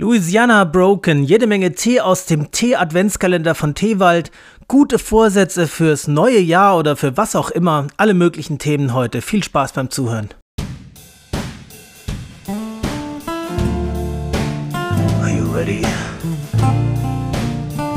[0.00, 4.30] Louisiana Broken, jede Menge Tee aus dem Tee-Adventskalender von Teewald,
[4.66, 9.20] gute Vorsätze fürs neue Jahr oder für was auch immer, alle möglichen Themen heute.
[9.20, 10.30] Viel Spaß beim Zuhören.
[15.20, 15.84] Are you ready?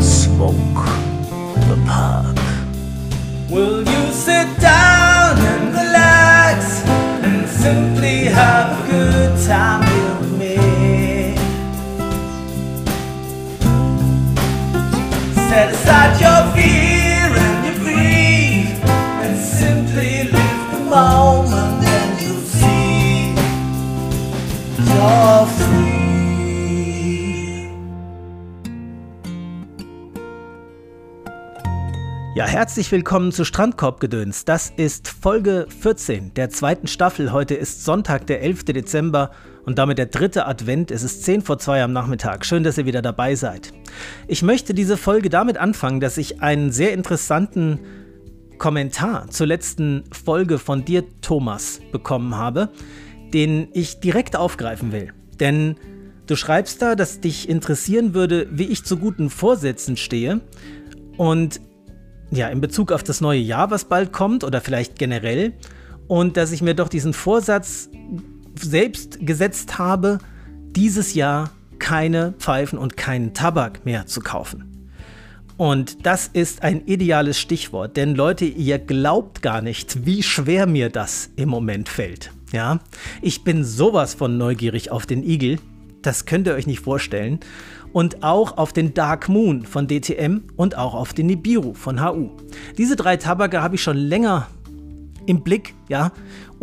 [0.01, 0.57] Smoke
[1.69, 2.35] the park.
[3.49, 6.83] Will you sit down and relax
[7.23, 9.82] and simply have a good time
[15.83, 18.79] Set aside your fear and your grief
[19.21, 23.35] and simply live the moment and you'll see
[24.77, 26.03] you're free.
[32.35, 34.45] Ja, herzlich willkommen zu Strandkorbgedöns.
[34.45, 37.33] Das ist Folge 14 der zweiten Staffel.
[37.33, 38.63] Heute ist Sonntag, der 11.
[38.65, 39.31] Dezember
[39.65, 40.91] und damit der dritte Advent.
[40.91, 42.45] Es ist 10 vor 2 am Nachmittag.
[42.45, 43.73] Schön, dass ihr wieder dabei seid.
[44.27, 47.79] Ich möchte diese Folge damit anfangen, dass ich einen sehr interessanten
[48.57, 52.69] Kommentar zur letzten Folge von dir, Thomas, bekommen habe,
[53.33, 55.13] den ich direkt aufgreifen will.
[55.39, 55.75] Denn
[56.27, 60.41] du schreibst da, dass dich interessieren würde, wie ich zu guten Vorsätzen stehe.
[61.17, 61.59] Und
[62.31, 65.53] ja, in Bezug auf das neue Jahr, was bald kommt oder vielleicht generell.
[66.07, 67.89] Und dass ich mir doch diesen Vorsatz
[68.55, 70.19] selbst gesetzt habe,
[70.75, 74.73] dieses Jahr keine Pfeifen und keinen Tabak mehr zu kaufen.
[75.57, 80.89] Und das ist ein ideales Stichwort, denn Leute, ihr glaubt gar nicht, wie schwer mir
[80.89, 82.31] das im Moment fällt.
[82.51, 82.79] Ja,
[83.21, 85.59] ich bin sowas von neugierig auf den Igel,
[86.01, 87.39] das könnt ihr euch nicht vorstellen
[87.93, 92.29] und auch auf den Dark Moon von DTM und auch auf den Nibiru von HU.
[92.77, 94.47] Diese drei Tabake habe ich schon länger
[95.25, 96.11] im Blick, ja,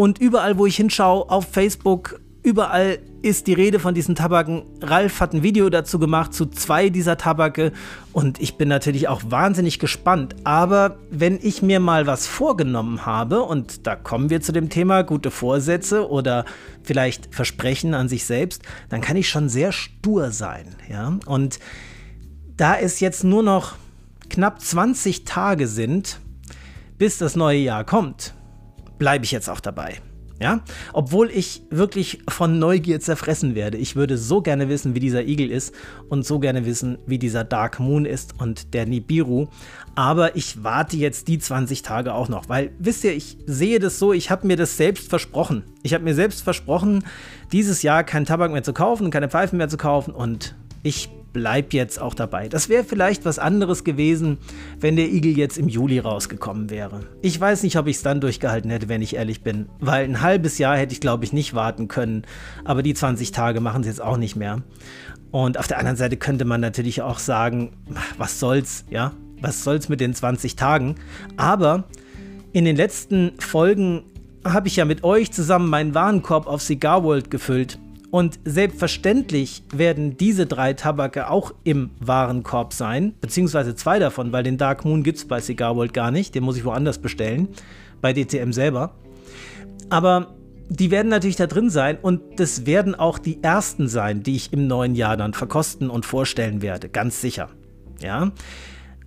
[0.01, 4.63] und überall, wo ich hinschaue, auf Facebook, überall ist die Rede von diesen Tabaken.
[4.81, 7.73] Ralf hat ein Video dazu gemacht zu zwei dieser Tabake
[8.15, 10.37] und ich bin natürlich auch wahnsinnig gespannt.
[10.45, 15.03] Aber wenn ich mir mal was vorgenommen habe, und da kommen wir zu dem Thema
[15.03, 16.47] gute Vorsätze oder
[16.83, 20.77] vielleicht Versprechen an sich selbst, dann kann ich schon sehr stur sein.
[20.89, 21.19] Ja?
[21.27, 21.59] Und
[22.57, 23.75] da es jetzt nur noch
[24.31, 26.21] knapp 20 Tage sind,
[26.97, 28.33] bis das neue Jahr kommt,
[29.01, 29.97] bleibe ich jetzt auch dabei.
[30.43, 30.61] Ja,
[30.95, 33.77] obwohl ich wirklich von Neugier zerfressen werde.
[33.77, 35.75] Ich würde so gerne wissen, wie dieser Igel ist
[36.09, 39.49] und so gerne wissen, wie dieser Dark Moon ist und der Nibiru.
[39.97, 43.99] Aber ich warte jetzt die 20 Tage auch noch, weil wisst ihr, ich sehe das
[43.99, 45.65] so, ich habe mir das selbst versprochen.
[45.83, 47.05] Ich habe mir selbst versprochen,
[47.53, 51.73] dieses Jahr keinen Tabak mehr zu kaufen, keine Pfeifen mehr zu kaufen und ich bleib
[51.73, 52.49] jetzt auch dabei.
[52.49, 54.39] Das wäre vielleicht was anderes gewesen,
[54.79, 57.01] wenn der Igel jetzt im Juli rausgekommen wäre.
[57.23, 60.21] Ich weiß nicht, ob ich es dann durchgehalten hätte, wenn ich ehrlich bin, weil ein
[60.21, 62.25] halbes Jahr hätte ich, glaube ich, nicht warten können.
[62.65, 64.63] Aber die 20 Tage machen sie jetzt auch nicht mehr.
[65.31, 67.73] Und auf der anderen Seite könnte man natürlich auch sagen,
[68.19, 69.13] was soll's, ja?
[69.41, 70.97] Was soll's mit den 20 Tagen?
[71.37, 71.85] Aber
[72.53, 74.03] in den letzten Folgen
[74.45, 77.79] habe ich ja mit euch zusammen meinen Warenkorb auf Cigar World gefüllt.
[78.11, 84.59] Und selbstverständlich werden diese drei Tabake auch im Warenkorb sein, beziehungsweise zwei davon, weil den
[84.59, 87.49] Dark Moon gibt es bei Cigar World gar nicht, den muss ich woanders bestellen,
[88.01, 88.95] bei DTM selber.
[89.91, 90.35] Aber
[90.69, 94.53] die werden natürlich da drin sein und das werden auch die ersten sein, die ich
[94.53, 97.51] im neuen Jahr dann verkosten und vorstellen werde, ganz sicher.
[98.01, 98.33] Ja?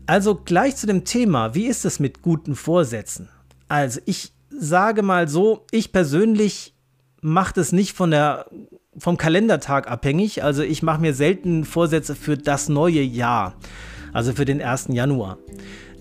[0.06, 3.30] Also gleich zu dem Thema, wie ist es mit guten Vorsätzen?
[3.68, 6.74] Also ich sage mal so, ich persönlich
[7.22, 8.46] mache das nicht von der
[8.98, 10.44] vom Kalendertag abhängig.
[10.44, 13.56] Also ich mache mir selten Vorsätze für das neue Jahr,
[14.12, 14.88] also für den 1.
[14.90, 15.38] Januar.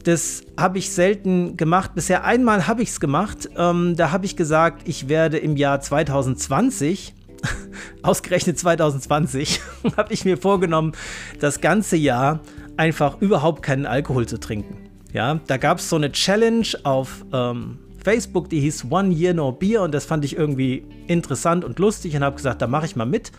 [0.05, 1.95] Das habe ich selten gemacht.
[1.95, 3.49] Bisher einmal habe ich es gemacht.
[3.57, 7.15] Ähm, da habe ich gesagt, ich werde im Jahr 2020,
[8.03, 9.61] ausgerechnet 2020,
[9.97, 10.93] habe ich mir vorgenommen,
[11.39, 12.41] das ganze Jahr
[12.77, 14.77] einfach überhaupt keinen Alkohol zu trinken.
[15.13, 19.53] Ja, da gab es so eine Challenge auf ähm, Facebook, die hieß One Year No
[19.53, 22.97] Beer und das fand ich irgendwie interessant und lustig und habe gesagt, da mache ich
[22.97, 23.33] mal mit.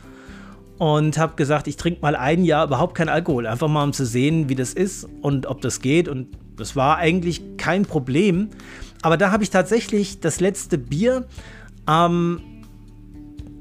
[0.80, 4.06] Und habe gesagt, ich trinke mal ein Jahr überhaupt keinen Alkohol, einfach mal um zu
[4.06, 6.08] sehen, wie das ist und ob das geht.
[6.08, 8.50] Und das war eigentlich kein Problem,
[9.02, 11.28] aber da habe ich tatsächlich das letzte Bier
[11.86, 12.42] am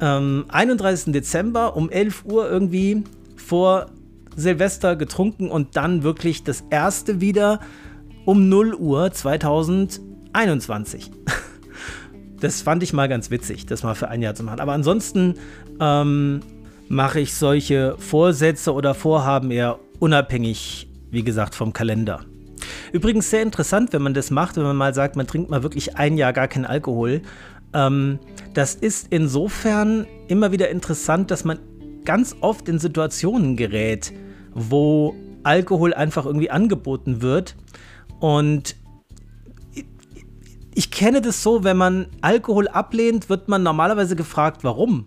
[0.00, 1.12] ähm, 31.
[1.12, 3.04] Dezember um 11 Uhr irgendwie
[3.36, 3.86] vor
[4.36, 7.60] Silvester getrunken und dann wirklich das erste wieder
[8.24, 10.00] um 0 Uhr 2000
[10.32, 11.10] 21.
[12.40, 14.58] Das fand ich mal ganz witzig, das mal für ein Jahr zu machen.
[14.58, 15.34] Aber ansonsten
[15.80, 16.40] ähm,
[16.88, 22.24] mache ich solche Vorsätze oder Vorhaben eher unabhängig, wie gesagt, vom Kalender.
[22.92, 25.96] Übrigens sehr interessant, wenn man das macht, wenn man mal sagt, man trinkt mal wirklich
[25.96, 27.22] ein Jahr gar keinen Alkohol.
[27.74, 28.18] Ähm,
[28.54, 31.58] das ist insofern immer wieder interessant, dass man
[32.04, 34.12] ganz oft in Situationen gerät,
[34.52, 35.14] wo
[35.44, 37.56] Alkohol einfach irgendwie angeboten wird.
[38.20, 38.76] Und
[40.82, 45.06] ich kenne das so, wenn man Alkohol ablehnt, wird man normalerweise gefragt, warum.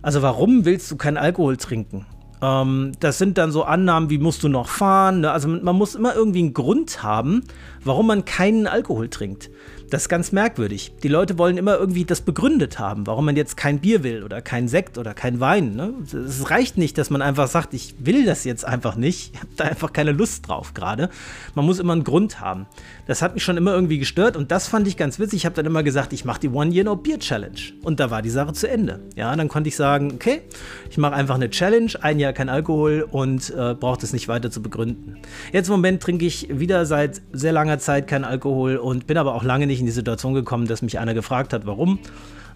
[0.00, 2.06] Also warum willst du keinen Alkohol trinken?
[2.40, 5.22] Ähm, das sind dann so Annahmen wie musst du noch fahren.
[5.22, 5.32] Ne?
[5.32, 7.42] Also man muss immer irgendwie einen Grund haben,
[7.82, 9.50] warum man keinen Alkohol trinkt.
[9.90, 10.92] Das ist ganz merkwürdig.
[11.04, 14.42] Die Leute wollen immer irgendwie das begründet haben, warum man jetzt kein Bier will oder
[14.42, 15.76] kein Sekt oder kein Wein.
[15.76, 15.94] Ne?
[16.12, 19.32] Es reicht nicht, dass man einfach sagt, ich will das jetzt einfach nicht.
[19.34, 21.08] Ich habe da einfach keine Lust drauf gerade.
[21.54, 22.66] Man muss immer einen Grund haben.
[23.06, 25.38] Das hat mich schon immer irgendwie gestört und das fand ich ganz witzig.
[25.38, 27.60] Ich habe dann immer gesagt, ich mache die One Year No Beer Challenge.
[27.82, 29.00] Und da war die Sache zu Ende.
[29.14, 30.42] Ja, dann konnte ich sagen, okay,
[30.90, 34.50] ich mache einfach eine Challenge, ein Jahr kein Alkohol und äh, brauche das nicht weiter
[34.50, 35.18] zu begründen.
[35.52, 39.34] Jetzt im Moment trinke ich wieder seit sehr langer Zeit kein Alkohol und bin aber
[39.34, 41.98] auch lange nicht nicht in die Situation gekommen, dass mich einer gefragt hat, warum.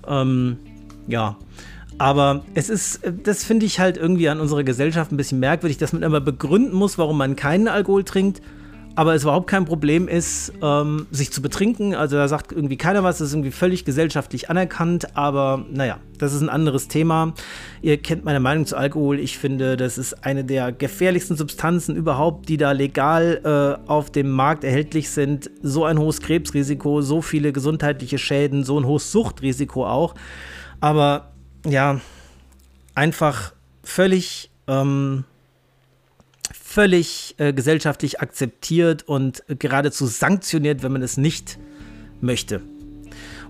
[0.08, 0.56] Ähm,
[1.06, 1.36] ja.
[1.98, 5.92] Aber es ist, das finde ich halt irgendwie an unserer Gesellschaft ein bisschen merkwürdig, dass
[5.92, 8.40] man immer begründen muss, warum man keinen Alkohol trinkt
[8.96, 11.94] aber es überhaupt kein Problem ist, ähm, sich zu betrinken.
[11.94, 16.32] Also da sagt irgendwie keiner was, das ist irgendwie völlig gesellschaftlich anerkannt, aber naja, das
[16.32, 17.34] ist ein anderes Thema.
[17.82, 19.18] Ihr kennt meine Meinung zu Alkohol.
[19.18, 23.40] Ich finde, das ist eine der gefährlichsten Substanzen überhaupt, die da legal
[23.86, 25.50] äh, auf dem Markt erhältlich sind.
[25.62, 30.14] So ein hohes Krebsrisiko, so viele gesundheitliche Schäden, so ein hohes Suchtrisiko auch.
[30.80, 31.30] Aber
[31.64, 32.00] ja,
[32.94, 33.52] einfach
[33.82, 35.24] völlig ähm,
[36.70, 41.58] völlig äh, gesellschaftlich akzeptiert und geradezu sanktioniert, wenn man es nicht
[42.20, 42.60] möchte.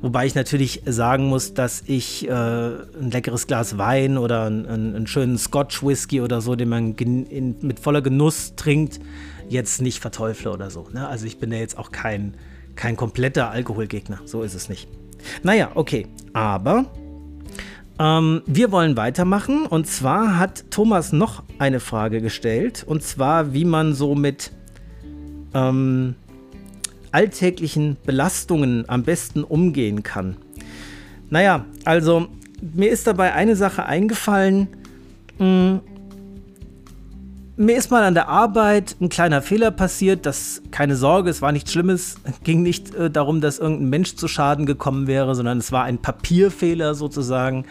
[0.01, 5.07] Wobei ich natürlich sagen muss, dass ich äh, ein leckeres Glas Wein oder einen, einen
[5.07, 9.01] schönen Scotch Whisky oder so, den man in, mit voller Genuss trinkt,
[9.51, 10.89] jetzt nicht verteufle oder so.
[10.91, 11.07] Ne?
[11.07, 12.35] Also ich bin ja jetzt auch kein,
[12.75, 14.21] kein kompletter Alkoholgegner.
[14.25, 14.89] So ist es nicht.
[15.43, 16.07] Naja, okay.
[16.33, 16.87] Aber
[18.01, 23.67] ähm, wir wollen weitermachen und zwar hat Thomas noch eine Frage gestellt und zwar, wie
[23.67, 24.53] man so mit
[25.53, 26.15] ähm,
[27.13, 30.39] alltäglichen Belastungen am besten umgehen kann.
[31.29, 32.29] Naja, also
[32.61, 34.69] mir ist dabei eine Sache eingefallen.
[35.39, 35.81] Mh, hm,
[37.61, 40.25] mir ist mal an der Arbeit ein kleiner Fehler passiert.
[40.25, 42.17] Das keine Sorge, es war nichts Schlimmes.
[42.25, 45.85] Es ging nicht äh, darum, dass irgendein Mensch zu Schaden gekommen wäre, sondern es war
[45.85, 47.67] ein Papierfehler sozusagen,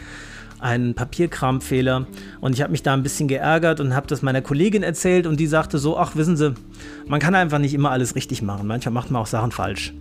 [0.60, 2.06] ein Papierkramfehler.
[2.40, 5.40] Und ich habe mich da ein bisschen geärgert und habe das meiner Kollegin erzählt und
[5.40, 6.54] die sagte so: Ach, wissen Sie,
[7.08, 8.68] man kann einfach nicht immer alles richtig machen.
[8.68, 9.92] Manchmal macht man auch Sachen falsch.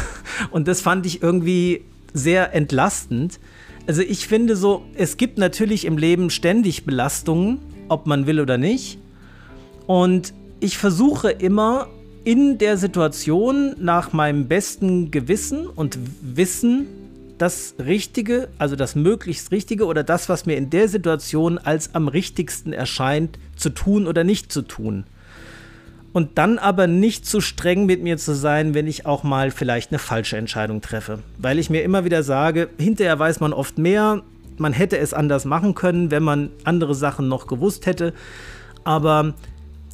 [0.50, 3.38] und das fand ich irgendwie sehr entlastend.
[3.86, 7.58] Also ich finde so, es gibt natürlich im Leben ständig Belastungen,
[7.88, 8.98] ob man will oder nicht.
[9.86, 11.88] Und ich versuche immer
[12.24, 16.86] in der Situation nach meinem besten Gewissen und Wissen
[17.38, 22.08] das Richtige, also das möglichst Richtige oder das, was mir in der Situation als am
[22.08, 25.04] richtigsten erscheint, zu tun oder nicht zu tun.
[26.12, 29.92] Und dann aber nicht zu streng mit mir zu sein, wenn ich auch mal vielleicht
[29.92, 31.18] eine falsche Entscheidung treffe.
[31.36, 34.22] Weil ich mir immer wieder sage, hinterher weiß man oft mehr,
[34.56, 38.14] man hätte es anders machen können, wenn man andere Sachen noch gewusst hätte.
[38.82, 39.34] Aber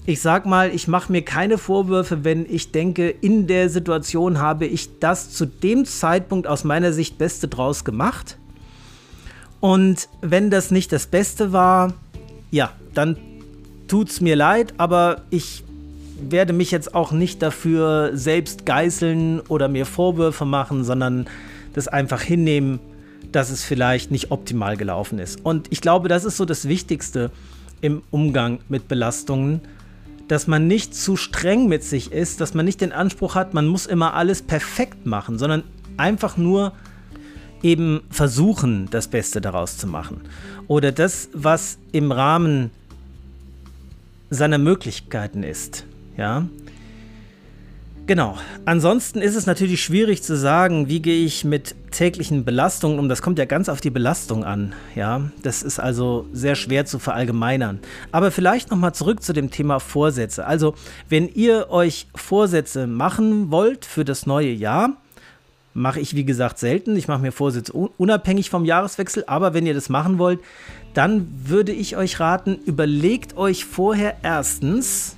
[0.05, 4.67] ich sag mal, ich mache mir keine Vorwürfe, wenn ich denke, in der Situation habe
[4.67, 8.37] ich das zu dem Zeitpunkt aus meiner Sicht Beste draus gemacht.
[9.61, 11.95] Und wenn das nicht das Beste war,
[12.51, 13.17] ja, dann
[13.87, 15.63] tut's mir leid, aber ich
[16.21, 21.27] werde mich jetzt auch nicht dafür selbst geißeln oder mir Vorwürfe machen, sondern
[21.75, 22.81] das einfach hinnehmen,
[23.31, 25.45] dass es vielleicht nicht optimal gelaufen ist.
[25.45, 27.31] Und ich glaube, das ist so das Wichtigste
[27.81, 29.61] im Umgang mit Belastungen
[30.33, 33.67] dass man nicht zu streng mit sich ist, dass man nicht den Anspruch hat, man
[33.67, 35.63] muss immer alles perfekt machen, sondern
[35.99, 36.73] einfach nur
[37.63, 40.23] eben versuchen, das Beste daraus zu machen.
[40.69, 42.71] Oder das, was im Rahmen
[44.31, 45.85] seiner Möglichkeiten ist.
[46.17, 46.47] Ja,
[48.07, 48.37] Genau.
[48.65, 53.09] Ansonsten ist es natürlich schwierig zu sagen, wie gehe ich mit täglichen Belastungen um.
[53.09, 54.75] Das kommt ja ganz auf die Belastung an.
[54.97, 57.79] Ja, das ist also sehr schwer zu verallgemeinern.
[58.11, 60.47] Aber vielleicht nochmal zurück zu dem Thema Vorsätze.
[60.47, 60.75] Also,
[61.09, 64.97] wenn ihr euch Vorsätze machen wollt für das neue Jahr,
[65.73, 66.97] mache ich wie gesagt selten.
[66.97, 69.25] Ich mache mir Vorsätze unabhängig vom Jahreswechsel.
[69.29, 70.41] Aber wenn ihr das machen wollt,
[70.93, 75.17] dann würde ich euch raten, überlegt euch vorher erstens,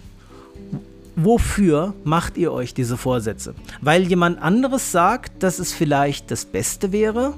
[1.17, 3.55] wofür macht ihr euch diese Vorsätze?
[3.81, 7.35] Weil jemand anderes sagt, dass es vielleicht das Beste wäre,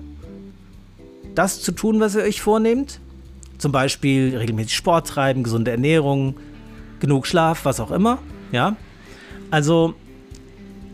[1.34, 3.00] das zu tun, was ihr euch vornehmt?
[3.58, 6.36] Zum Beispiel regelmäßig Sport treiben, gesunde Ernährung,
[7.00, 8.18] genug Schlaf, was auch immer.
[8.52, 8.76] Ja?
[9.50, 9.94] Also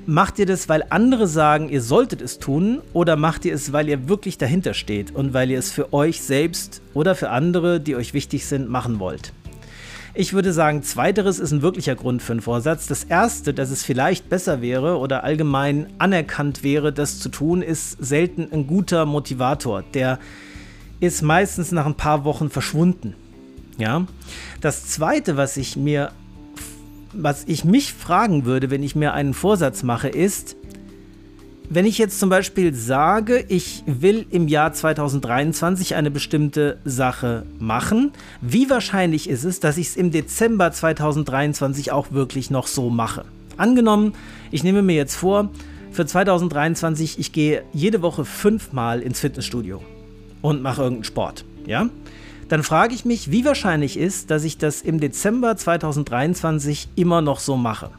[0.07, 3.89] Macht ihr das, weil andere sagen, ihr solltet es tun, oder macht ihr es, weil
[3.89, 7.95] ihr wirklich dahinter steht und weil ihr es für euch selbst oder für andere, die
[7.95, 9.33] euch wichtig sind, machen wollt?
[10.15, 12.87] Ich würde sagen, zweiteres ist ein wirklicher Grund für einen Vorsatz.
[12.87, 17.97] Das erste, dass es vielleicht besser wäre oder allgemein anerkannt wäre, das zu tun, ist
[17.99, 19.83] selten ein guter Motivator.
[19.95, 20.19] Der
[21.01, 23.15] ist meistens nach ein paar Wochen verschwunden.
[23.79, 24.07] Ja.
[24.61, 26.13] Das zweite, was ich mir
[27.15, 30.57] was ich mich fragen würde, wenn ich mir einen Vorsatz mache, ist,
[31.75, 38.13] wenn ich jetzt zum Beispiel sage, ich will im Jahr 2023 eine bestimmte Sache machen,
[38.43, 43.25] wie wahrscheinlich ist es, dass ich es im Dezember 2023 auch wirklich noch so mache?
[43.57, 44.13] Angenommen,
[44.51, 45.49] ich nehme mir jetzt vor,
[45.93, 49.83] für 2023, ich gehe jede Woche fünfmal ins Fitnessstudio
[50.43, 51.89] und mache irgendeinen Sport, ja?
[52.49, 57.41] dann frage ich mich, wie wahrscheinlich ist, dass ich das im Dezember 2023 immer noch
[57.41, 57.91] so mache.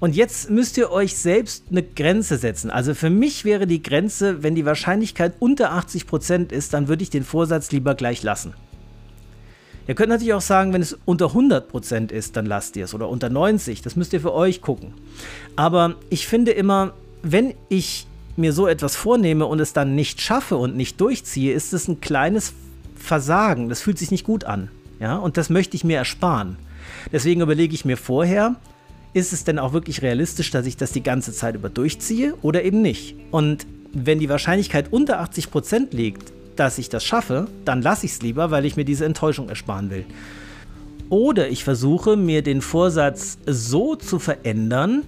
[0.00, 2.70] Und jetzt müsst ihr euch selbst eine Grenze setzen.
[2.70, 7.10] Also für mich wäre die Grenze, wenn die Wahrscheinlichkeit unter 80% ist, dann würde ich
[7.10, 8.54] den Vorsatz lieber gleich lassen.
[9.86, 12.94] Ihr könnt natürlich auch sagen, wenn es unter 100% ist, dann lasst ihr es.
[12.94, 14.94] Oder unter 90%, das müsst ihr für euch gucken.
[15.56, 20.56] Aber ich finde immer, wenn ich mir so etwas vornehme und es dann nicht schaffe
[20.56, 22.54] und nicht durchziehe, ist es ein kleines
[22.94, 23.68] Versagen.
[23.68, 24.70] Das fühlt sich nicht gut an.
[24.98, 26.56] Ja, und das möchte ich mir ersparen.
[27.12, 28.56] Deswegen überlege ich mir vorher,
[29.12, 32.62] ist es denn auch wirklich realistisch, dass ich das die ganze Zeit über durchziehe oder
[32.62, 33.16] eben nicht?
[33.30, 38.22] Und wenn die Wahrscheinlichkeit unter 80% liegt, dass ich das schaffe, dann lasse ich es
[38.22, 40.04] lieber, weil ich mir diese Enttäuschung ersparen will.
[41.08, 45.02] Oder ich versuche mir den Vorsatz so zu verändern,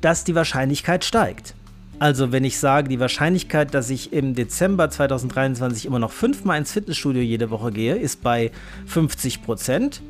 [0.00, 1.54] dass die Wahrscheinlichkeit steigt.
[2.00, 6.72] Also wenn ich sage, die Wahrscheinlichkeit, dass ich im Dezember 2023 immer noch fünfmal ins
[6.72, 8.50] Fitnessstudio jede Woche gehe, ist bei
[8.86, 10.02] 50 Prozent,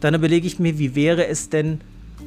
[0.00, 1.80] dann überlege ich mir, wie wäre es denn,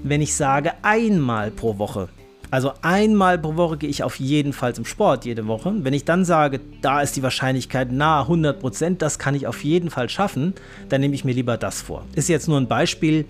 [0.03, 2.09] wenn ich sage, einmal pro Woche.
[2.49, 5.73] Also einmal pro Woche gehe ich auf jeden Fall zum Sport jede Woche.
[5.79, 9.63] Wenn ich dann sage, da ist die Wahrscheinlichkeit nahe 100 Prozent, das kann ich auf
[9.63, 10.53] jeden Fall schaffen,
[10.87, 12.05] dann nehme ich mir lieber das vor.
[12.15, 13.25] Ist jetzt nur ein Beispiel.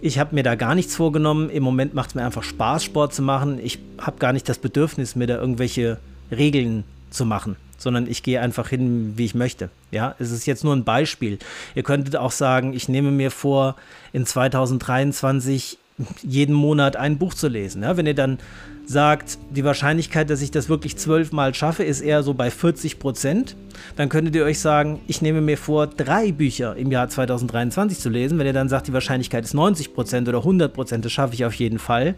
[0.00, 1.50] Ich habe mir da gar nichts vorgenommen.
[1.50, 3.58] Im Moment macht es mir einfach Spaß, Sport zu machen.
[3.62, 5.98] Ich habe gar nicht das Bedürfnis, mir da irgendwelche
[6.30, 9.68] Regeln zu machen, sondern ich gehe einfach hin, wie ich möchte.
[9.90, 11.38] Ja, es ist jetzt nur ein Beispiel.
[11.74, 13.76] Ihr könntet auch sagen, ich nehme mir vor,
[14.12, 15.78] in 2023
[16.22, 17.82] jeden Monat ein Buch zu lesen.
[17.82, 18.38] Ja, wenn ihr dann
[18.86, 23.56] sagt, die Wahrscheinlichkeit, dass ich das wirklich zwölfmal schaffe, ist eher so bei 40 Prozent,
[23.96, 28.10] dann könntet ihr euch sagen, ich nehme mir vor, drei Bücher im Jahr 2023 zu
[28.10, 28.38] lesen.
[28.38, 31.44] Wenn ihr dann sagt, die Wahrscheinlichkeit ist 90 Prozent oder 100 Prozent, das schaffe ich
[31.44, 32.14] auf jeden Fall,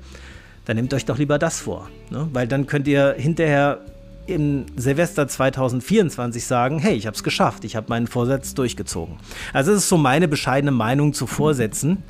[0.65, 1.89] dann nehmt euch doch lieber das vor.
[2.11, 2.29] Ne?
[2.33, 3.81] Weil dann könnt ihr hinterher
[4.27, 9.19] im Silvester 2024 sagen, hey, ich habe es geschafft, ich habe meinen Vorsatz durchgezogen.
[9.53, 12.03] Also das ist so meine bescheidene Meinung zu Vorsätzen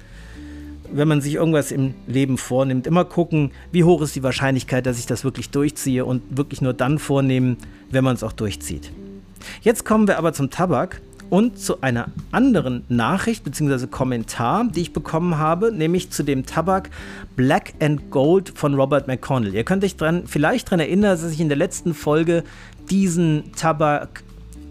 [0.93, 4.99] wenn man sich irgendwas im Leben vornimmt, immer gucken, wie hoch ist die Wahrscheinlichkeit, dass
[4.99, 7.57] ich das wirklich durchziehe und wirklich nur dann vornehmen,
[7.91, 8.91] wenn man es auch durchzieht.
[9.63, 11.01] Jetzt kommen wir aber zum Tabak
[11.31, 13.87] und zu einer anderen Nachricht bzw.
[13.87, 16.91] Kommentar, die ich bekommen habe, nämlich zu dem Tabak
[17.35, 19.55] Black and Gold von Robert McConnell.
[19.55, 22.45] Ihr könnt euch dran, vielleicht daran erinnern, dass ich in der letzten Folge
[22.91, 24.23] diesen Tabak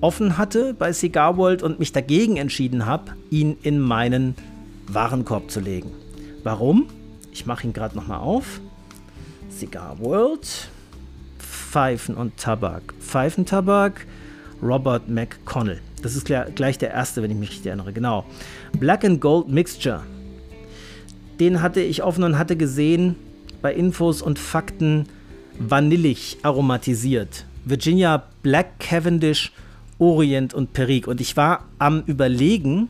[0.01, 4.35] offen hatte bei Cigar World und mich dagegen entschieden habe, ihn in meinen
[4.87, 5.91] Warenkorb zu legen.
[6.45, 6.85] Warum?
[7.31, 8.61] Ich mache ihn gerade nochmal auf.
[9.49, 10.69] Cigar World.
[11.39, 12.93] Pfeifen und Tabak.
[12.99, 14.05] Pfeifentabak.
[14.61, 15.81] Robert McConnell.
[16.03, 17.91] Das ist gleich der erste, wenn ich mich richtig erinnere.
[17.93, 18.25] Genau.
[18.73, 20.03] Black and Gold Mixture.
[21.39, 23.15] Den hatte ich offen und hatte gesehen
[23.63, 25.07] bei Infos und Fakten
[25.57, 27.45] vanillig aromatisiert.
[27.65, 29.51] Virginia Black Cavendish,
[29.97, 31.09] Orient und Perique.
[31.09, 32.89] Und ich war am Überlegen,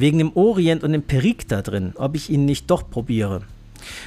[0.00, 3.42] wegen dem Orient und dem Perik da drin, ob ich ihn nicht doch probiere.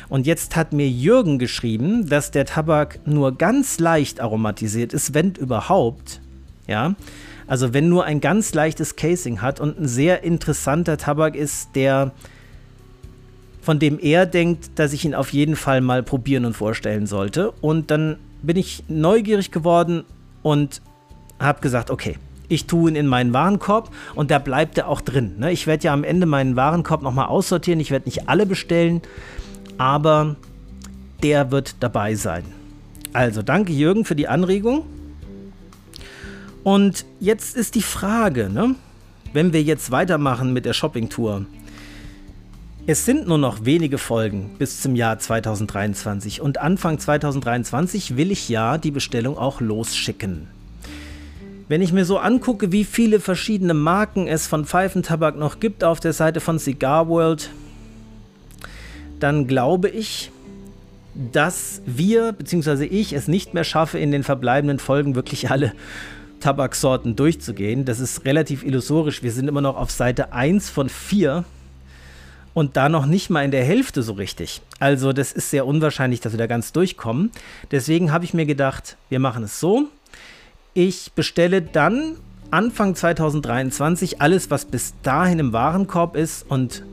[0.09, 5.31] Und jetzt hat mir Jürgen geschrieben, dass der Tabak nur ganz leicht aromatisiert ist, wenn
[5.33, 6.21] überhaupt.
[6.67, 6.95] Ja,
[7.47, 12.11] also wenn nur ein ganz leichtes Casing hat und ein sehr interessanter Tabak ist, der
[13.61, 17.51] von dem er denkt, dass ich ihn auf jeden Fall mal probieren und vorstellen sollte.
[17.61, 20.03] Und dann bin ich neugierig geworden
[20.41, 20.81] und
[21.39, 22.17] habe gesagt, okay,
[22.49, 25.35] ich tue ihn in meinen Warenkorb und da bleibt er auch drin.
[25.39, 25.51] Ne?
[25.51, 27.79] Ich werde ja am Ende meinen Warenkorb nochmal aussortieren.
[27.79, 29.01] Ich werde nicht alle bestellen,
[29.77, 30.35] aber
[31.21, 32.43] der wird dabei sein.
[33.13, 34.85] Also danke Jürgen für die Anregung.
[36.63, 38.75] Und jetzt ist die Frage, ne?
[39.33, 41.45] wenn wir jetzt weitermachen mit der Shopping-Tour.
[42.85, 48.49] Es sind nur noch wenige Folgen bis zum Jahr 2023 und Anfang 2023 will ich
[48.49, 50.49] ja die Bestellung auch losschicken.
[51.67, 55.99] Wenn ich mir so angucke, wie viele verschiedene Marken es von Pfeifentabak noch gibt auf
[55.99, 57.49] der Seite von Cigar World,
[59.19, 60.31] dann glaube ich,
[61.31, 62.85] dass wir bzw.
[62.85, 65.73] ich es nicht mehr schaffe, in den verbleibenden Folgen wirklich alle
[66.41, 67.85] Tabaksorten durchzugehen.
[67.85, 69.23] Das ist relativ illusorisch.
[69.23, 71.45] Wir sind immer noch auf Seite 1 von 4
[72.53, 74.61] und da noch nicht mal in der Hälfte so richtig.
[74.79, 77.31] Also das ist sehr unwahrscheinlich, dass wir da ganz durchkommen.
[77.71, 79.87] Deswegen habe ich mir gedacht, wir machen es so.
[80.75, 82.15] Ich bestelle dann
[82.49, 86.83] Anfang 2023 alles, was bis dahin im Warenkorb ist und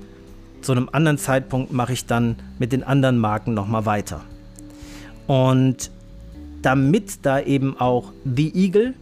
[0.61, 4.21] zu einem anderen Zeitpunkt mache ich dann mit den anderen Marken nochmal weiter.
[5.27, 5.91] Und
[6.61, 8.93] damit da eben auch The Eagle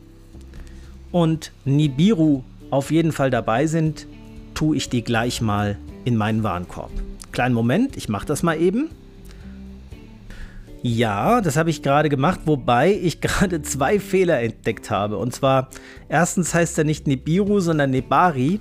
[1.11, 4.07] und Nibiru auf jeden Fall dabei sind,
[4.55, 6.93] tue ich die gleich mal in meinen Warenkorb.
[7.33, 8.91] Kleinen Moment, ich mache das mal eben.
[10.83, 15.19] Ja, das habe ich gerade gemacht, wobei ich gerade zwei Fehler entdeckt habe.
[15.19, 15.69] Und zwar,
[16.09, 18.61] erstens heißt er nicht Nibiru, sondern Nebari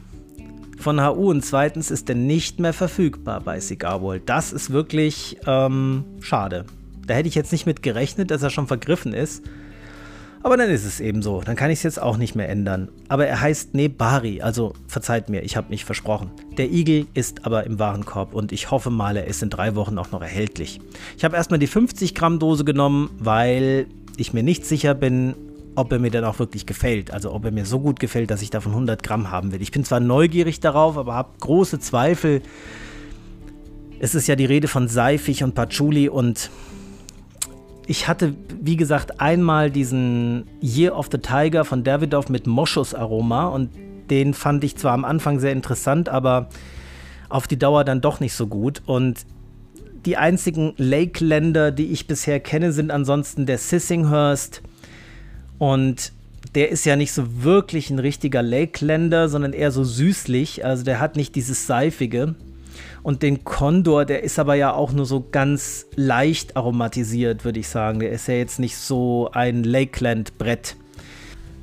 [0.79, 4.23] von HU und zweitens ist er nicht mehr verfügbar bei Cigar World.
[4.27, 6.65] Das ist wirklich ähm, schade.
[7.05, 9.43] Da hätte ich jetzt nicht mit gerechnet, dass er schon vergriffen ist.
[10.43, 11.41] Aber dann ist es eben so.
[11.41, 12.89] Dann kann ich es jetzt auch nicht mehr ändern.
[13.09, 16.31] Aber er heißt Nebari, also verzeiht mir, ich habe mich versprochen.
[16.57, 19.97] Der Igel ist aber im Warenkorb und ich hoffe mal, er ist in drei Wochen
[19.97, 20.79] auch noch erhältlich.
[21.17, 25.35] Ich habe erstmal die 50 Gramm Dose genommen, weil ich mir nicht sicher bin,
[25.75, 27.11] ob er mir dann auch wirklich gefällt.
[27.11, 29.61] Also ob er mir so gut gefällt, dass ich davon 100 Gramm haben will.
[29.61, 32.41] Ich bin zwar neugierig darauf, aber habe große Zweifel.
[33.99, 36.49] Es ist ja die Rede von Seifig und Patchouli und
[37.87, 43.69] ich hatte, wie gesagt, einmal diesen Year of the Tiger von Davidoff mit Moschusaroma und
[44.09, 46.49] den fand ich zwar am Anfang sehr interessant, aber
[47.29, 48.81] auf die Dauer dann doch nicht so gut.
[48.85, 49.25] Und
[50.05, 54.61] die einzigen Lake-Länder, die ich bisher kenne, sind ansonsten der Sissinghurst
[55.57, 56.11] und
[56.55, 60.65] der ist ja nicht so wirklich ein richtiger Lake-Länder, sondern eher so süßlich.
[60.65, 62.35] Also der hat nicht dieses Seifige.
[63.03, 67.69] Und den Condor, der ist aber ja auch nur so ganz leicht aromatisiert, würde ich
[67.69, 67.99] sagen.
[67.99, 70.75] Der ist ja jetzt nicht so ein Lakeland-Brett.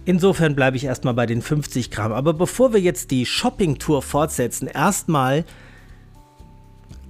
[0.06, 2.12] Insofern bleibe ich erstmal bei den 50 Gramm.
[2.12, 5.44] Aber bevor wir jetzt die Shopping-Tour fortsetzen, erstmal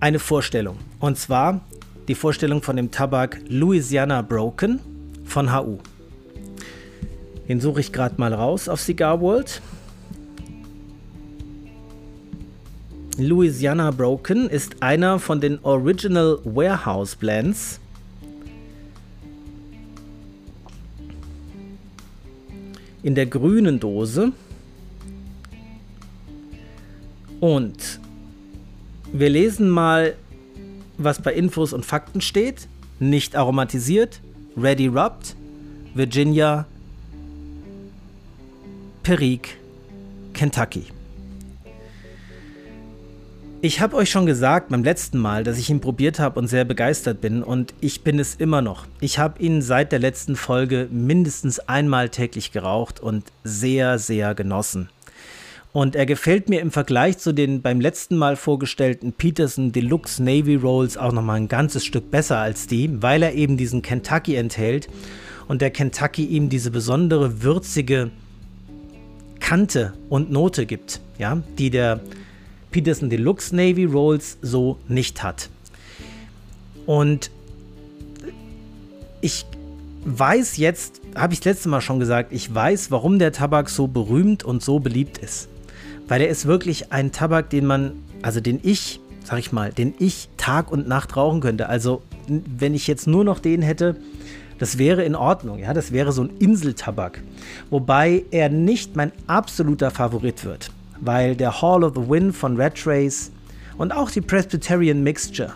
[0.01, 0.77] eine Vorstellung.
[1.01, 1.61] Und zwar
[2.09, 4.81] die Vorstellung von dem Tabak Louisiana Broken
[5.25, 5.79] von HU.
[7.49, 9.61] Den suche ich gerade mal raus auf Cigar World.
[13.17, 17.79] Louisiana Broken ist einer von den Original Warehouse Blends.
[23.05, 24.33] In der grünen Dose.
[27.39, 28.01] Und
[29.13, 30.17] wir lesen mal,
[30.99, 32.67] was bei Infos und Fakten steht.
[32.99, 34.21] Nicht aromatisiert,
[34.57, 35.37] ready rubbed,
[35.95, 36.67] Virginia,
[39.05, 39.51] Perique,
[40.33, 40.87] Kentucky.
[43.65, 46.67] Ich habe euch schon gesagt beim letzten Mal, dass ich ihn probiert habe und sehr
[46.67, 48.85] begeistert bin und ich bin es immer noch.
[49.01, 54.91] Ich habe ihn seit der letzten Folge mindestens einmal täglich geraucht und sehr, sehr genossen.
[55.73, 60.57] Und er gefällt mir im Vergleich zu den beim letzten Mal vorgestellten Peterson Deluxe Navy
[60.57, 64.89] Rolls auch nochmal ein ganzes Stück besser als die, weil er eben diesen Kentucky enthält
[65.49, 68.11] und der Kentucky ihm diese besondere würzige
[69.41, 72.01] Kante und Note gibt, ja, die der
[72.75, 75.49] Peterson Deluxe Navy Rolls so nicht hat.
[76.87, 77.31] Und
[79.21, 79.47] ich
[80.05, 83.87] weiß jetzt, habe ich das letzte Mal schon gesagt, ich weiß, warum der Tabak so
[83.87, 85.49] berühmt und so beliebt ist.
[86.09, 89.95] Weil er ist wirklich ein Tabak, den man, also den ich, sag ich mal, den
[90.01, 91.69] ich Tag und Nacht rauchen könnte.
[91.69, 93.95] Also wenn ich jetzt nur noch den hätte,
[94.59, 97.23] das wäre in Ordnung, ja, das wäre so ein Inseltabak.
[97.71, 100.73] Wobei er nicht mein absoluter Favorit wird
[101.05, 103.31] weil der Hall of the Wind von Red Trace
[103.77, 105.53] und auch die Presbyterian Mixture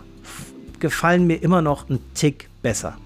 [0.81, 2.97] gefallen mir immer noch ein Tick besser.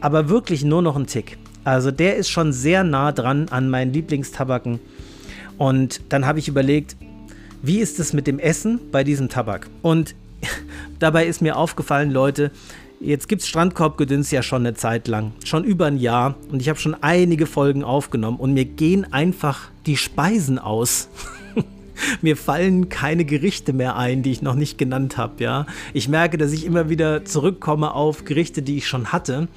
[0.00, 1.38] Aber wirklich nur noch ein Tick.
[1.64, 4.80] Also der ist schon sehr nah dran an meinen Lieblingstabaken.
[5.58, 6.96] Und dann habe ich überlegt,
[7.62, 9.68] wie ist es mit dem Essen bei diesem Tabak?
[9.80, 10.14] Und
[10.98, 12.50] dabei ist mir aufgefallen, Leute,
[13.00, 16.34] jetzt gibt es Strandkorbgedöns ja schon eine Zeit lang, schon über ein Jahr.
[16.50, 21.08] Und ich habe schon einige Folgen aufgenommen und mir gehen einfach die Speisen aus.
[22.20, 25.66] mir fallen keine Gerichte mehr ein, die ich noch nicht genannt habe, ja.
[25.92, 29.48] Ich merke, dass ich immer wieder zurückkomme auf Gerichte, die ich schon hatte.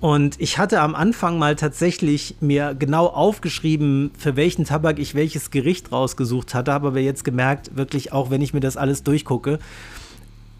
[0.00, 5.50] Und ich hatte am Anfang mal tatsächlich mir genau aufgeschrieben, für welchen Tabak ich welches
[5.50, 9.58] Gericht rausgesucht hatte, habe aber jetzt gemerkt, wirklich auch wenn ich mir das alles durchgucke,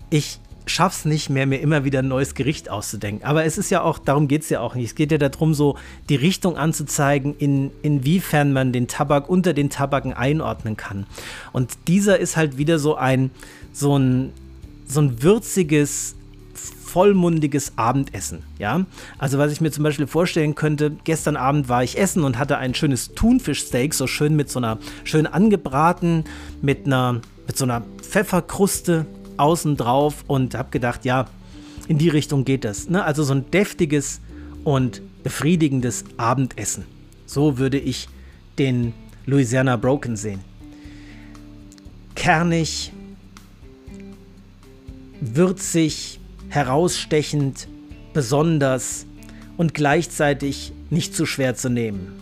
[0.09, 3.27] ich schaff's nicht mehr, mir immer wieder ein neues Gericht auszudenken.
[3.27, 4.87] Aber es ist ja auch, darum geht es ja auch nicht.
[4.87, 5.77] Es geht ja darum, so
[6.09, 11.07] die Richtung anzuzeigen, in, inwiefern man den Tabak unter den Tabaken einordnen kann.
[11.53, 13.31] Und dieser ist halt wieder so ein,
[13.73, 14.33] so ein,
[14.87, 16.15] so ein würziges,
[16.55, 18.45] vollmundiges Abendessen.
[18.59, 18.87] Ja,
[19.19, 22.57] also was ich mir zum Beispiel vorstellen könnte, gestern Abend war ich essen und hatte
[22.57, 26.25] ein schönes Thunfischsteak, so schön mit so einer, schön angebraten,
[26.63, 31.27] mit einer, mit so einer Pfefferkruste außen drauf und habe gedacht, ja,
[31.89, 32.89] in die Richtung geht das.
[32.89, 33.05] Ne?
[33.05, 34.21] Also so ein deftiges
[34.65, 36.85] und befriedigendes Abendessen.
[37.27, 38.09] So würde ich
[38.59, 38.93] den
[39.27, 40.41] Louisiana Broken sehen.
[42.15, 42.93] Kernig,
[45.21, 47.69] würzig, herausstechend,
[48.13, 49.07] besonders
[49.57, 52.21] und gleichzeitig nicht zu schwer zu nehmen.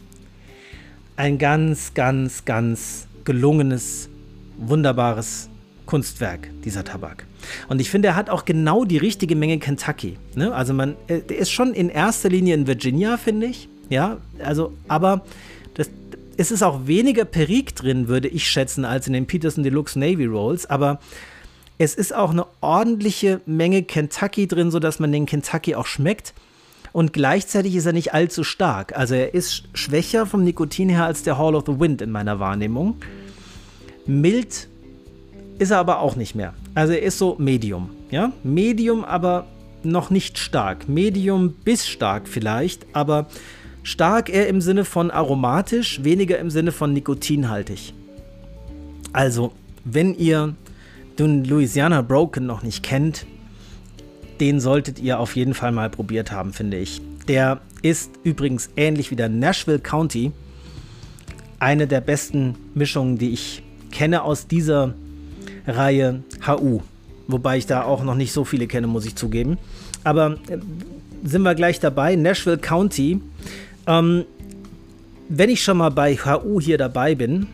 [1.17, 4.09] Ein ganz, ganz, ganz gelungenes,
[4.57, 5.51] wunderbares
[5.93, 7.27] Kunstwerk, dieser Tabak.
[7.69, 10.17] Und ich finde, er hat auch genau die richtige Menge Kentucky.
[10.35, 10.55] Ne?
[10.55, 13.69] Also man, äh, der ist schon in erster Linie in Virginia, finde ich.
[13.91, 15.23] Ja, also, aber
[15.75, 15.91] das,
[16.39, 20.25] es ist auch weniger Perik drin, würde ich schätzen, als in den Peterson Deluxe Navy
[20.25, 20.65] Rolls.
[20.65, 20.99] Aber
[21.77, 26.33] es ist auch eine ordentliche Menge Kentucky drin, sodass man den Kentucky auch schmeckt.
[26.93, 28.97] Und gleichzeitig ist er nicht allzu stark.
[28.97, 32.41] Also er ist schwächer vom Nikotin her als der Hall of the Wind in meiner
[32.41, 32.97] Wahrnehmung.
[34.07, 34.69] Mild
[35.63, 36.55] ist er aber auch nicht mehr.
[36.75, 37.91] Also er ist so Medium.
[38.11, 38.33] Ja?
[38.43, 39.47] Medium, aber
[39.83, 40.89] noch nicht stark.
[40.89, 43.27] Medium bis stark vielleicht, aber
[43.83, 47.95] stark eher im Sinne von aromatisch, weniger im Sinne von nikotinhaltig.
[49.13, 49.53] Also,
[49.85, 50.55] wenn ihr
[51.19, 53.27] den Louisiana Broken noch nicht kennt,
[54.41, 57.01] den solltet ihr auf jeden Fall mal probiert haben, finde ich.
[57.29, 60.33] Der ist übrigens ähnlich wie der Nashville County
[61.59, 64.95] eine der besten Mischungen, die ich kenne aus dieser
[65.67, 66.81] Reihe HU.
[67.29, 69.59] Wobei ich da auch noch nicht so viele kenne, muss ich zugeben.
[70.05, 70.59] Aber äh,
[71.25, 72.17] sind wir gleich dabei.
[72.17, 73.21] Nashville County.
[73.87, 74.25] Ähm,
[75.29, 77.47] wenn ich schon mal bei HU hier dabei bin,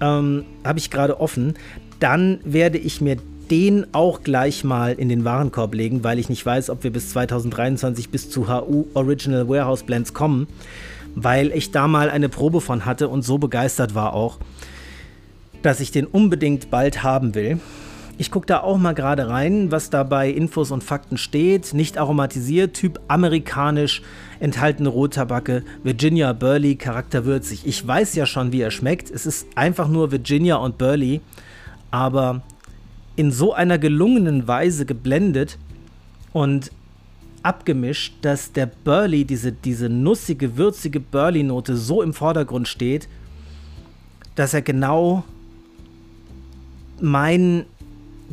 [0.00, 1.54] ähm, habe ich gerade offen,
[2.00, 3.16] dann werde ich mir
[3.50, 7.10] den auch gleich mal in den Warenkorb legen, weil ich nicht weiß, ob wir bis
[7.10, 10.46] 2023 bis zu HU Original Warehouse Blends kommen,
[11.14, 14.38] weil ich da mal eine Probe von hatte und so begeistert war auch,
[15.62, 17.60] dass ich den unbedingt bald haben will.
[18.20, 21.72] Ich gucke da auch mal gerade rein, was da bei Infos und Fakten steht.
[21.72, 24.02] Nicht aromatisiert, Typ amerikanisch,
[24.40, 27.66] enthaltene Rottabacke, Virginia Burley, charakterwürzig.
[27.66, 29.10] Ich weiß ja schon, wie er schmeckt.
[29.10, 31.22] Es ist einfach nur Virginia und Burley,
[31.90, 32.42] aber
[33.16, 35.56] in so einer gelungenen Weise geblendet
[36.34, 36.70] und
[37.42, 43.08] abgemischt, dass der Burley, diese, diese nussige, würzige Burley-Note so im Vordergrund steht,
[44.34, 45.24] dass er genau
[47.02, 47.64] mein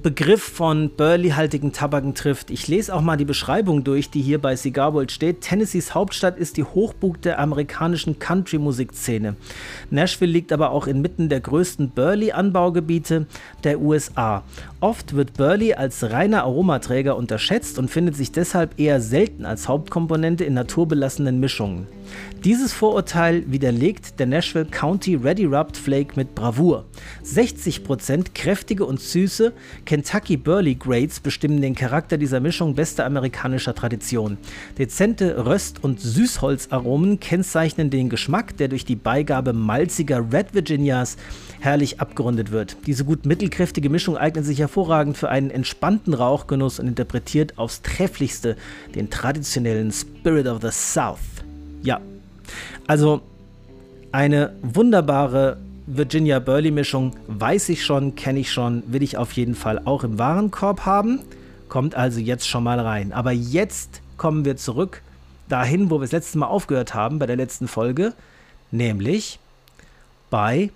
[0.03, 2.51] Begriff von Burley-haltigen Tabaken trifft.
[2.51, 5.41] Ich lese auch mal die Beschreibung durch, die hier bei Cigar World steht.
[5.41, 9.35] Tennessees Hauptstadt ist die Hochburg der amerikanischen Country-Musikszene.
[9.89, 13.25] Nashville liegt aber auch inmitten der größten Burley-Anbaugebiete
[13.63, 14.43] der USA.
[14.81, 20.43] Oft wird Burley als reiner Aromaträger unterschätzt und findet sich deshalb eher selten als Hauptkomponente
[20.43, 21.87] in naturbelassenen Mischungen.
[22.43, 26.85] Dieses Vorurteil widerlegt der Nashville County Ready Rubbed Flake mit Bravour.
[27.25, 29.53] 60% kräftige und süße
[29.85, 34.37] Kentucky Burley Grades bestimmen den Charakter dieser Mischung bester amerikanischer Tradition.
[34.77, 41.17] Dezente Röst- und Süßholzaromen kennzeichnen den Geschmack, der durch die Beigabe malziger Red Virginias
[41.59, 42.77] herrlich abgerundet wird.
[42.85, 48.55] Diese gut mittelkräftige Mischung eignet sich hervorragend für einen entspannten Rauchgenuss und interpretiert aufs trefflichste
[48.95, 51.36] den traditionellen Spirit of the South.
[51.81, 52.01] Ja,
[52.87, 53.21] also
[54.11, 59.55] eine wunderbare Virginia Burley Mischung, weiß ich schon, kenne ich schon, will ich auf jeden
[59.55, 61.21] Fall auch im Warenkorb haben.
[61.69, 63.13] Kommt also jetzt schon mal rein.
[63.13, 65.01] Aber jetzt kommen wir zurück
[65.49, 68.13] dahin, wo wir das letzte Mal aufgehört haben, bei der letzten Folge,
[68.71, 69.39] nämlich
[70.29, 70.71] bei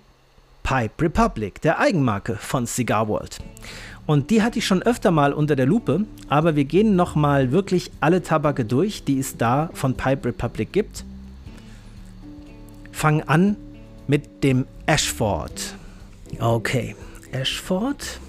[0.62, 3.38] Pipe Republic, der Eigenmarke von Cigar World.
[4.06, 7.90] Und die hatte ich schon öfter mal unter der Lupe, aber wir gehen nochmal wirklich
[8.00, 11.04] alle Tabake durch, die es da von Pipe Republic gibt.
[12.90, 13.56] Fangen an
[14.08, 15.74] mit dem Ashford.
[16.40, 16.96] Okay,
[17.30, 18.20] Ashford.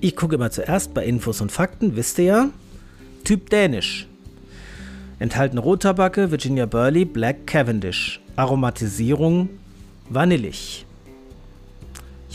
[0.00, 2.50] Ich gucke immer zuerst bei Infos und Fakten, wisst ihr ja.
[3.24, 4.06] Typ Dänisch.
[5.18, 8.20] Enthalten Rottabacke, Virginia Burley, Black Cavendish.
[8.36, 9.50] Aromatisierung
[10.08, 10.86] vanillig.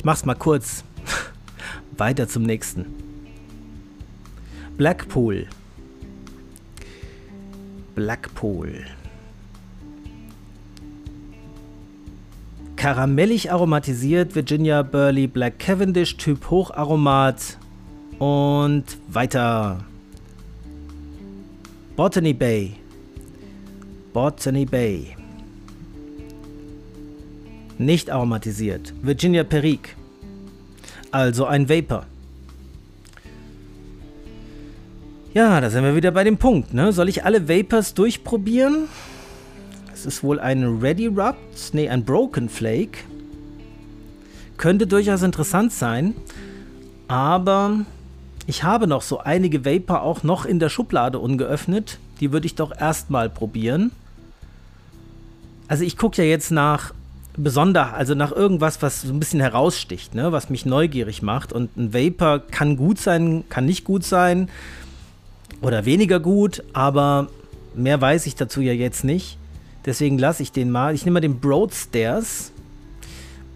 [0.04, 0.84] Ich mach's mal kurz.
[1.98, 2.88] Weiter zum nächsten.
[4.76, 5.48] Blackpool.
[7.96, 8.84] Blackpool.
[12.76, 17.58] Karamellig aromatisiert Virginia Burley Black Cavendish Typ Hocharomat
[18.20, 19.86] und weiter.
[21.96, 22.76] Botany Bay.
[24.12, 25.16] Botany Bay.
[27.84, 28.94] Nicht aromatisiert.
[29.02, 29.90] Virginia Perique.
[31.12, 32.06] Also ein Vapor.
[35.34, 36.74] Ja, da sind wir wieder bei dem Punkt.
[36.74, 36.94] Ne?
[36.94, 38.88] Soll ich alle Vapors durchprobieren?
[39.94, 43.00] Es ist wohl ein Ready Rubbed, nee, ein Broken Flake.
[44.56, 46.16] Könnte durchaus interessant sein,
[47.10, 47.82] aber
[48.48, 52.00] ich habe noch so einige Vapor auch noch in der Schublade ungeöffnet.
[52.22, 53.92] Die würde ich doch erstmal probieren.
[55.68, 56.94] Also ich gucke ja jetzt nach
[57.38, 60.32] besonder, also nach irgendwas, was so ein bisschen heraussticht, ne?
[60.32, 61.52] was mich neugierig macht.
[61.52, 64.50] Und ein Vapor kann gut sein, kann nicht gut sein
[65.62, 67.30] oder weniger gut, aber
[67.76, 69.38] mehr weiß ich dazu ja jetzt nicht.
[69.86, 70.94] Deswegen lasse ich den mal.
[70.94, 72.52] Ich nehme mal den Broadstairs.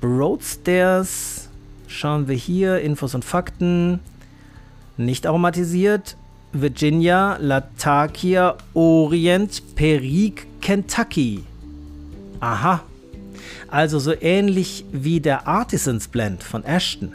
[0.02, 1.50] Broadstairs.
[1.88, 2.82] Schauen wir hier.
[2.82, 4.00] Infos und Fakten.
[4.98, 6.18] Nicht aromatisiert.
[6.52, 11.44] Virginia, Latakia, Orient, Perique, Kentucky.
[12.40, 12.84] Aha.
[13.70, 17.14] Also so ähnlich wie der Artisans Blend von Ashton.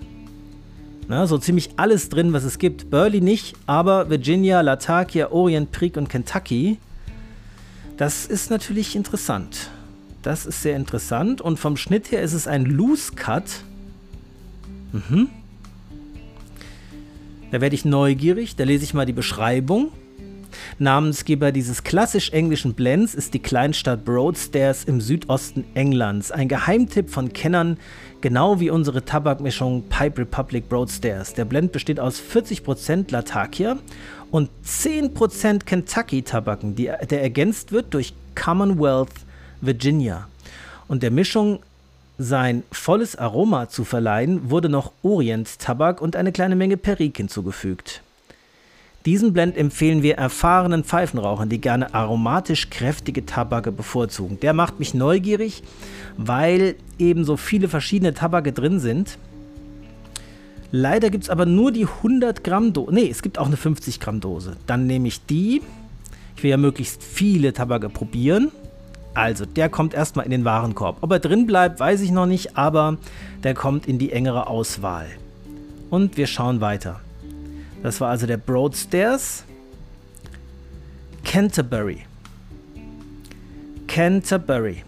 [1.09, 2.91] Na, so ziemlich alles drin, was es gibt.
[2.91, 6.79] Burley nicht, aber Virginia, Latakia, Orient, Perique und Kentucky.
[7.97, 9.71] Das ist natürlich interessant.
[10.23, 11.41] Das ist sehr interessant.
[11.41, 13.45] Und vom Schnitt her ist es ein Loose Cut.
[14.93, 15.29] Mhm.
[17.51, 18.57] Da werde ich neugierig.
[18.57, 19.93] Da lese ich mal die Beschreibung.
[20.79, 26.31] Namensgeber dieses klassisch englischen Blends ist die Kleinstadt Broadstairs im Südosten Englands.
[26.31, 27.79] Ein Geheimtipp von Kennern,
[28.21, 31.35] genau wie unsere Tabakmischung Pipe Republic Broadstairs.
[31.35, 33.79] Der Blend besteht aus 40% Latakia
[34.31, 39.13] und 10% Kentucky-Tabaken, der ergänzt wird durch Commonwealth
[39.61, 40.29] Virginia.
[40.89, 41.61] Und der Mischung
[42.19, 48.03] sein volles Aroma zu verleihen, wurde noch Orient-Tabak und eine kleine Menge Perique hinzugefügt.
[49.05, 54.39] Diesen Blend empfehlen wir erfahrenen Pfeifenrauchern, die gerne aromatisch kräftige Tabake bevorzugen.
[54.41, 55.63] Der macht mich neugierig,
[56.17, 59.19] weil eben so viele verschiedene Tabake drin sind
[60.75, 62.95] Leider gibt es aber nur die 100 Gramm Dose.
[62.95, 64.57] Ne, es gibt auch eine 50 Gramm Dose.
[64.67, 65.61] Dann nehme ich die.
[66.35, 68.51] Ich will ja möglichst viele Tabake probieren.
[69.13, 70.97] Also, der kommt erstmal in den Warenkorb.
[71.03, 72.97] Ob er drin bleibt, weiß ich noch nicht, aber
[73.45, 75.09] der kommt in die engere Auswahl.
[75.91, 77.01] Und wir schauen weiter.
[77.83, 79.45] Das war also der Broadstairs.
[81.25, 82.05] Canterbury.
[83.89, 84.85] Canterbury.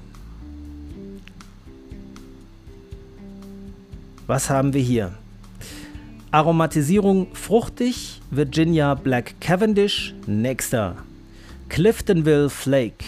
[4.27, 5.13] Was haben wir hier?
[6.31, 10.97] Aromatisierung fruchtig, Virginia Black Cavendish, nächster.
[11.69, 13.05] Cliftonville Flake.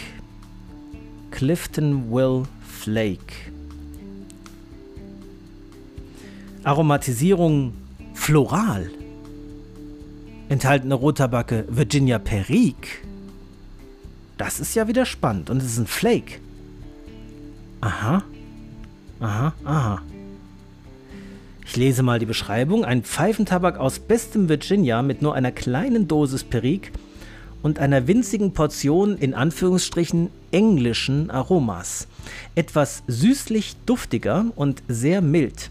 [1.31, 3.35] Cliftonville Flake.
[6.65, 7.75] Aromatisierung
[8.15, 8.91] floral.
[10.49, 13.03] Enthaltene Rottabacke Virginia Perique.
[14.39, 15.51] Das ist ja wieder spannend.
[15.51, 16.39] Und es ist ein Flake.
[17.81, 18.23] Aha.
[19.19, 20.03] Aha, aha.
[21.65, 22.85] Ich lese mal die Beschreibung.
[22.85, 26.93] Ein Pfeifentabak aus bestem Virginia mit nur einer kleinen Dosis Perique
[27.63, 32.07] und einer winzigen Portion in Anführungsstrichen englischen Aromas.
[32.55, 35.71] Etwas süßlich duftiger und sehr mild.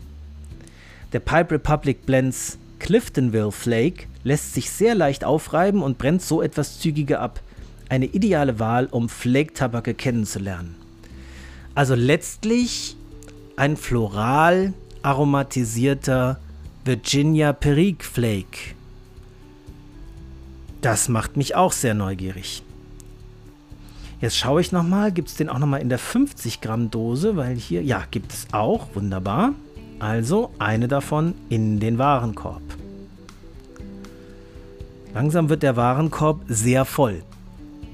[1.14, 6.80] Der Pipe Republic Blends Cliftonville Flake lässt sich sehr leicht aufreiben und brennt so etwas
[6.80, 7.40] zügiger ab.
[7.88, 10.76] Eine ideale Wahl, um Flake-Tabake kennenzulernen.
[11.76, 12.98] Also letztlich
[13.56, 16.40] ein floral aromatisierter
[16.84, 18.74] Virginia Perique Flake.
[20.82, 22.64] Das macht mich auch sehr neugierig.
[24.22, 27.56] Jetzt schaue ich nochmal, gibt es den auch nochmal in der 50 Gramm Dose, weil
[27.56, 29.54] hier, ja, gibt es auch, wunderbar.
[30.00, 32.64] Also eine davon in den Warenkorb.
[35.16, 37.24] Langsam wird der Warenkorb sehr voll.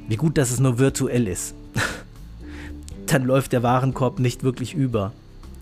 [0.08, 1.54] Wie gut, dass es nur virtuell ist.
[3.06, 5.14] Dann läuft der Warenkorb nicht wirklich über.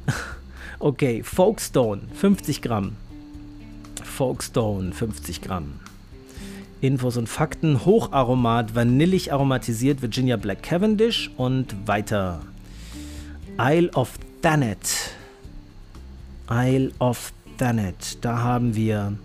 [0.81, 2.95] Okay, Folkstone, 50 Gramm.
[4.01, 5.73] Folkstone, 50 Gramm.
[6.79, 12.39] Infos und Fakten: Hocharomat, vanillig aromatisiert Virginia Black Cavendish und weiter.
[13.59, 15.11] Isle of Thanet.
[16.49, 18.23] Isle of Thanet.
[18.23, 19.17] Da haben wir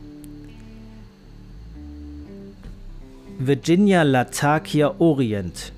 [3.39, 5.73] Virginia Latakia Orient.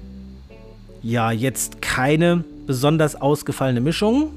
[1.03, 4.31] Ja, jetzt keine besonders ausgefallene Mischung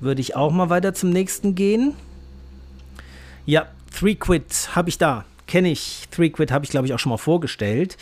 [0.00, 1.94] würde ich auch mal weiter zum nächsten gehen.
[3.46, 5.24] Ja, Three Quid habe ich da.
[5.46, 6.08] Kenne ich.
[6.10, 7.96] Three Quid habe ich, glaube ich, auch schon mal vorgestellt.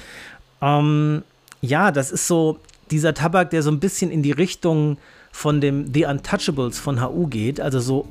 [0.60, 1.22] Ähm,
[1.60, 2.58] ja, das ist so
[2.90, 4.98] dieser Tabak, der so ein bisschen in die Richtung
[5.32, 7.60] von dem The Untouchables von HU geht.
[7.60, 8.06] Also so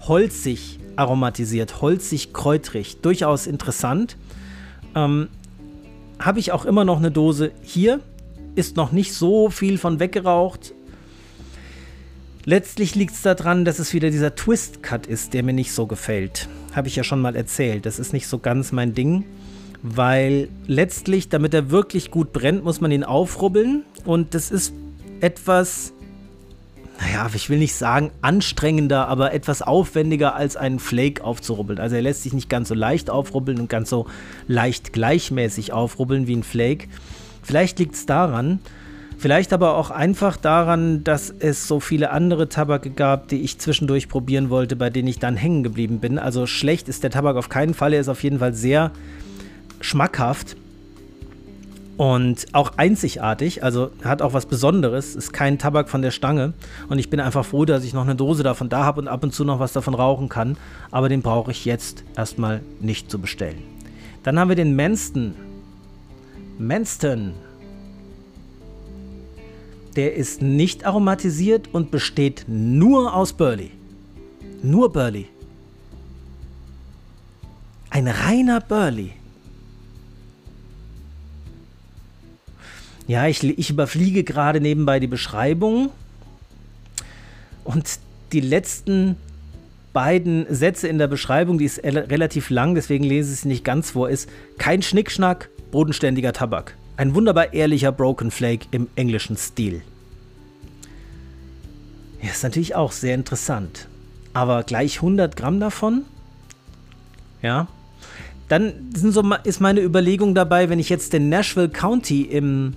[0.00, 3.00] holzig aromatisiert, holzig, kräutrig.
[3.02, 4.16] Durchaus interessant.
[4.94, 5.28] Ähm,
[6.24, 8.00] habe ich auch immer noch eine Dose hier.
[8.54, 10.74] Ist noch nicht so viel von weggeraucht.
[12.44, 16.48] Letztlich liegt es daran, dass es wieder dieser Twist-Cut ist, der mir nicht so gefällt.
[16.74, 17.86] Habe ich ja schon mal erzählt.
[17.86, 19.24] Das ist nicht so ganz mein Ding.
[19.82, 24.72] weil letztlich, damit er wirklich gut brennt, muss man ihn aufrubbeln und das ist
[25.20, 25.92] etwas,
[27.02, 31.80] naja, ich will nicht sagen anstrengender, aber etwas aufwendiger als einen Flake aufzurubbeln.
[31.80, 34.06] Also er lässt sich nicht ganz so leicht aufrubbeln und ganz so
[34.46, 36.86] leicht gleichmäßig aufrubbeln wie ein Flake.
[37.42, 38.60] Vielleicht liegt es daran,
[39.18, 44.08] vielleicht aber auch einfach daran, dass es so viele andere Tabake gab, die ich zwischendurch
[44.08, 46.20] probieren wollte, bei denen ich dann hängen geblieben bin.
[46.20, 48.92] Also schlecht ist der Tabak auf keinen Fall, er ist auf jeden Fall sehr
[49.80, 50.56] schmackhaft
[52.02, 56.52] und auch einzigartig, also hat auch was Besonderes, ist kein Tabak von der Stange
[56.88, 59.22] und ich bin einfach froh, dass ich noch eine Dose davon da habe und ab
[59.22, 60.56] und zu noch was davon rauchen kann,
[60.90, 63.62] aber den brauche ich jetzt erstmal nicht zu bestellen.
[64.24, 65.36] Dann haben wir den Manston.
[66.58, 67.34] Manston.
[69.94, 73.70] Der ist nicht aromatisiert und besteht nur aus Burley.
[74.64, 75.28] Nur Burley.
[77.90, 79.12] Ein reiner Burley.
[83.12, 85.90] Ja, ich, ich überfliege gerade nebenbei die Beschreibung.
[87.62, 87.98] Und
[88.32, 89.16] die letzten
[89.92, 93.90] beiden Sätze in der Beschreibung, die ist relativ lang, deswegen lese ich sie nicht ganz
[93.90, 96.74] vor, ist kein Schnickschnack, bodenständiger Tabak.
[96.96, 99.82] Ein wunderbar ehrlicher Broken Flake im englischen Stil.
[102.22, 103.88] Ja, ist natürlich auch sehr interessant.
[104.32, 106.06] Aber gleich 100 Gramm davon?
[107.42, 107.68] Ja.
[108.48, 112.74] Dann so, ist meine Überlegung dabei, wenn ich jetzt den Nashville County im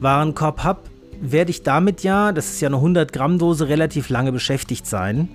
[0.00, 0.80] Warenkorb habe,
[1.20, 5.28] werde ich damit ja, das ist ja eine 100 Gramm Dose, relativ lange beschäftigt sein.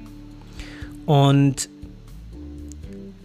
[1.05, 1.69] Und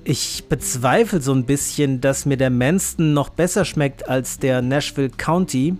[0.04, 5.10] ich bezweifle so ein bisschen, dass mir der Manston noch besser schmeckt als der Nashville
[5.10, 5.74] County.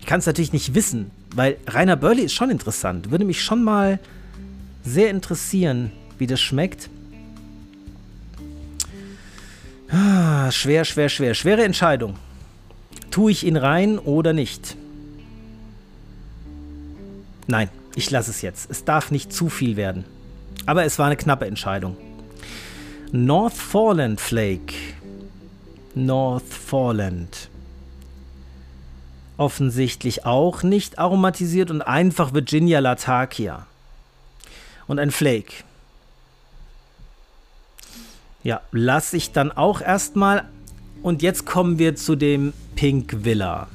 [0.00, 3.10] Ich kann es natürlich nicht wissen, weil Rainer Burley ist schon interessant.
[3.10, 3.98] Würde mich schon mal
[4.84, 6.88] sehr interessieren, wie das schmeckt.
[9.90, 11.34] Ah, schwer, schwer, schwer.
[11.34, 12.14] Schwere Entscheidung.
[13.10, 14.76] Tue ich ihn rein oder nicht?
[17.46, 18.70] Nein, ich lasse es jetzt.
[18.70, 20.04] Es darf nicht zu viel werden.
[20.66, 21.96] Aber es war eine knappe Entscheidung.
[23.12, 24.74] Northforeland Flake.
[25.94, 27.48] Northforeland.
[29.38, 33.66] Offensichtlich auch nicht aromatisiert und einfach Virginia Latakia.
[34.86, 35.64] Und ein Flake.
[38.42, 40.44] Ja, lasse ich dann auch erstmal.
[41.02, 43.66] Und jetzt kommen wir zu dem Pink Villa.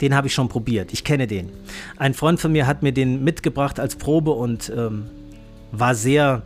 [0.00, 0.92] Den habe ich schon probiert.
[0.92, 1.50] Ich kenne den.
[1.96, 5.06] Ein Freund von mir hat mir den mitgebracht als Probe und ähm,
[5.70, 6.42] war sehr,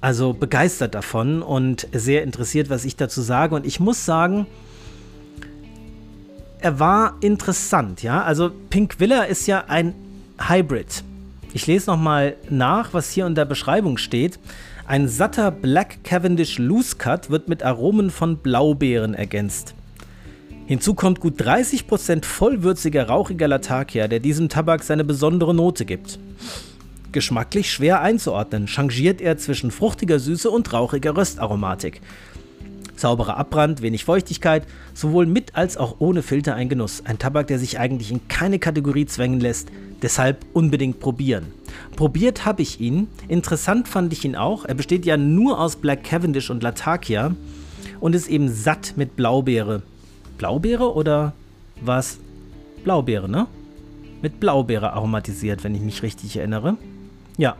[0.00, 3.54] also begeistert davon und sehr interessiert, was ich dazu sage.
[3.54, 4.46] Und ich muss sagen,
[6.58, 8.22] er war interessant, ja.
[8.22, 9.94] Also Pink Villa ist ja ein
[10.48, 11.04] Hybrid.
[11.52, 14.38] Ich lese nochmal nach, was hier in der Beschreibung steht.
[14.86, 19.74] Ein satter Black Cavendish Loose Cut wird mit Aromen von Blaubeeren ergänzt.
[20.70, 26.20] Hinzu kommt gut 30% vollwürziger, rauchiger Latakia, der diesem Tabak seine besondere Note gibt.
[27.10, 32.00] Geschmacklich schwer einzuordnen, changiert er zwischen fruchtiger Süße und rauchiger Röstaromatik.
[32.94, 37.02] Sauberer Abbrand, wenig Feuchtigkeit, sowohl mit als auch ohne Filter ein Genuss.
[37.04, 39.70] Ein Tabak, der sich eigentlich in keine Kategorie zwängen lässt,
[40.02, 41.46] deshalb unbedingt probieren.
[41.96, 44.66] Probiert habe ich ihn, interessant fand ich ihn auch.
[44.66, 47.34] Er besteht ja nur aus Black Cavendish und Latakia
[47.98, 49.82] und ist eben satt mit Blaubeere.
[50.40, 51.34] Blaubeere oder
[51.82, 52.18] war es
[52.82, 53.46] Blaubeere, ne?
[54.22, 56.78] Mit Blaubeere aromatisiert, wenn ich mich richtig erinnere.
[57.36, 57.56] Ja,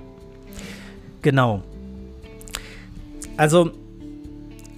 [1.20, 1.62] genau.
[3.36, 3.72] Also,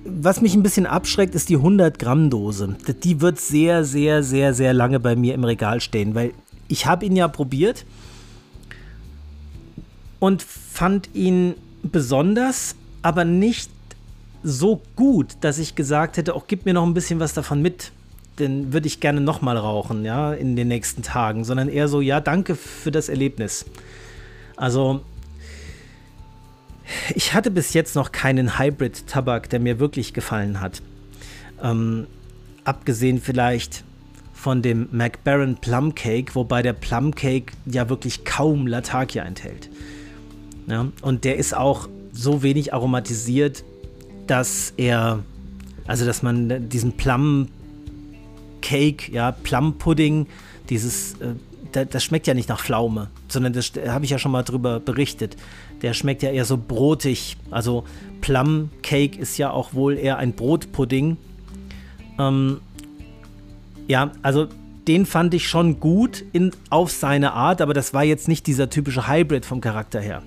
[0.05, 2.75] was mich ein bisschen abschreckt, ist die 100 Gramm Dose.
[3.05, 6.33] Die wird sehr, sehr, sehr, sehr lange bei mir im Regal stehen, weil
[6.67, 7.87] ich habe ihn ja probiert
[10.19, 13.71] und fand ihn besonders, aber nicht
[14.43, 17.93] so gut, dass ich gesagt hätte, auch gib mir noch ein bisschen was davon mit.
[18.39, 22.19] Denn würde ich gerne nochmal rauchen, ja, in den nächsten Tagen, sondern eher so, ja,
[22.21, 23.67] danke für das Erlebnis.
[24.57, 25.03] Also,
[27.15, 30.83] ich hatte bis jetzt noch keinen Hybrid-Tabak, der mir wirklich gefallen hat.
[31.63, 32.07] Ähm,
[32.65, 33.85] abgesehen vielleicht
[34.33, 39.69] von dem McBaron Plum Cake, wobei der Plum Cake ja wirklich kaum Latakia enthält.
[40.67, 43.65] Ja, und der ist auch so wenig aromatisiert,
[44.27, 45.21] dass er,
[45.87, 47.49] also dass man diesen Plum
[48.61, 50.27] Cake, ja, Plum Pudding,
[50.69, 54.43] dieses, äh, das schmeckt ja nicht nach Pflaume, sondern das habe ich ja schon mal
[54.43, 55.37] drüber berichtet.
[55.81, 57.37] Der schmeckt ja eher so brotig.
[57.51, 57.85] Also
[58.21, 61.17] Plum Cake ist ja auch wohl eher ein Brotpudding.
[62.19, 62.61] Ähm,
[63.89, 64.49] ja, also
[64.87, 68.69] den fand ich schon gut in, auf seine Art, aber das war jetzt nicht dieser
[68.69, 70.23] typische Hybrid vom Charakter her.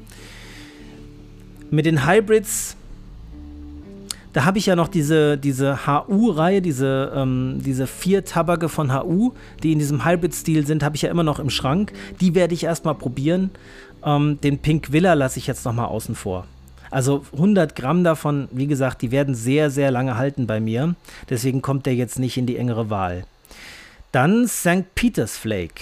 [1.72, 2.76] Mit den Hybrids
[4.36, 9.32] Da habe ich ja noch diese, diese HU-Reihe, diese, ähm, diese vier Tabake von HU,
[9.64, 11.94] die in diesem Hybrid-Stil sind, habe ich ja immer noch im Schrank.
[12.20, 13.52] Die werde ich erstmal probieren.
[14.04, 16.48] Ähm, den Pink Villa lasse ich jetzt nochmal außen vor.
[16.92, 20.96] Also 100 Gramm davon, wie gesagt, die werden sehr, sehr lange halten bei mir.
[21.30, 23.24] Deswegen kommt der jetzt nicht in die engere Wahl.
[24.12, 24.96] Dann St.
[24.96, 25.82] Peter's Flake.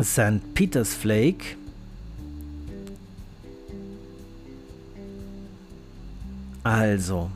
[0.00, 0.54] St.
[0.54, 1.56] Peter's Flake
[6.64, 7.30] Also,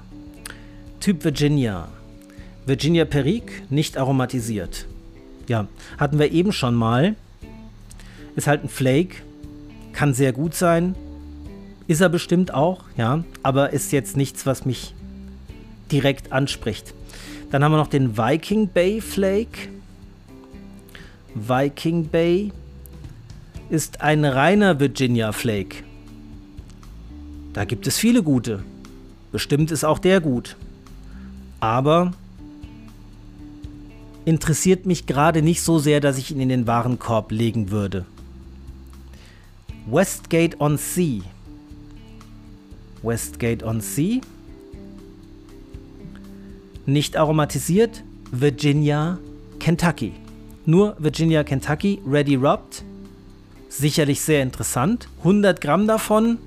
[1.00, 1.88] Typ Virginia.
[2.66, 4.86] Virginia Perique, nicht aromatisiert.
[5.48, 5.68] Ja,
[5.98, 7.14] hatten wir eben schon mal.
[8.36, 9.16] Ist halt ein Flake.
[9.92, 10.94] Kann sehr gut sein.
[11.86, 13.22] Ist er bestimmt auch, ja.
[13.42, 14.94] Aber ist jetzt nichts, was mich
[15.92, 16.94] direkt anspricht.
[17.50, 19.68] Dann haben wir noch den Viking Bay Flake.
[21.34, 22.52] Viking Bay
[23.70, 25.84] ist ein reiner Virginia Flake.
[27.52, 28.62] Da gibt es viele gute.
[29.32, 30.56] Bestimmt ist auch der gut.
[31.60, 32.12] Aber
[34.24, 38.04] interessiert mich gerade nicht so sehr, dass ich ihn in den Warenkorb legen würde.
[39.86, 41.22] Westgate on Sea.
[43.02, 44.20] Westgate on Sea.
[46.86, 48.02] Nicht aromatisiert.
[48.30, 49.18] Virginia,
[49.58, 50.12] Kentucky.
[50.66, 52.84] Nur Virginia, Kentucky, ready rubbed.
[53.70, 55.08] Sicherlich sehr interessant.
[55.18, 56.38] 100 Gramm davon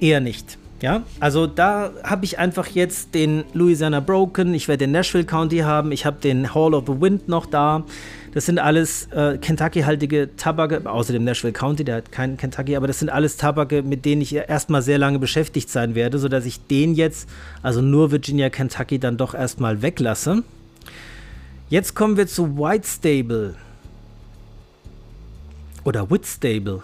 [0.00, 0.57] eher nicht.
[0.80, 5.58] Ja, also da habe ich einfach jetzt den Louisiana Broken, ich werde den Nashville County
[5.58, 7.84] haben, ich habe den Hall of the Wind noch da.
[8.32, 12.86] Das sind alles äh, Kentucky-haltige Tabake, außer dem Nashville County, der hat keinen Kentucky, aber
[12.86, 16.64] das sind alles Tabake, mit denen ich erstmal sehr lange beschäftigt sein werde, sodass ich
[16.68, 17.28] den jetzt,
[17.60, 20.44] also nur Virginia, Kentucky, dann doch erstmal weglasse.
[21.70, 23.56] Jetzt kommen wir zu White Stable.
[25.84, 26.82] Oder Whitstable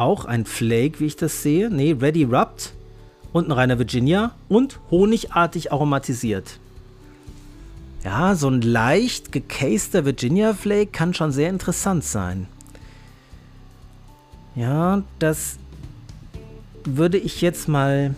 [0.00, 1.70] auch ein Flake, wie ich das sehe.
[1.70, 2.72] Nee, Ready Rubbed
[3.32, 6.58] und ein reiner Virginia und honigartig aromatisiert.
[8.02, 12.46] Ja, so ein leicht gecaster Virginia Flake kann schon sehr interessant sein.
[14.56, 15.58] Ja, das
[16.84, 18.14] würde ich jetzt mal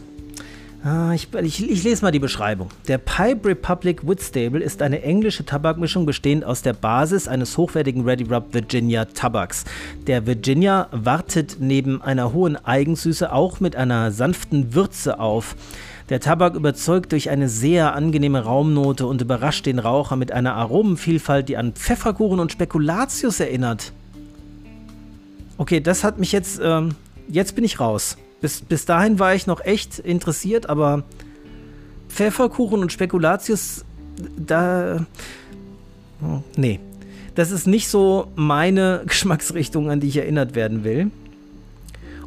[0.85, 2.69] Ah, ich, ich, ich, lese mal die Beschreibung.
[2.89, 8.03] Der Pipe Republic Wood Stable ist eine englische Tabakmischung bestehend aus der Basis eines hochwertigen
[8.03, 9.65] Ready Rub Virginia Tabaks.
[10.09, 15.55] Der Virginia wartet neben einer hohen Eigensüße auch mit einer sanften Würze auf.
[16.09, 21.49] Der Tabak überzeugt durch eine sehr angenehme Raumnote und überrascht den Raucher mit einer Aromenvielfalt,
[21.49, 23.93] die an Pfefferkuchen und Spekulatius erinnert.
[25.59, 26.61] Okay, das hat mich jetzt.
[26.61, 26.97] Ähm,
[27.29, 28.17] jetzt bin ich raus.
[28.43, 31.05] Bis, bis dahin war ich noch echt interessiert, aber
[32.09, 33.85] Pfefferkuchen und Spekulatius,
[34.37, 35.07] da.
[36.57, 36.81] Nee.
[37.35, 41.11] Das ist nicht so meine Geschmacksrichtung, an die ich erinnert werden will.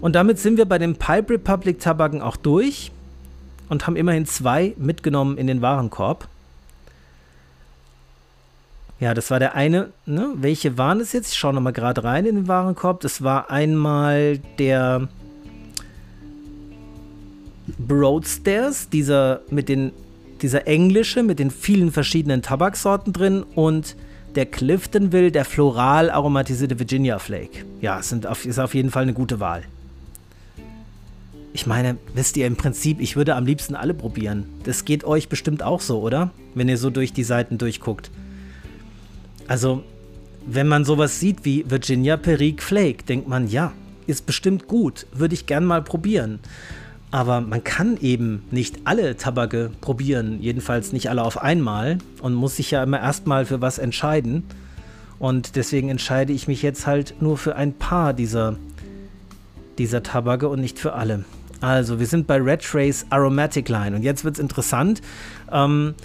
[0.02, 2.92] Und damit sind wir bei den Pipe Republic Tabaken auch durch
[3.70, 6.28] und haben immerhin zwei mitgenommen in den Warenkorb.
[9.00, 9.92] Ja, das war der eine.
[10.06, 10.32] Ne?
[10.36, 11.34] Welche waren es jetzt?
[11.34, 13.02] Ich schaue nochmal gerade rein in den Warenkorb.
[13.02, 15.10] Das war einmal der
[17.80, 19.92] Broadstairs, dieser mit den
[20.42, 23.96] dieser englische mit den vielen verschiedenen Tabaksorten drin und
[24.36, 27.66] der Cliftonville, der floral aromatisierte Virginia Flake.
[27.82, 29.64] Ja, sind auf, ist auf jeden Fall eine gute Wahl.
[31.54, 34.46] Ich meine, wisst ihr, im Prinzip, ich würde am liebsten alle probieren.
[34.66, 36.32] Das geht euch bestimmt auch so, oder?
[36.54, 38.12] Wenn ihr so durch die Seiten durchguckt.
[39.48, 39.84] Also,
[40.46, 43.72] wenn man sowas sieht wie Virginia Perique Flake, denkt man, ja,
[44.06, 46.40] ist bestimmt gut, würde ich gern mal probieren.
[47.16, 52.58] Aber man kann eben nicht alle Tabake probieren, jedenfalls nicht alle auf einmal und muss
[52.58, 54.44] sich ja immer erstmal für was entscheiden.
[55.18, 58.58] Und deswegen entscheide ich mich jetzt halt nur für ein paar dieser,
[59.78, 61.24] dieser Tabake und nicht für alle.
[61.62, 65.02] Also, wir sind bei Red Trace Aromatic Line und jetzt wird es interessant.
[65.50, 65.96] Ähm,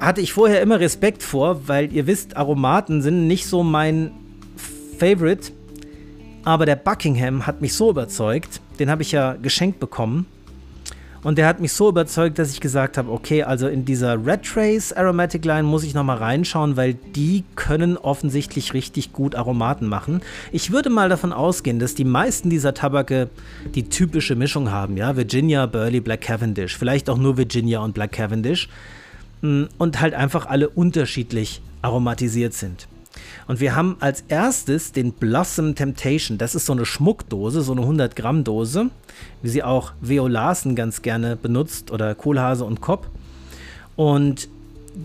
[0.00, 4.12] hatte ich vorher immer Respekt vor, weil ihr wisst, Aromaten sind nicht so mein
[4.98, 5.52] Favorite.
[6.46, 10.26] Aber der Buckingham hat mich so überzeugt, den habe ich ja geschenkt bekommen.
[11.24, 14.44] Und der hat mich so überzeugt, dass ich gesagt habe, okay, also in dieser Red
[14.44, 20.20] Trace Aromatic Line muss ich nochmal reinschauen, weil die können offensichtlich richtig gut Aromaten machen.
[20.52, 23.28] Ich würde mal davon ausgehen, dass die meisten dieser Tabake
[23.74, 28.12] die typische Mischung haben, ja, Virginia, Burley, Black Cavendish, vielleicht auch nur Virginia und Black
[28.12, 28.68] Cavendish
[29.42, 32.86] mm, und halt einfach alle unterschiedlich aromatisiert sind.
[33.46, 36.38] Und wir haben als erstes den Blossom Temptation.
[36.38, 38.90] Das ist so eine Schmuckdose, so eine 100 Gramm Dose,
[39.42, 43.10] wie sie auch Veo Larsen ganz gerne benutzt oder Kohlhase und Kopp.
[43.96, 44.48] Und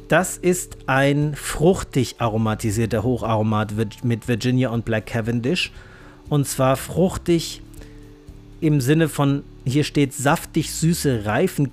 [0.07, 3.73] das ist ein fruchtig aromatisierter Hocharomat
[4.03, 5.71] mit Virginia und Black Cavendish.
[6.29, 7.61] Und zwar fruchtig
[8.61, 11.71] im Sinne von, hier steht saftig süße Reifen,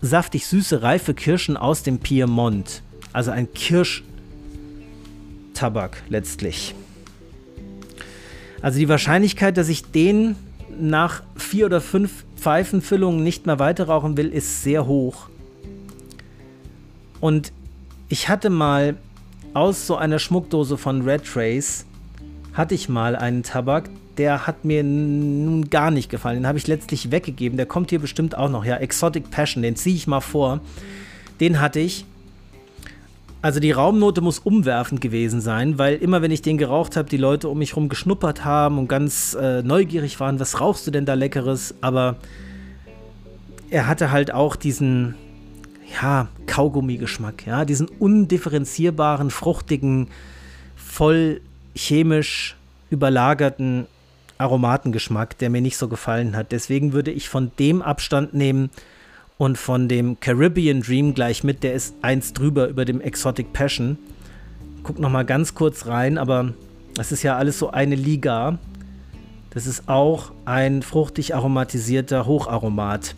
[0.00, 2.82] saftig süße reife Kirschen aus dem Piemont.
[3.12, 3.52] Also ein
[5.60, 6.74] Kirschtabak letztlich.
[8.62, 10.36] Also die Wahrscheinlichkeit, dass ich den
[10.78, 15.28] nach vier oder fünf Pfeifenfüllungen nicht mehr weiter rauchen will, ist sehr hoch.
[17.20, 17.52] Und
[18.08, 18.96] ich hatte mal
[19.52, 21.84] aus so einer Schmuckdose von Red Trace,
[22.54, 26.36] hatte ich mal einen Tabak, der hat mir nun gar nicht gefallen.
[26.38, 27.56] Den habe ich letztlich weggegeben.
[27.56, 28.64] Der kommt hier bestimmt auch noch.
[28.64, 30.60] Ja, Exotic Passion, den ziehe ich mal vor.
[31.40, 32.04] Den hatte ich.
[33.42, 37.16] Also die Raumnote muss umwerfend gewesen sein, weil immer wenn ich den geraucht habe, die
[37.16, 41.06] Leute um mich herum geschnuppert haben und ganz äh, neugierig waren, was rauchst du denn
[41.06, 41.74] da leckeres?
[41.80, 42.16] Aber
[43.70, 45.14] er hatte halt auch diesen,
[46.02, 50.08] ja, Kaugummi-Geschmack, ja, diesen undifferenzierbaren, fruchtigen,
[50.76, 51.40] voll
[51.74, 52.56] chemisch
[52.90, 53.86] überlagerten
[54.36, 56.52] Aromatengeschmack, der mir nicht so gefallen hat.
[56.52, 58.70] Deswegen würde ich von dem Abstand nehmen
[59.40, 63.96] und von dem Caribbean Dream gleich mit, der ist eins drüber über dem Exotic Passion.
[64.82, 66.52] Guck noch mal ganz kurz rein, aber
[66.94, 68.58] das ist ja alles so eine Liga.
[69.48, 73.14] Das ist auch ein fruchtig aromatisierter Hocharomat.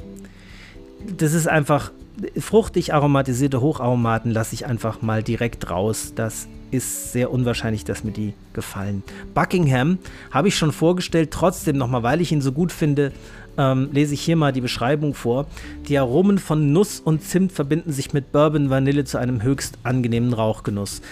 [1.17, 1.91] Das ist einfach
[2.39, 6.13] fruchtig aromatisierte Hocharomaten lasse ich einfach mal direkt raus.
[6.15, 9.03] Das ist sehr unwahrscheinlich, dass mir die gefallen.
[9.35, 9.99] Buckingham
[10.31, 13.13] habe ich schon vorgestellt, trotzdem nochmal, weil ich ihn so gut finde,
[13.59, 15.47] ähm, lese ich hier mal die Beschreibung vor.
[15.89, 20.33] Die Aromen von Nuss und Zimt verbinden sich mit Bourbon Vanille zu einem höchst angenehmen
[20.33, 21.03] Rauchgenuss.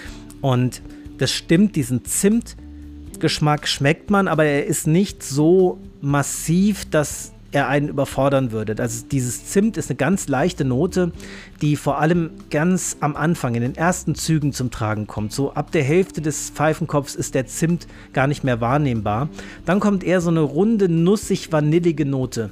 [0.41, 0.83] Und
[1.19, 7.89] das stimmt, diesen Zimtgeschmack schmeckt man, aber er ist nicht so massiv, dass er einen
[7.89, 8.81] überfordern würde.
[8.81, 11.13] Also dieses Zimt ist eine ganz leichte Note,
[11.61, 15.33] die vor allem ganz am Anfang, in den ersten Zügen zum Tragen kommt.
[15.33, 19.29] So ab der Hälfte des Pfeifenkopfs ist der Zimt gar nicht mehr wahrnehmbar.
[19.65, 22.51] Dann kommt eher so eine runde, nussig-vanillige Note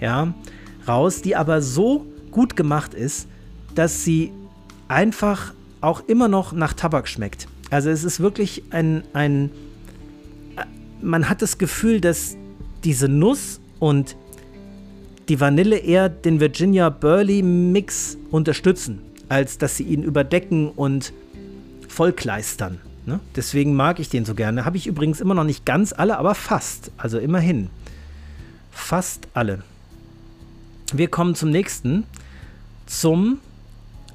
[0.00, 0.34] ja,
[0.88, 3.28] raus, die aber so gut gemacht ist,
[3.74, 4.32] dass sie
[4.88, 7.46] einfach auch immer noch nach Tabak schmeckt.
[7.70, 9.50] Also es ist wirklich ein, ein
[11.00, 12.36] man hat das Gefühl, dass
[12.84, 14.16] diese Nuss und
[15.32, 18.98] die Vanille eher den Virginia Burley Mix unterstützen,
[19.30, 21.14] als dass sie ihn überdecken und
[21.88, 22.82] vollkleistern.
[23.06, 23.18] Ne?
[23.34, 24.66] Deswegen mag ich den so gerne.
[24.66, 26.90] Habe ich übrigens immer noch nicht ganz alle, aber fast.
[26.98, 27.70] Also immerhin.
[28.72, 29.62] Fast alle.
[30.92, 32.04] Wir kommen zum nächsten.
[32.84, 33.38] Zum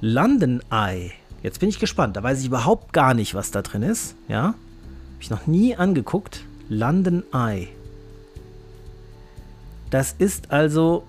[0.01, 1.13] London Eye.
[1.41, 2.15] Jetzt bin ich gespannt.
[2.15, 4.13] Da weiß ich überhaupt gar nicht, was da drin ist.
[4.27, 4.43] Ja?
[4.43, 4.55] Habe
[5.19, 6.45] ich noch nie angeguckt.
[6.69, 7.69] London Eye.
[9.89, 11.03] Das ist also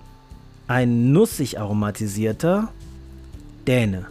[0.67, 2.69] ein nussig aromatisierter
[3.67, 4.05] Däne.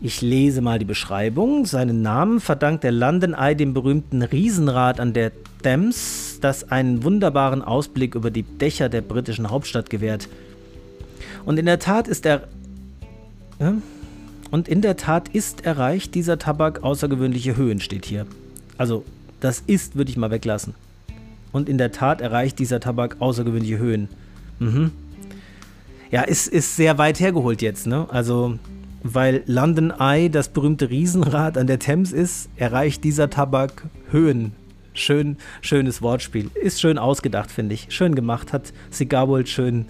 [0.00, 1.64] Ich lese mal die Beschreibung.
[1.64, 5.32] Seinen Namen verdankt der London Eye dem berühmten Riesenrad an der
[5.62, 10.28] Thames, das einen wunderbaren Ausblick über die Dächer der britischen Hauptstadt gewährt.
[11.46, 12.48] Und in der Tat ist er.
[13.60, 13.74] Ja,
[14.50, 18.26] und in der Tat ist erreicht dieser Tabak außergewöhnliche Höhen, steht hier.
[18.76, 19.04] Also,
[19.40, 20.74] das ist, würde ich mal weglassen
[21.54, 24.08] und in der Tat erreicht dieser Tabak außergewöhnliche Höhen.
[24.58, 24.90] Mhm.
[26.10, 28.06] Ja, ist, ist sehr weit hergeholt jetzt, ne?
[28.10, 28.58] Also,
[29.04, 34.52] weil London Eye das berühmte Riesenrad an der Thames ist, erreicht dieser Tabak Höhen.
[34.94, 36.50] Schön, schönes Wortspiel.
[36.54, 37.86] Ist schön ausgedacht, finde ich.
[37.90, 39.86] Schön gemacht, hat Cigarwold schön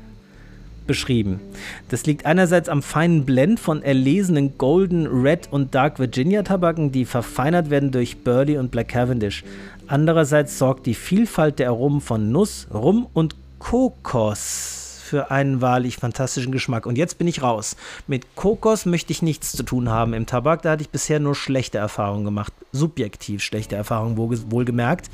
[0.87, 1.41] beschrieben.
[1.89, 7.05] Das liegt einerseits am feinen Blend von erlesenen Golden, Red und Dark Virginia Tabaken, die
[7.05, 9.45] verfeinert werden durch Burley und Black Cavendish.
[9.87, 16.53] Andererseits sorgt die Vielfalt der Aromen von Nuss, Rum und Kokos für einen wahrlich fantastischen
[16.53, 16.87] Geschmack.
[16.87, 17.77] Und jetzt bin ich raus.
[18.07, 20.63] Mit Kokos möchte ich nichts zu tun haben im Tabak.
[20.63, 22.53] Da hatte ich bisher nur schlechte Erfahrungen gemacht.
[22.73, 25.11] Subjektiv schlechte Erfahrungen, wohlgemerkt.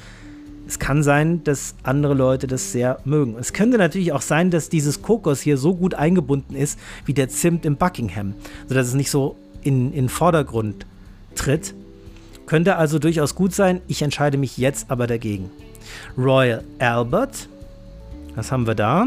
[0.68, 3.36] Es kann sein, dass andere Leute das sehr mögen.
[3.38, 7.28] Es könnte natürlich auch sein, dass dieses Kokos hier so gut eingebunden ist wie der
[7.28, 8.34] Zimt im Buckingham,
[8.68, 10.86] sodass es nicht so in den Vordergrund
[11.34, 11.74] tritt.
[12.50, 13.80] Könnte also durchaus gut sein.
[13.86, 15.52] Ich entscheide mich jetzt aber dagegen.
[16.18, 17.48] Royal Albert.
[18.34, 19.06] Was haben wir da?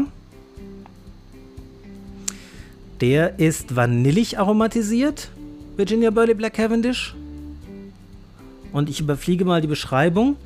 [3.02, 5.28] Der ist vanillig aromatisiert.
[5.76, 7.14] Virginia Burley Black Cavendish.
[8.72, 10.36] Und ich überfliege mal die Beschreibung.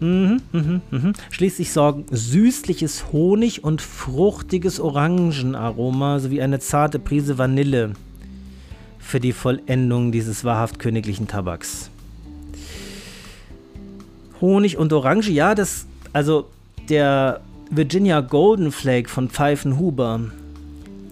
[0.00, 1.12] Mhm, mhm, mhm.
[1.30, 7.92] Schließlich sorgen süßliches Honig und fruchtiges Orangenaroma sowie eine zarte Prise Vanille
[8.98, 11.91] für die Vollendung dieses wahrhaft königlichen Tabaks.
[14.42, 16.48] Honig und Orange, ja, das, also
[16.90, 17.40] der
[17.70, 20.20] Virginia Golden Flake von Pfeifenhuber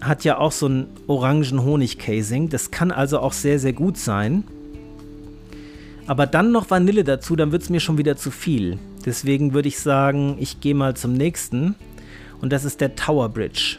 [0.01, 2.49] hat ja auch so ein Orangen-Honig-Casing.
[2.49, 4.43] Das kann also auch sehr, sehr gut sein.
[6.07, 8.77] Aber dann noch Vanille dazu, dann wird es mir schon wieder zu viel.
[9.05, 11.75] Deswegen würde ich sagen, ich gehe mal zum nächsten.
[12.41, 13.77] Und das ist der Tower Bridge.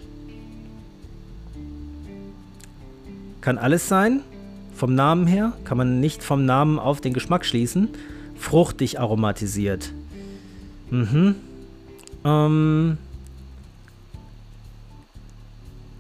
[3.40, 4.20] Kann alles sein.
[4.74, 7.88] Vom Namen her kann man nicht vom Namen auf den Geschmack schließen.
[8.42, 9.92] Fruchtig aromatisiert.
[10.90, 11.36] Mhm.
[12.24, 12.98] Ähm.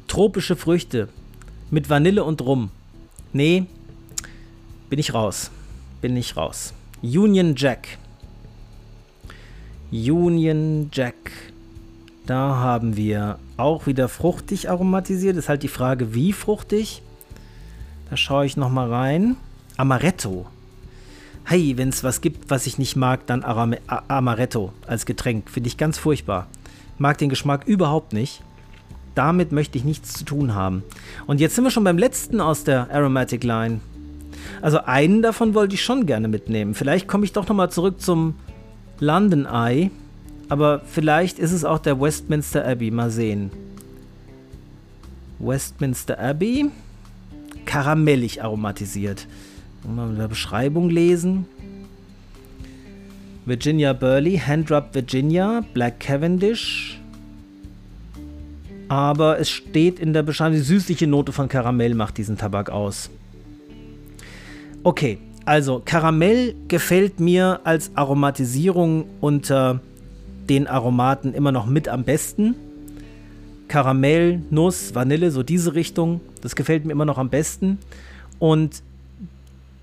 [0.08, 1.08] Tropische Früchte.
[1.70, 2.70] Mit Vanille und Rum.
[3.32, 3.66] Nee,
[4.90, 5.52] bin ich raus.
[6.00, 6.74] Bin ich raus.
[7.00, 7.96] Union Jack.
[9.92, 11.30] Union Jack.
[12.26, 15.36] Da haben wir auch wieder fruchtig aromatisiert.
[15.36, 17.02] Ist halt die Frage, wie fruchtig.
[18.10, 19.36] Da schaue ich noch mal rein.
[19.76, 20.46] Amaretto.
[21.44, 25.50] Hey, wenn es was gibt, was ich nicht mag, dann Arame Amaretto als Getränk.
[25.50, 26.46] Finde ich ganz furchtbar.
[26.98, 28.42] Mag den Geschmack überhaupt nicht.
[29.14, 30.82] Damit möchte ich nichts zu tun haben.
[31.26, 33.80] Und jetzt sind wir schon beim letzten aus der Aromatic Line.
[34.62, 36.74] Also einen davon wollte ich schon gerne mitnehmen.
[36.74, 38.36] Vielleicht komme ich doch noch mal zurück zum
[39.00, 39.90] London Eye.
[40.48, 42.90] Aber vielleicht ist es auch der Westminster Abbey.
[42.90, 43.50] Mal sehen.
[45.38, 46.70] Westminster Abbey.
[47.66, 49.26] Karamellig aromatisiert.
[49.86, 51.46] Mal in der Beschreibung lesen.
[53.44, 57.00] Virginia Burley, Handdrop Virginia, Black Cavendish.
[58.88, 63.10] Aber es steht in der Beschreibung, die süßliche Note von Karamell macht diesen Tabak aus.
[64.84, 69.80] Okay, also Karamell gefällt mir als Aromatisierung unter
[70.48, 72.54] den Aromaten immer noch mit am besten.
[73.66, 77.78] Karamell, Nuss, Vanille, so diese Richtung, das gefällt mir immer noch am besten.
[78.38, 78.82] Und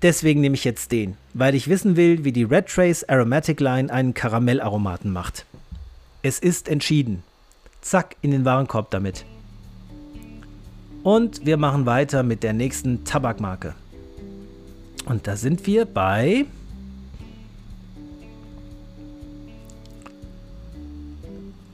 [0.02, 3.92] deswegen nehme ich jetzt den, weil ich wissen will, wie die Red Trace Aromatic Line
[3.92, 5.46] einen Karamellaromaten macht.
[6.22, 7.22] Es ist entschieden.
[7.80, 9.24] Zack, in den Warenkorb damit.
[11.02, 13.74] Und wir machen weiter mit der nächsten Tabakmarke.
[15.06, 16.44] Und da sind wir bei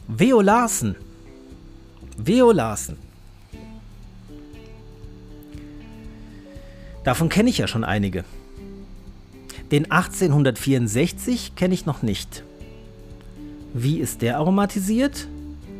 [0.06, 0.94] Veo Larsen.
[2.16, 2.52] Veo.
[7.06, 8.24] Davon kenne ich ja schon einige.
[9.70, 12.44] Den 1864 kenne ich noch nicht.
[13.72, 15.26] Wie ist der aromatisiert?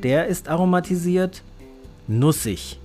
[0.03, 1.43] Der ist aromatisiert
[2.09, 2.81] nussig.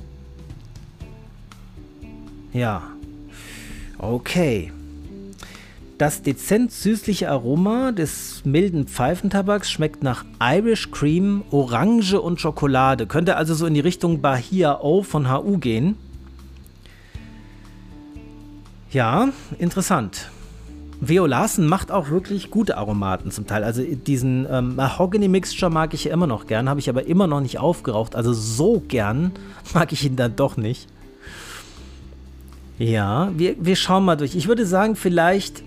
[2.51, 2.81] Ja,
[4.01, 4.71] Okay.
[5.99, 13.05] Das dezent süßliche Aroma des milden Pfeifentabaks schmeckt nach Irish Cream, Orange und Schokolade.
[13.05, 15.97] Könnte also so in die Richtung Bahia O von HU gehen.
[18.91, 20.29] Ja, interessant.
[20.99, 23.63] Veo Larsen macht auch wirklich gute Aromaten zum Teil.
[23.63, 27.39] Also diesen ähm, Mahogany Mixture mag ich immer noch gern, habe ich aber immer noch
[27.39, 28.15] nicht aufgeraucht.
[28.15, 29.31] Also so gern
[29.73, 30.87] mag ich ihn dann doch nicht.
[32.77, 34.35] Ja, wir, wir schauen mal durch.
[34.35, 35.63] Ich würde sagen, vielleicht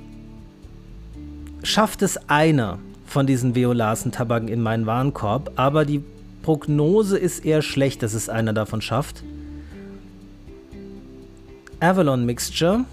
[1.63, 6.03] schafft es einer von diesen Veolasen-Tabaken in meinen Warenkorb, aber die
[6.43, 9.25] Prognose ist eher schlecht, dass es einer davon schafft.
[11.81, 12.85] Avalon Mixture.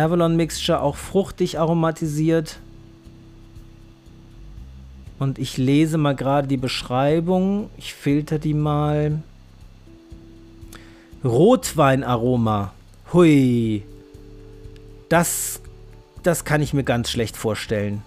[0.00, 2.58] Avalon Mixture auch fruchtig aromatisiert.
[5.18, 7.68] Und ich lese mal gerade die Beschreibung.
[7.76, 9.22] Ich filter die mal.
[11.22, 12.72] Rotweinaroma.
[13.12, 13.82] Hui.
[15.10, 15.60] Das,
[16.22, 18.02] das kann ich mir ganz schlecht vorstellen.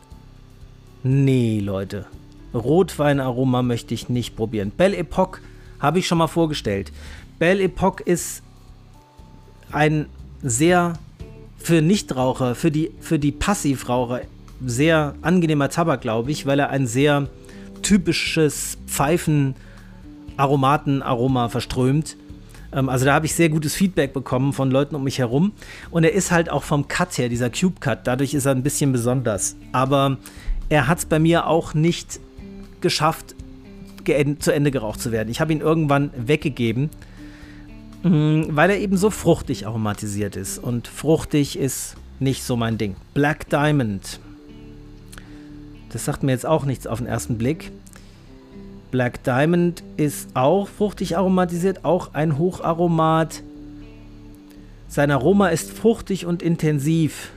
[1.04, 2.06] Nee, Leute.
[2.54, 4.72] Rotweinaroma möchte ich nicht probieren.
[4.72, 5.42] Belle Epoque
[5.80, 6.92] habe ich schon mal vorgestellt.
[7.40, 8.42] Belle Epoque ist
[9.72, 10.08] ein
[10.42, 10.94] sehr
[11.64, 14.24] für Nichtraucher, für die, für die Passivraucher
[14.64, 17.30] sehr angenehmer Tabak, glaube ich, weil er ein sehr
[17.82, 22.18] typisches Pfeifen-Aromaten-Aroma verströmt.
[22.74, 25.54] Ähm, also da habe ich sehr gutes Feedback bekommen von Leuten um mich herum.
[25.90, 28.64] Und er ist halt auch vom Cut her, dieser Cube Cut, dadurch ist er ein
[28.64, 29.56] bisschen besonders.
[29.72, 30.18] Aber
[30.68, 32.20] er hat es bei mir auch nicht
[32.82, 33.36] geschafft,
[34.40, 35.30] zu Ende geraucht zu werden.
[35.30, 36.90] Ich habe ihn irgendwann weggegeben,
[38.04, 40.58] weil er eben so fruchtig aromatisiert ist.
[40.60, 42.96] Und fruchtig ist nicht so mein Ding.
[43.14, 44.20] Black Diamond.
[45.90, 47.72] Das sagt mir jetzt auch nichts auf den ersten Blick.
[48.92, 53.42] Black Diamond ist auch fruchtig aromatisiert, auch ein Hocharomat.
[54.88, 57.32] Sein Aroma ist fruchtig und intensiv.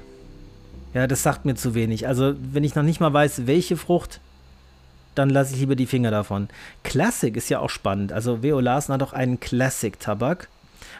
[0.95, 2.09] Ja, das sagt mir zu wenig.
[2.09, 4.21] Also, wenn ich noch nicht mal weiß, welche Frucht,
[5.15, 6.49] dann lasse ich lieber die Finger davon.
[6.83, 8.13] Classic ist ja auch spannend.
[8.13, 10.49] Also, Veo Larsen hat auch einen Classic-Tabak.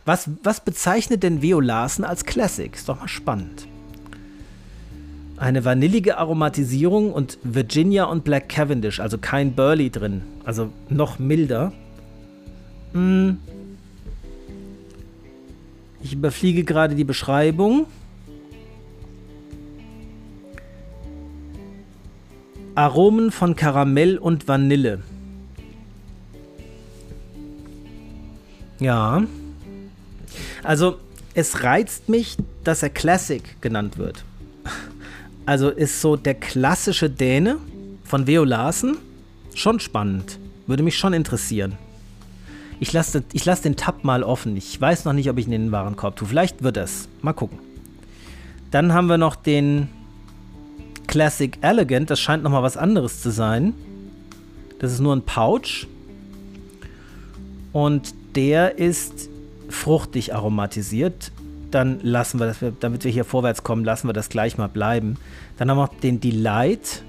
[0.07, 2.73] Was, was bezeichnet denn Veo Larsen als Classic?
[2.73, 3.67] Ist doch mal spannend.
[5.37, 11.73] Eine vanillige Aromatisierung und Virginia und Black Cavendish, also kein Burley drin, also noch milder.
[12.93, 13.39] Hm.
[16.03, 17.87] Ich überfliege gerade die Beschreibung.
[22.77, 25.03] Aromen von Karamell und Vanille.
[28.79, 29.25] Ja.
[30.67, 30.99] Also,
[31.35, 34.25] es reizt mich, dass er Classic genannt wird.
[35.47, 37.59] Also ist so der klassische Däne
[38.03, 38.97] von Veo Larsen
[39.55, 40.41] schon spannend.
[40.67, 41.79] Würde mich schon interessieren.
[42.81, 44.57] Ich lasse ich lass den Tab mal offen.
[44.57, 46.27] Ich weiß noch nicht, ob ich ihn in den Warenkorb tue.
[46.27, 47.09] Vielleicht wird es.
[47.23, 47.61] Mal gucken.
[48.73, 49.89] Dann haben wir noch den
[51.07, 52.11] Classic Elegant.
[52.11, 53.73] Das scheint nochmal was anderes zu sein.
[54.81, 55.87] Das ist nur ein Pouch.
[57.73, 59.29] Und der ist
[59.69, 61.33] fruchtig aromatisiert.
[61.71, 65.17] Dann lassen wir das, damit wir hier vorwärts kommen, lassen wir das gleich mal bleiben.
[65.59, 67.03] Dann haben wir den Delight.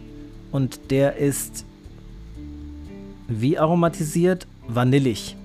[0.51, 1.65] Und der ist
[3.27, 4.47] wie aromatisiert?
[4.67, 5.35] Vanillig.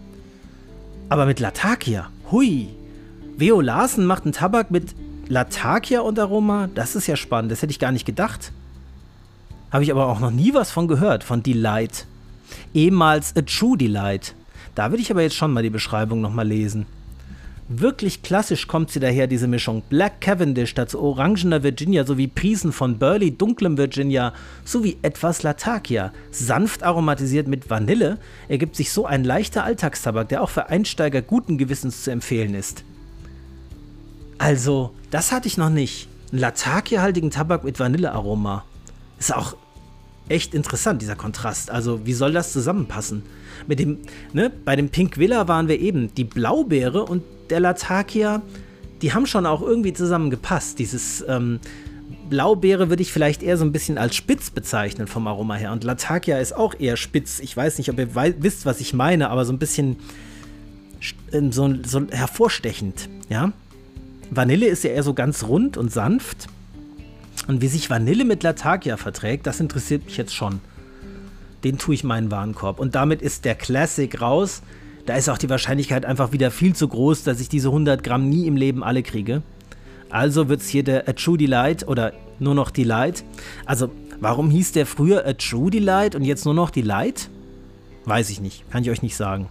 [1.09, 2.11] Aber mit Latakia.
[2.31, 2.69] Hui.
[3.37, 4.95] Veo Larsen macht einen Tabak mit
[5.29, 6.69] Latakia und Aroma.
[6.75, 7.51] Das ist ja spannend.
[7.51, 8.53] Das hätte ich gar nicht gedacht.
[9.71, 12.07] Habe ich aber auch noch nie was von gehört, von Delight.
[12.75, 14.35] Ehemals A True Delight.
[14.75, 16.87] Da würde ich aber jetzt schon mal die Beschreibung nochmal lesen.
[17.75, 19.83] Wirklich klassisch kommt sie daher, diese Mischung.
[19.89, 26.13] Black Cavendish dazu orangener Virginia sowie Priesen von Burley, dunklem Virginia sowie etwas Latakia.
[26.31, 28.19] Sanft aromatisiert mit Vanille
[28.49, 32.85] ergibt sich so ein leichter Alltagstabak, der auch für Einsteiger guten Gewissens zu empfehlen ist.
[34.37, 36.09] Also, das hatte ich noch nicht.
[36.31, 38.67] Einen Latakia-haltigen Tabak mit Vanillearoma.
[39.19, 39.57] Ist auch
[40.29, 41.71] echt interessant, dieser Kontrast.
[41.71, 43.23] Also, wie soll das zusammenpassen?
[43.67, 43.99] Mit dem,
[44.35, 48.43] ne, bei dem Pink Villa waren wir eben die Blaubeere und der Latakia,
[49.03, 50.79] die haben schon auch irgendwie zusammengepasst.
[50.79, 51.61] Dieses ähm,
[52.31, 55.71] Blaubeere würde ich vielleicht eher so ein bisschen als spitz bezeichnen vom Aroma her.
[55.73, 57.41] Und Latakia ist auch eher spitz.
[57.41, 59.97] Ich weiß nicht, ob ihr wisst, was ich meine, aber so ein bisschen
[61.31, 63.53] ähm, so, so hervorstechend, ja.
[64.31, 66.47] Vanille ist ja eher so ganz rund und sanft.
[67.49, 70.61] Und wie sich Vanille mit Latakia verträgt, das interessiert mich jetzt schon.
[71.65, 72.81] Den tue ich meinen Warenkorb.
[72.81, 74.63] Und damit ist der Classic raus.
[75.07, 78.29] Da ist auch die Wahrscheinlichkeit einfach wieder viel zu groß, dass ich diese 100 Gramm
[78.29, 79.43] nie im Leben alle kriege.
[80.11, 83.25] Also wird es hier der A True Delight oder nur noch Delight.
[83.65, 83.91] Also,
[84.21, 87.31] warum hieß der früher A True Delight und jetzt nur noch Delight?
[88.05, 88.71] Weiß ich nicht.
[88.71, 89.49] Kann ich euch nicht sagen.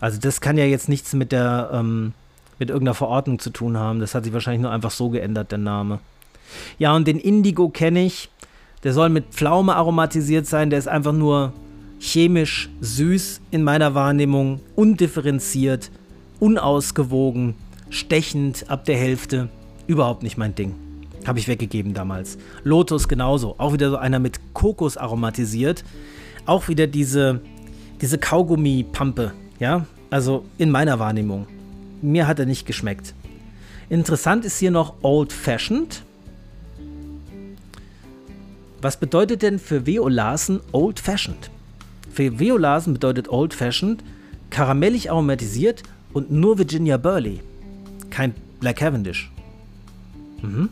[0.00, 2.12] Also, das kann ja jetzt nichts mit der, ähm,
[2.58, 4.00] mit irgendeiner Verordnung zu tun haben.
[4.00, 5.98] Das hat sich wahrscheinlich nur einfach so geändert, der Name.
[6.78, 8.28] Ja, und den Indigo kenne ich.
[8.82, 10.68] Der soll mit Pflaume aromatisiert sein.
[10.68, 11.54] Der ist einfach nur
[12.04, 15.90] chemisch süß in meiner Wahrnehmung, undifferenziert,
[16.38, 17.54] unausgewogen,
[17.88, 19.48] stechend ab der Hälfte.
[19.86, 20.74] Überhaupt nicht mein Ding.
[21.26, 22.36] Habe ich weggegeben damals.
[22.62, 23.54] Lotus genauso.
[23.56, 25.82] Auch wieder so einer mit Kokos aromatisiert.
[26.44, 27.40] Auch wieder diese,
[28.02, 29.32] diese Kaugummi-Pampe.
[29.58, 31.46] Ja, also in meiner Wahrnehmung.
[32.02, 33.14] Mir hat er nicht geschmeckt.
[33.88, 36.02] Interessant ist hier noch Old Fashioned.
[38.82, 40.08] Was bedeutet denn für W.O.
[40.08, 41.50] Larsen Old Fashioned?
[42.14, 44.04] Für Veo Larsen bedeutet Old Fashioned
[44.48, 47.40] karamellig aromatisiert und nur Virginia Burley.
[48.10, 49.32] Kein Black Cavendish.
[50.40, 50.68] Mhm.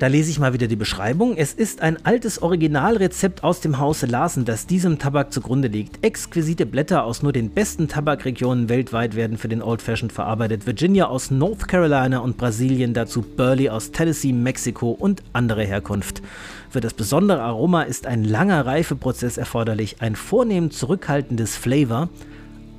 [0.00, 1.36] Da lese ich mal wieder die Beschreibung.
[1.36, 6.02] Es ist ein altes Originalrezept aus dem Hause Larsen, das diesem Tabak zugrunde liegt.
[6.02, 10.66] Exquisite Blätter aus nur den besten Tabakregionen weltweit werden für den Old Fashioned verarbeitet.
[10.66, 16.22] Virginia aus North Carolina und Brasilien, dazu Burley aus Tennessee, Mexiko und andere Herkunft.
[16.70, 22.08] Für das besondere Aroma ist ein langer Reifeprozess erforderlich, ein vornehm zurückhaltendes Flavor,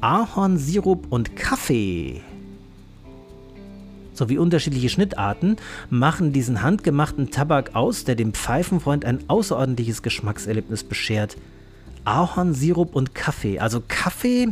[0.01, 2.23] Ahornsirup und Kaffee
[4.13, 5.57] sowie unterschiedliche Schnittarten
[5.89, 11.37] machen diesen handgemachten Tabak aus, der dem Pfeifenfreund ein außerordentliches Geschmackserlebnis beschert.
[12.03, 13.59] Ahornsirup und Kaffee.
[13.59, 14.49] Also Kaffee,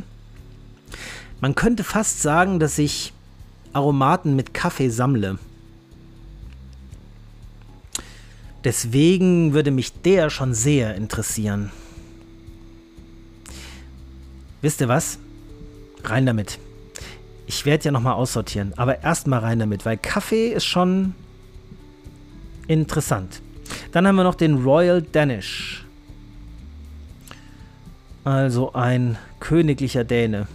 [1.41, 3.13] man könnte fast sagen, dass ich
[3.73, 5.39] Aromaten mit Kaffee sammle.
[8.63, 11.71] Deswegen würde mich der schon sehr interessieren.
[14.61, 15.17] Wisst ihr was?
[16.03, 16.59] Rein damit.
[17.49, 21.15] Ich werde ja nochmal aussortieren, aber erstmal rein damit, weil Kaffee ist schon
[22.67, 23.41] interessant.
[23.91, 25.83] Dann haben wir noch den Royal Danish.
[28.23, 30.47] Also ein königlicher Däne.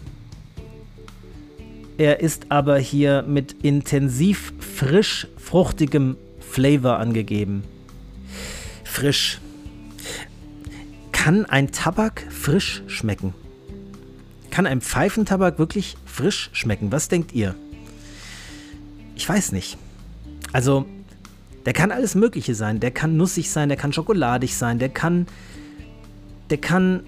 [1.99, 7.65] Er ist aber hier mit intensiv frisch fruchtigem Flavor angegeben.
[8.85, 9.41] Frisch.
[11.11, 13.35] Kann ein Tabak frisch schmecken?
[14.53, 16.93] Kann ein Pfeifentabak wirklich frisch schmecken?
[16.93, 17.55] Was denkt ihr?
[19.17, 19.77] Ich weiß nicht.
[20.53, 20.87] Also,
[21.67, 22.79] der kann alles Mögliche sein.
[22.79, 25.27] Der kann nussig sein, der kann schokoladig sein, der kann.
[26.51, 27.05] Der kann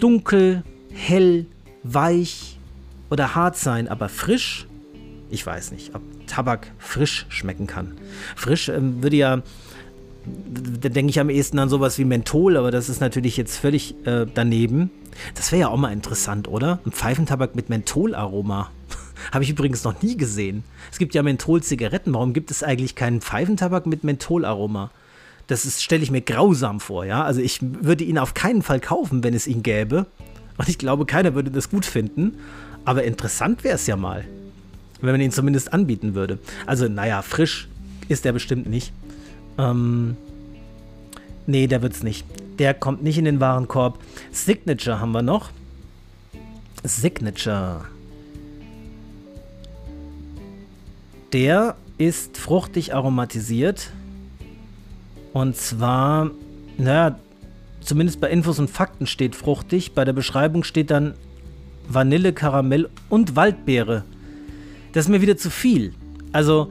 [0.00, 1.46] dunkel, hell,
[1.82, 2.58] weich
[3.10, 4.66] oder hart sein, aber frisch
[5.30, 7.92] Ich weiß nicht, ob Tabak frisch schmecken kann.
[8.36, 9.42] Frisch ähm, würde ja,
[10.24, 13.94] da denke ich am ehesten an sowas wie Menthol, aber das ist natürlich jetzt völlig
[14.06, 14.90] äh, daneben.
[15.34, 16.80] Das wäre ja auch mal interessant, oder?
[16.84, 18.70] Ein Pfeifentabak mit Mentholaroma.
[19.32, 20.64] Habe ich übrigens noch nie gesehen.
[20.90, 22.14] Es gibt ja Menthol-Zigaretten.
[22.14, 24.90] Warum gibt es eigentlich keinen Pfeifentabak mit Mentholaroma?
[25.46, 27.24] Das stelle ich mir grausam vor, ja.
[27.24, 30.06] Also ich würde ihn auf keinen Fall kaufen, wenn es ihn gäbe.
[30.56, 32.38] Und ich glaube, keiner würde das gut finden.
[32.84, 34.24] Aber interessant wäre es ja mal,
[35.00, 36.38] wenn man ihn zumindest anbieten würde.
[36.66, 37.68] Also, naja, frisch
[38.08, 38.92] ist er bestimmt nicht.
[39.58, 40.16] Ähm,
[41.46, 42.26] nee, der wird's nicht.
[42.58, 43.98] Der kommt nicht in den Warenkorb.
[44.30, 45.50] Signature haben wir noch.
[46.84, 47.84] Signature.
[51.32, 53.90] Der ist fruchtig aromatisiert.
[55.32, 56.30] Und zwar,
[56.76, 57.18] naja,
[57.80, 59.92] zumindest bei Infos und Fakten steht fruchtig.
[59.92, 61.14] Bei der Beschreibung steht dann
[61.88, 64.04] Vanille, Karamell und Waldbeere.
[64.92, 65.94] Das ist mir wieder zu viel.
[66.32, 66.70] Also,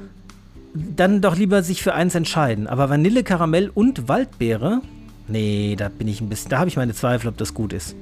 [0.73, 2.67] dann doch lieber sich für eins entscheiden.
[2.67, 4.81] Aber Vanille, Karamell und Waldbeere?
[5.27, 7.95] Nee, da bin ich ein bisschen, da habe ich meine Zweifel, ob das gut ist.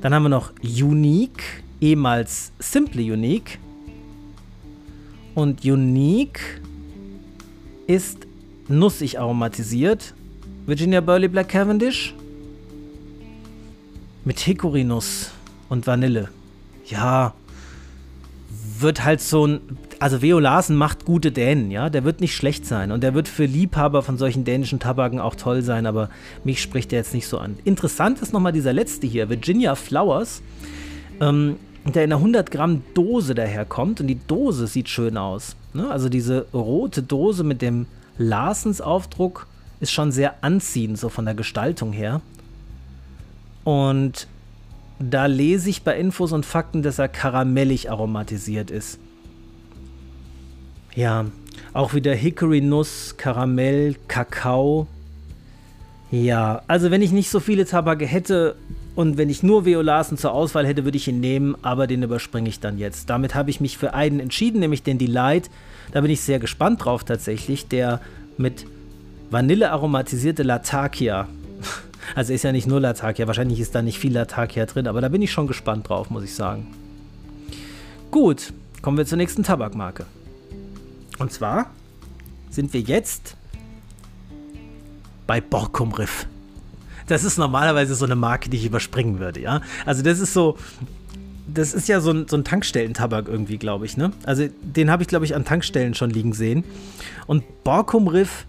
[0.00, 3.58] Dann haben wir noch Unique, ehemals Simply Unique.
[5.34, 6.60] Und Unique
[7.86, 8.26] ist
[8.68, 10.14] nussig aromatisiert.
[10.66, 12.14] Virginia Burley Black Cavendish
[14.24, 15.30] mit Hickory-Nuss
[15.68, 16.28] und Vanille.
[16.86, 17.34] Ja,
[18.78, 19.60] wird halt so ein.
[20.00, 21.90] Also Veo Larsen macht gute Dänen, ja.
[21.90, 22.92] Der wird nicht schlecht sein.
[22.92, 26.08] Und der wird für Liebhaber von solchen dänischen Tabaken auch toll sein, aber
[26.44, 27.58] mich spricht der jetzt nicht so an.
[27.64, 30.42] Interessant ist nochmal dieser letzte hier, Virginia Flowers.
[31.20, 35.56] Ähm, der in einer 100 Gramm Dose daherkommt und die Dose sieht schön aus.
[35.72, 35.90] Ne?
[35.90, 37.86] Also diese rote Dose mit dem
[38.18, 39.46] Larsens-Aufdruck
[39.80, 42.20] ist schon sehr anziehend, so von der Gestaltung her.
[43.64, 44.26] Und
[44.98, 48.98] da lese ich bei Infos und Fakten, dass er karamellig aromatisiert ist.
[50.98, 51.26] Ja,
[51.74, 54.88] auch wieder Hickory-Nuss, Karamell, Kakao.
[56.10, 58.56] Ja, also wenn ich nicht so viele Tabake hätte
[58.96, 62.48] und wenn ich nur Violasen zur Auswahl hätte, würde ich ihn nehmen, aber den überspringe
[62.48, 63.08] ich dann jetzt.
[63.10, 65.50] Damit habe ich mich für einen entschieden, nämlich den Delight.
[65.92, 68.00] Da bin ich sehr gespannt drauf tatsächlich, der
[68.36, 68.66] mit
[69.30, 71.28] Vanille aromatisierte Latakia.
[72.14, 75.08] Also ist ja nicht nur Latakia, wahrscheinlich ist da nicht viel Latakia drin, aber da
[75.08, 76.66] bin ich schon gespannt drauf, muss ich sagen.
[78.10, 80.06] Gut, kommen wir zur nächsten Tabakmarke.
[81.18, 81.70] Und zwar
[82.50, 83.36] sind wir jetzt
[85.26, 86.26] bei Borkum Riff
[87.08, 89.62] das ist normalerweise so eine Marke, die ich überspringen würde, ja.
[89.84, 90.56] Also das ist so,
[91.52, 94.12] das ist ja so ein, so ein Tankstellentabak irgendwie, glaube ich, ne?
[94.24, 96.64] Also den habe ich, glaube ich, an Tankstellen schon liegen sehen.
[97.26, 98.46] Und Borkum Riff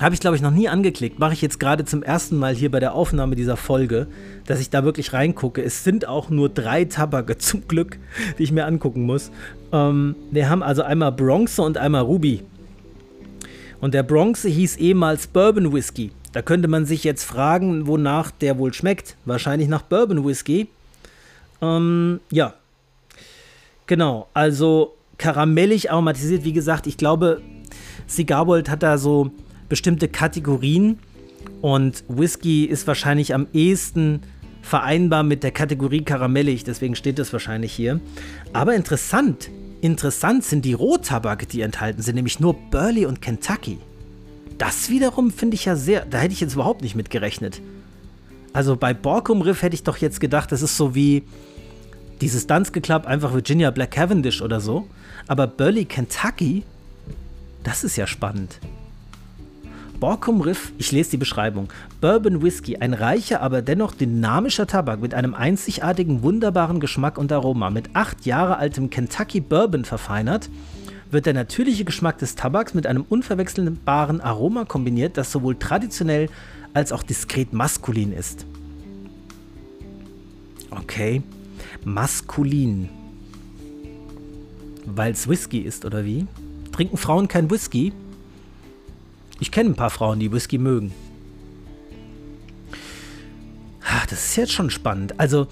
[0.00, 1.18] habe ich, glaube ich, noch nie angeklickt.
[1.18, 4.06] Mache ich jetzt gerade zum ersten Mal hier bei der Aufnahme dieser Folge,
[4.46, 5.62] dass ich da wirklich reingucke.
[5.62, 7.98] Es sind auch nur drei Tabake zum Glück,
[8.38, 9.30] die ich mir angucken muss.
[9.72, 12.42] Ähm, wir haben also einmal Bronze und einmal Ruby.
[13.80, 16.12] Und der Bronze hieß ehemals Bourbon Whisky.
[16.32, 19.16] Da könnte man sich jetzt fragen, wonach der wohl schmeckt.
[19.24, 20.68] Wahrscheinlich nach Bourbon Whisky.
[21.60, 22.54] Ähm, ja.
[23.86, 26.44] Genau, also karamellig aromatisiert.
[26.44, 27.42] Wie gesagt, ich glaube,
[28.08, 29.32] Cigarbold hat da so
[29.70, 30.98] bestimmte Kategorien.
[31.62, 34.20] Und Whisky ist wahrscheinlich am ehesten
[34.60, 36.64] vereinbar mit der Kategorie karamellig.
[36.64, 38.00] Deswegen steht das wahrscheinlich hier.
[38.52, 39.50] Aber interessant.
[39.80, 43.78] Interessant sind die Rohtabake, die enthalten sind, nämlich nur Burley und Kentucky
[44.60, 47.62] das wiederum finde ich ja sehr, da hätte ich jetzt überhaupt nicht mit gerechnet.
[48.52, 51.22] Also bei Borkum Riff hätte ich doch jetzt gedacht, das ist so wie
[52.20, 54.86] dieses Dance Club, einfach Virginia Black Cavendish oder so.
[55.26, 56.64] Aber Burley, Kentucky,
[57.62, 58.58] das ist ja spannend.
[60.00, 61.68] Borkum Riff, ich lese die Beschreibung.
[62.00, 67.68] Bourbon Whisky, ein reicher, aber dennoch dynamischer Tabak mit einem einzigartigen, wunderbaren Geschmack und Aroma.
[67.68, 70.48] Mit acht Jahre altem Kentucky Bourbon verfeinert
[71.10, 76.30] wird der natürliche Geschmack des Tabaks mit einem unverwechselbaren Aroma kombiniert, das sowohl traditionell
[76.72, 78.46] als auch diskret maskulin ist.
[80.70, 81.22] Okay,
[81.84, 82.88] maskulin.
[84.86, 86.26] Weil es Whisky ist, oder wie?
[86.72, 87.92] Trinken Frauen kein Whisky?
[89.40, 90.92] Ich kenne ein paar Frauen, die Whisky mögen.
[93.82, 95.18] Ach, das ist jetzt schon spannend.
[95.18, 95.48] Also,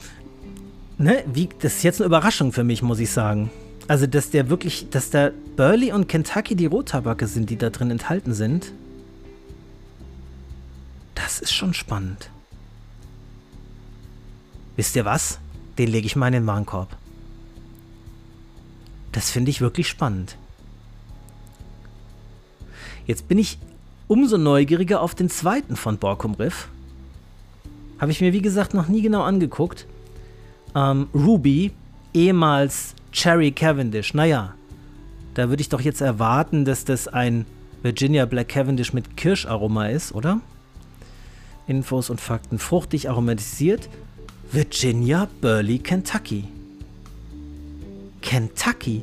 [0.98, 3.50] ne, wie, das ist jetzt eine Überraschung für mich, muss ich sagen.
[3.88, 7.90] Also, dass der wirklich, dass da Burley und Kentucky die Rottabake sind, die da drin
[7.90, 8.72] enthalten sind.
[11.14, 12.30] Das ist schon spannend.
[14.76, 15.40] Wisst ihr was?
[15.78, 16.96] Den lege ich mal in den Warenkorb.
[19.12, 20.36] Das finde ich wirklich spannend.
[23.06, 23.58] Jetzt bin ich
[24.08, 26.68] umso neugieriger auf den zweiten von Borkum Riff.
[28.00, 29.86] Habe ich mir wie gesagt noch nie genau angeguckt.
[30.74, 31.72] Ähm, Ruby,
[32.14, 34.14] ehemals Cherry Cavendish.
[34.14, 34.54] Naja,
[35.34, 37.46] da würde ich doch jetzt erwarten, dass das ein
[37.82, 40.40] Virginia Black Cavendish mit Kirscharoma ist, oder?
[41.66, 42.58] Infos und Fakten.
[42.58, 43.88] Fruchtig aromatisiert.
[44.50, 46.44] Virginia Burley, Kentucky.
[48.22, 49.02] Kentucky?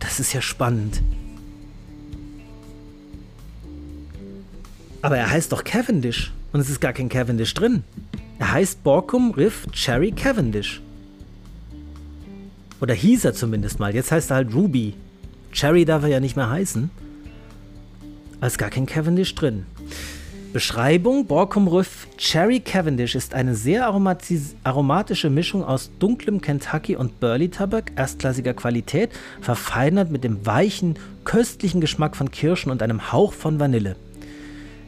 [0.00, 1.00] Das ist ja spannend.
[5.04, 7.84] Aber er heißt doch Cavendish und es ist gar kein Cavendish drin.
[8.38, 10.80] Er heißt Borkum Riff Cherry Cavendish.
[12.80, 13.94] Oder hieß er zumindest mal.
[13.94, 14.94] Jetzt heißt er halt Ruby.
[15.52, 16.88] Cherry darf er ja nicht mehr heißen.
[18.38, 19.66] Aber ist gar kein Cavendish drin.
[20.54, 27.50] Beschreibung: Borkum Riff Cherry Cavendish ist eine sehr aromatische Mischung aus dunklem Kentucky und Burley
[27.50, 29.10] Tabak erstklassiger Qualität,
[29.42, 30.94] verfeinert mit dem weichen,
[31.24, 33.96] köstlichen Geschmack von Kirschen und einem Hauch von Vanille.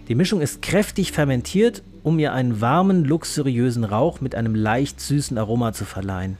[0.08, 5.36] Die Mischung ist kräftig fermentiert, um ihr einen warmen, luxuriösen Rauch mit einem leicht süßen
[5.36, 6.36] Aroma zu verleihen.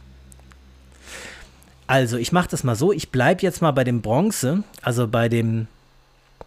[1.89, 5.29] Also, ich mache das mal so, ich bleibe jetzt mal bei dem Bronze, also bei
[5.29, 5.67] dem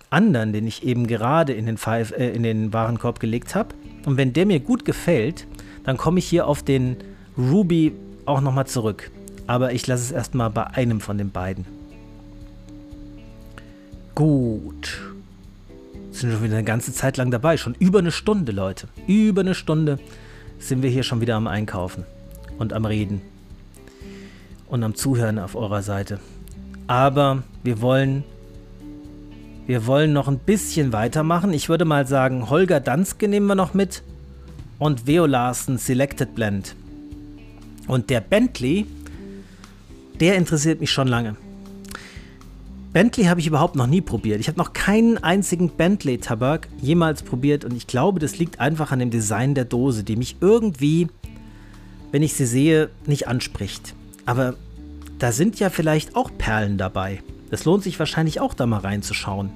[0.09, 3.75] anderen, den ich eben gerade in den, Five, äh, in den Warenkorb gelegt habe.
[4.05, 5.45] Und wenn der mir gut gefällt,
[5.83, 6.97] dann komme ich hier auf den
[7.37, 7.93] Ruby
[8.25, 9.11] auch nochmal zurück.
[9.47, 11.65] Aber ich lasse es erstmal bei einem von den beiden.
[14.15, 15.08] Gut.
[16.19, 17.55] Sind schon wieder eine ganze Zeit lang dabei.
[17.55, 18.89] Schon über eine Stunde, Leute.
[19.07, 19.99] Über eine Stunde
[20.57, 22.03] sind wir hier schon wieder am Einkaufen
[22.57, 23.21] und am Reden
[24.67, 26.19] und am Zuhören auf eurer Seite.
[26.87, 28.25] Aber wir wollen
[29.65, 31.53] wir wollen noch ein bisschen weitermachen.
[31.53, 34.03] Ich würde mal sagen, Holger Danske nehmen wir noch mit
[34.77, 36.75] und Veo Larsen Selected Blend.
[37.87, 38.87] Und der Bentley,
[40.19, 41.37] der interessiert mich schon lange.
[42.91, 44.39] Bentley habe ich überhaupt noch nie probiert.
[44.39, 48.97] Ich habe noch keinen einzigen Bentley-Tabak jemals probiert und ich glaube, das liegt einfach an
[48.97, 51.07] dem Design der Dose, die mich irgendwie,
[52.11, 53.93] wenn ich sie sehe, nicht anspricht.
[54.25, 54.55] Aber
[55.19, 57.21] da sind ja vielleicht auch Perlen dabei.
[57.51, 59.51] Es lohnt sich wahrscheinlich auch da mal reinzuschauen.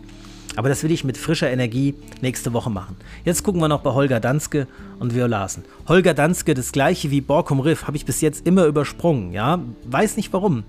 [0.56, 2.96] Aber das will ich mit frischer Energie nächste Woche machen.
[3.26, 4.68] Jetzt gucken wir noch bei Holger Danske
[5.00, 5.64] und Vio Larsen.
[5.88, 9.32] Holger Danske, das gleiche wie Borkum Riff, habe ich bis jetzt immer übersprungen.
[9.32, 10.64] Ja, weiß nicht warum.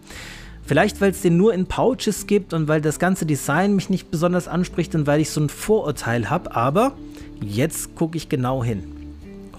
[0.66, 4.10] Vielleicht, weil es den nur in Pouches gibt und weil das ganze Design mich nicht
[4.10, 6.54] besonders anspricht und weil ich so ein Vorurteil habe.
[6.56, 6.92] Aber
[7.40, 8.84] jetzt gucke ich genau hin.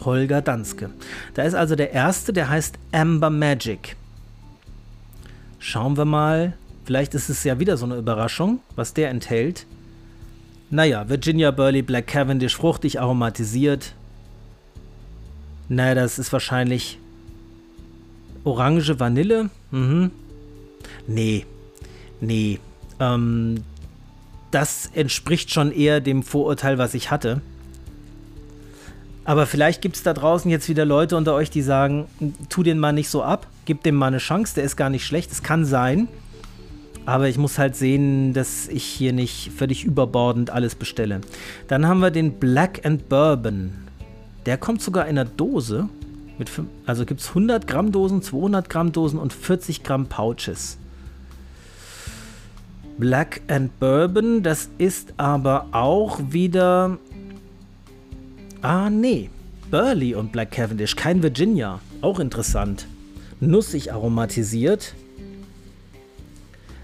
[0.04, 0.90] Holger Danske.
[1.36, 3.96] Da ist also der erste, der heißt Amber Magic.
[5.60, 6.54] Schauen wir mal,
[6.86, 9.66] Vielleicht ist es ja wieder so eine Überraschung, was der enthält.
[10.70, 13.96] Naja, Virginia Burley Black Cavendish, fruchtig aromatisiert.
[15.68, 17.00] Naja, das ist wahrscheinlich
[18.44, 19.50] Orange Vanille.
[19.72, 20.12] Mhm.
[21.08, 21.46] Nee,
[22.20, 22.60] nee.
[23.00, 23.64] Ähm,
[24.52, 27.42] das entspricht schon eher dem Vorurteil, was ich hatte.
[29.26, 32.06] Aber vielleicht gibt es da draußen jetzt wieder Leute unter euch, die sagen,
[32.48, 35.06] tu den mal nicht so ab, gib dem mal eine Chance, der ist gar nicht
[35.06, 35.32] schlecht.
[35.32, 36.08] Es kann sein.
[37.08, 41.22] Aber ich muss halt sehen, dass ich hier nicht völlig überbordend alles bestelle.
[41.68, 43.74] Dann haben wir den Black and Bourbon.
[44.46, 45.90] Der kommt sogar in einer Dose.
[46.38, 46.50] Mit,
[46.86, 50.78] also gibt es 100 Gramm Dosen, 200 Gramm Dosen und 40 Gramm Pouches.
[52.98, 56.98] Black and Bourbon, das ist aber auch wieder...
[58.62, 59.30] Ah, nee.
[59.70, 61.82] Burley und Black Cavendish, kein Virginia.
[62.02, 62.88] Auch interessant.
[63.42, 64.96] Nussig aromatisiert.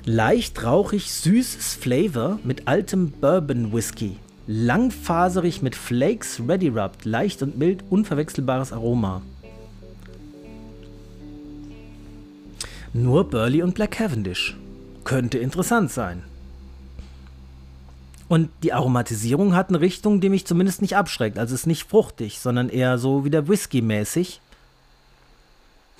[0.03, 4.17] Leicht rauchig süßes Flavor mit altem Bourbon Whisky.
[4.47, 9.21] Langfaserig mit Flakes Ready Rubbed, leicht und mild, unverwechselbares Aroma.
[12.93, 14.57] Nur Burley und Black Cavendish.
[15.03, 16.23] Könnte interessant sein.
[18.27, 21.37] Und die Aromatisierung hat eine Richtung, die mich zumindest nicht abschreckt.
[21.37, 24.39] Also ist nicht fruchtig, sondern eher so wieder Whisky-mäßig.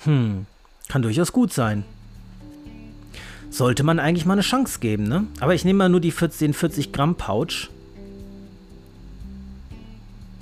[0.04, 0.46] Hm,
[0.88, 1.84] kann durchaus gut sein
[3.52, 5.26] sollte man eigentlich mal eine Chance geben, ne?
[5.40, 7.68] Aber ich nehme mal nur die 40, 40 Gramm Pouch.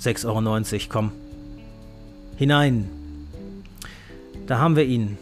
[0.01, 1.11] 6,90 Euro, komm.
[2.37, 2.89] Hinein.
[4.47, 5.17] Da haben wir ihn.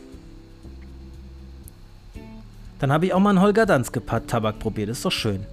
[2.79, 5.45] Dann habe ich auch mal einen Holger Danske Tabak probiert, ist doch schön.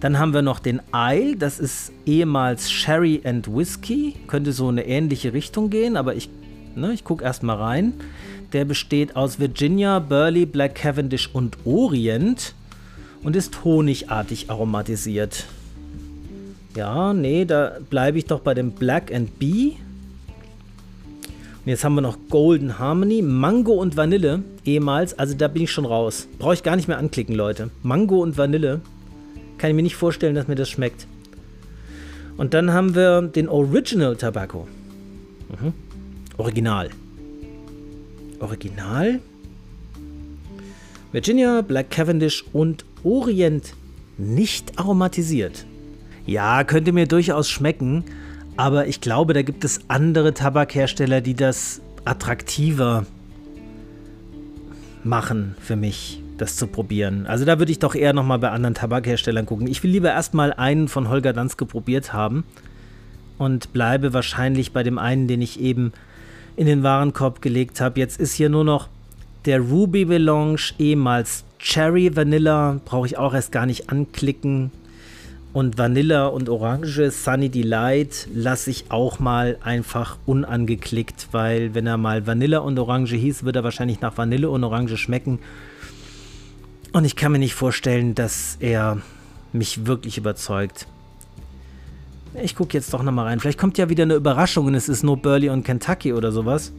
[0.00, 4.16] Dann haben wir noch den Isle, das ist ehemals Sherry and Whisky.
[4.26, 6.28] Könnte so eine ähnliche Richtung gehen, aber ich,
[6.74, 7.94] ne, ich gucke erst mal rein.
[8.52, 12.54] Der besteht aus Virginia, Burley, Black Cavendish und Orient
[13.22, 15.46] und ist honigartig aromatisiert.
[16.76, 19.76] Ja, nee, da bleibe ich doch bei dem Black and Bee.
[21.64, 25.16] Und jetzt haben wir noch Golden Harmony, Mango und Vanille, ehemals.
[25.16, 26.26] Also da bin ich schon raus.
[26.38, 27.70] Brauche ich gar nicht mehr anklicken, Leute.
[27.84, 28.80] Mango und Vanille.
[29.58, 31.06] Kann ich mir nicht vorstellen, dass mir das schmeckt.
[32.36, 34.66] Und dann haben wir den Original Tobacco.
[35.50, 35.72] Mhm.
[36.36, 36.90] Original.
[38.40, 39.20] Original.
[41.12, 43.74] Virginia, Black Cavendish und Orient
[44.18, 45.64] nicht aromatisiert.
[46.26, 48.04] Ja, könnte mir durchaus schmecken,
[48.62, 53.06] aber ich glaube, da gibt es andere Tabakhersteller, die das attraktiver
[55.02, 57.26] machen für mich, das zu probieren.
[57.26, 59.66] Also da würde ich doch eher nochmal bei anderen Tabakherstellern gucken.
[59.66, 62.44] Ich will lieber erstmal einen von Holger Danske probiert haben
[63.36, 65.92] und bleibe wahrscheinlich bei dem einen, den ich eben
[66.54, 67.98] in den Warenkorb gelegt habe.
[67.98, 68.86] Jetzt ist hier nur noch
[69.44, 74.70] der Ruby Melange, ehemals Cherry Vanilla, brauche ich auch erst gar nicht anklicken.
[75.52, 81.98] Und Vanilla und Orange Sunny Delight lasse ich auch mal einfach unangeklickt, weil wenn er
[81.98, 85.40] mal Vanilla und Orange hieß, wird er wahrscheinlich nach Vanille und Orange schmecken.
[86.94, 89.02] Und ich kann mir nicht vorstellen, dass er
[89.52, 90.86] mich wirklich überzeugt.
[92.42, 93.40] Ich gucke jetzt doch nochmal rein.
[93.40, 96.72] Vielleicht kommt ja wieder eine Überraschung und es ist nur Burley und Kentucky oder sowas.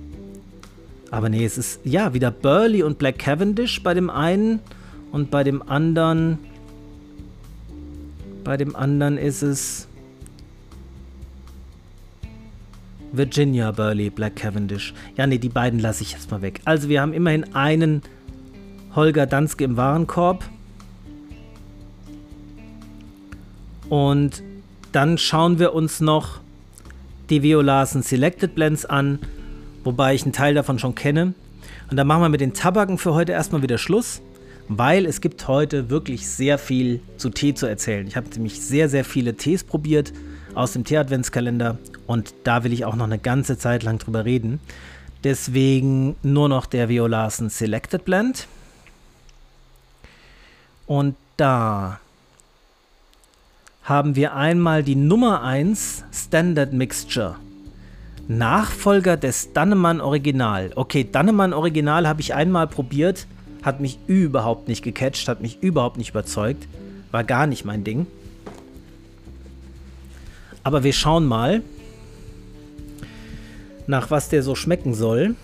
[1.12, 4.62] Aber nee, es ist ja wieder Burley und Black Cavendish bei dem einen
[5.12, 6.40] und bei dem anderen
[8.44, 9.88] bei dem anderen ist es
[13.12, 14.94] Virginia Burley, Black Cavendish.
[15.16, 16.62] Ja, nee, die beiden lasse ich erstmal weg.
[16.66, 18.02] Also wir haben immerhin einen
[18.96, 20.44] Holger Danske im Warenkorb.
[23.90, 24.42] Und
[24.92, 26.40] dann schauen wir uns noch
[27.30, 29.20] die Violasen Selected Blends an,
[29.84, 31.34] wobei ich einen Teil davon schon kenne.
[31.92, 34.22] Und dann machen wir mit den Tabaken für heute erstmal wieder Schluss
[34.68, 38.08] weil es gibt heute wirklich sehr viel zu Tee zu erzählen.
[38.08, 40.14] Ich habe nämlich sehr, sehr viele Tees probiert
[40.56, 44.60] aus dem Tee-Adventskalender und da will ich auch noch eine ganze Zeit lang drüber reden.
[45.24, 48.48] Deswegen nur noch der Violasen Selected Blend.
[50.86, 52.00] Und da
[53.84, 57.38] haben wir einmal die Nummer 1 Standard Mixture.
[58.28, 60.72] Nachfolger des Dannemann Original.
[60.76, 63.28] Okay, Dannemann Original habe ich einmal probiert
[63.64, 66.68] hat mich überhaupt nicht gecatcht, hat mich überhaupt nicht überzeugt.
[67.12, 68.06] War gar nicht mein Ding.
[70.64, 71.62] Aber wir schauen mal,
[73.88, 75.36] nach was der so schmecken soll.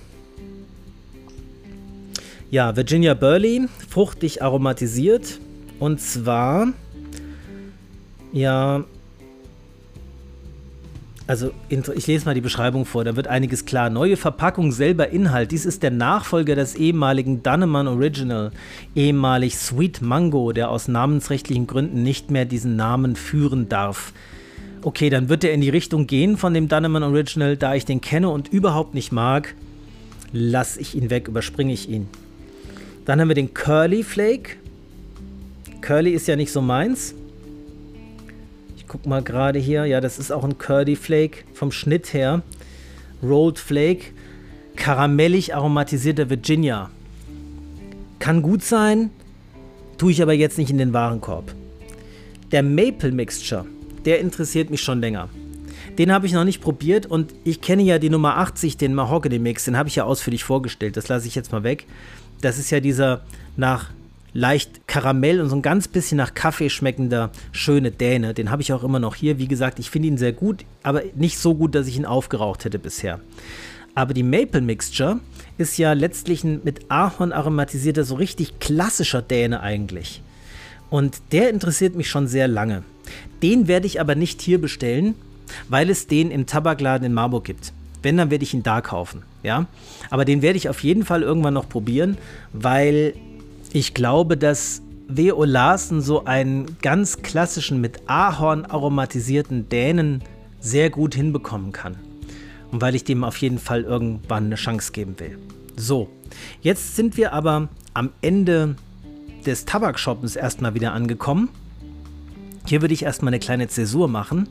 [2.51, 5.39] Ja, Virginia Burley, fruchtig aromatisiert.
[5.79, 6.73] Und zwar,
[8.33, 8.83] ja,
[11.29, 13.91] also ich lese mal die Beschreibung vor, da wird einiges klar.
[13.91, 15.51] Neue Verpackung, selber Inhalt.
[15.51, 18.49] Dies ist der Nachfolger des ehemaligen Dannemann Original,
[18.95, 24.11] ehemalig Sweet Mango, der aus namensrechtlichen Gründen nicht mehr diesen Namen führen darf.
[24.81, 27.57] Okay, dann wird er in die Richtung gehen von dem Dannemann Original.
[27.57, 29.53] Da ich den kenne und überhaupt nicht mag,
[30.33, 32.07] lasse ich ihn weg, überspringe ich ihn.
[33.05, 34.55] Dann haben wir den Curly Flake.
[35.81, 37.13] Curly ist ja nicht so meins
[38.89, 39.85] guck mal gerade hier.
[39.85, 42.41] Ja, das ist auch ein Curdy Flake vom Schnitt her.
[43.23, 44.07] Rolled Flake.
[44.75, 46.89] Karamellig aromatisierter Virginia.
[48.19, 49.11] Kann gut sein,
[49.97, 51.53] tue ich aber jetzt nicht in den Warenkorb.
[52.51, 53.65] Der Maple Mixture,
[54.05, 55.29] der interessiert mich schon länger.
[55.97, 59.39] Den habe ich noch nicht probiert und ich kenne ja die Nummer 80, den Mahogany
[59.39, 60.97] Mix, den habe ich ja ausführlich vorgestellt.
[60.97, 61.85] Das lasse ich jetzt mal weg.
[62.41, 63.21] Das ist ja dieser
[63.57, 63.89] nach
[64.33, 68.33] leicht Karamell und so ein ganz bisschen nach Kaffee schmeckender schöne Däne.
[68.33, 69.39] Den habe ich auch immer noch hier.
[69.39, 72.65] Wie gesagt, ich finde ihn sehr gut, aber nicht so gut, dass ich ihn aufgeraucht
[72.65, 73.19] hätte bisher.
[73.95, 75.19] Aber die Maple Mixture
[75.57, 80.21] ist ja letztlich ein mit Ahorn aromatisierter, so richtig klassischer Däne eigentlich.
[80.89, 82.83] Und der interessiert mich schon sehr lange.
[83.43, 85.15] Den werde ich aber nicht hier bestellen,
[85.67, 87.73] weil es den im Tabakladen in Marburg gibt.
[88.01, 89.23] Wenn, dann werde ich ihn da kaufen.
[89.43, 89.65] Ja?
[90.09, 92.17] Aber den werde ich auf jeden Fall irgendwann noch probieren,
[92.53, 93.13] weil
[93.71, 95.43] ich glaube, dass W.O.
[95.43, 100.23] Larsen so einen ganz klassischen mit Ahorn aromatisierten Dänen
[100.59, 101.95] sehr gut hinbekommen kann.
[102.71, 105.37] Und weil ich dem auf jeden Fall irgendwann eine Chance geben will.
[105.75, 106.09] So,
[106.61, 108.75] jetzt sind wir aber am Ende
[109.45, 111.49] des Tabakshoppens erstmal wieder angekommen.
[112.67, 114.47] Hier würde ich erstmal eine kleine Zäsur machen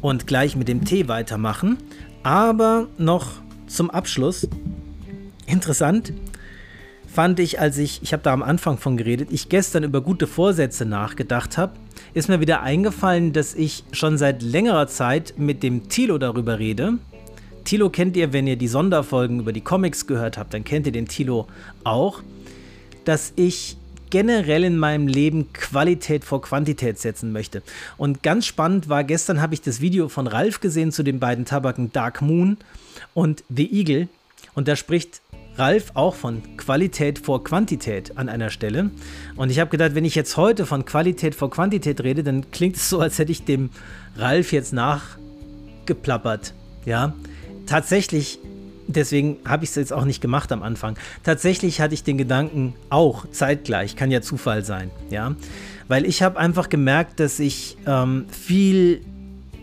[0.00, 1.78] und gleich mit dem Tee weitermachen.
[2.22, 3.32] Aber noch
[3.66, 4.48] zum Abschluss.
[5.46, 6.12] Interessant,
[7.14, 10.26] fand ich, als ich, ich habe da am Anfang von geredet, ich gestern über gute
[10.26, 11.74] Vorsätze nachgedacht habe,
[12.12, 16.94] ist mir wieder eingefallen, dass ich schon seit längerer Zeit mit dem Tilo darüber rede.
[17.62, 20.92] Tilo kennt ihr, wenn ihr die Sonderfolgen über die Comics gehört habt, dann kennt ihr
[20.92, 21.46] den Tilo
[21.84, 22.20] auch,
[23.04, 23.76] dass ich
[24.10, 27.62] generell in meinem Leben Qualität vor Quantität setzen möchte.
[27.96, 31.44] Und ganz spannend war, gestern habe ich das Video von Ralf gesehen zu den beiden
[31.44, 32.56] Tabaken Dark Moon
[33.14, 34.08] und The Eagle.
[34.54, 35.20] Und da spricht
[35.56, 38.90] Ralf auch von Qualität vor Quantität an einer Stelle.
[39.36, 42.76] Und ich habe gedacht, wenn ich jetzt heute von Qualität vor Quantität rede, dann klingt
[42.76, 43.70] es so, als hätte ich dem
[44.16, 46.54] Ralf jetzt nachgeplappert.
[46.84, 47.14] Ja,
[47.66, 48.38] tatsächlich
[48.86, 50.96] deswegen habe ich es jetzt auch nicht gemacht am Anfang.
[51.22, 55.34] Tatsächlich hatte ich den Gedanken auch zeitgleich, kann ja Zufall sein, ja.
[55.88, 59.02] Weil ich habe einfach gemerkt, dass ich ähm, viel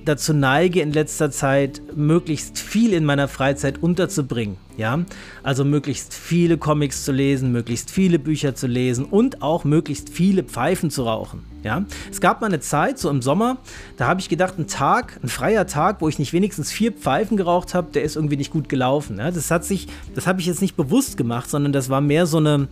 [0.05, 4.57] dazu neige, in letzter Zeit möglichst viel in meiner Freizeit unterzubringen.
[4.77, 4.99] Ja,
[5.43, 10.43] also möglichst viele Comics zu lesen, möglichst viele Bücher zu lesen und auch möglichst viele
[10.43, 11.43] Pfeifen zu rauchen.
[11.63, 13.57] Ja, es gab mal eine Zeit, so im Sommer,
[13.97, 17.37] da habe ich gedacht, ein Tag, ein freier Tag, wo ich nicht wenigstens vier Pfeifen
[17.37, 19.19] geraucht habe, der ist irgendwie nicht gut gelaufen.
[19.19, 22.25] Ja, das hat sich, das habe ich jetzt nicht bewusst gemacht, sondern das war mehr
[22.25, 22.67] so eine,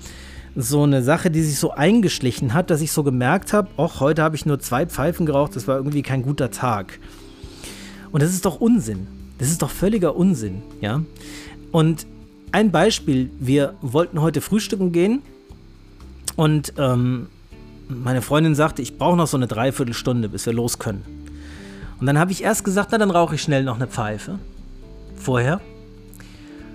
[0.56, 4.24] so eine Sache, die sich so eingeschlichen hat, dass ich so gemerkt habe, ach, heute
[4.24, 7.00] habe ich nur zwei Pfeifen geraucht, das war irgendwie kein guter Tag.
[8.11, 9.07] Und das ist doch Unsinn.
[9.38, 11.02] Das ist doch völliger Unsinn, ja.
[11.72, 12.06] Und
[12.52, 15.22] ein Beispiel, wir wollten heute frühstücken gehen
[16.36, 17.27] und ähm,
[17.88, 21.03] meine Freundin sagte, ich brauche noch so eine Dreiviertelstunde, bis wir los können.
[21.99, 24.40] Und dann habe ich erst gesagt, na dann rauche ich schnell noch eine Pfeife.
[25.15, 25.60] Vorher.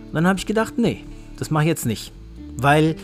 [0.08, 1.04] Und dann habe ich gedacht, nee,
[1.38, 2.12] das mache ich jetzt nicht.
[2.56, 2.96] Weil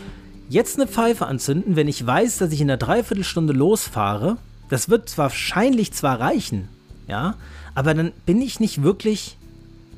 [0.49, 4.37] jetzt eine Pfeife anzünden, wenn ich weiß, dass ich in einer Dreiviertelstunde losfahre,
[4.69, 6.67] das wird wahrscheinlich zwar reichen,
[7.07, 7.35] ja,
[7.75, 9.37] aber dann bin ich nicht wirklich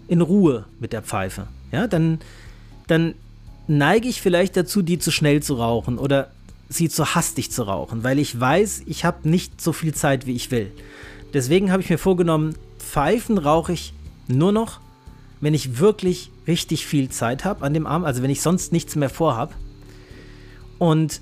[0.08, 1.48] in Ruhe mit der Pfeife.
[1.72, 2.20] Ja, dann,
[2.88, 3.16] dann
[3.68, 6.30] neige ich vielleicht dazu, die zu schnell zu rauchen oder
[6.70, 10.36] sie zu hastig zu rauchen, weil ich weiß, ich habe nicht so viel Zeit, wie
[10.36, 10.72] ich will.
[11.34, 13.94] Deswegen habe ich mir vorgenommen, Pfeifen rauche ich
[14.28, 14.80] nur noch,
[15.42, 18.96] wenn ich wirklich richtig viel Zeit habe an dem Arm, also wenn ich sonst nichts
[18.96, 19.54] mehr vorhab
[20.80, 21.22] und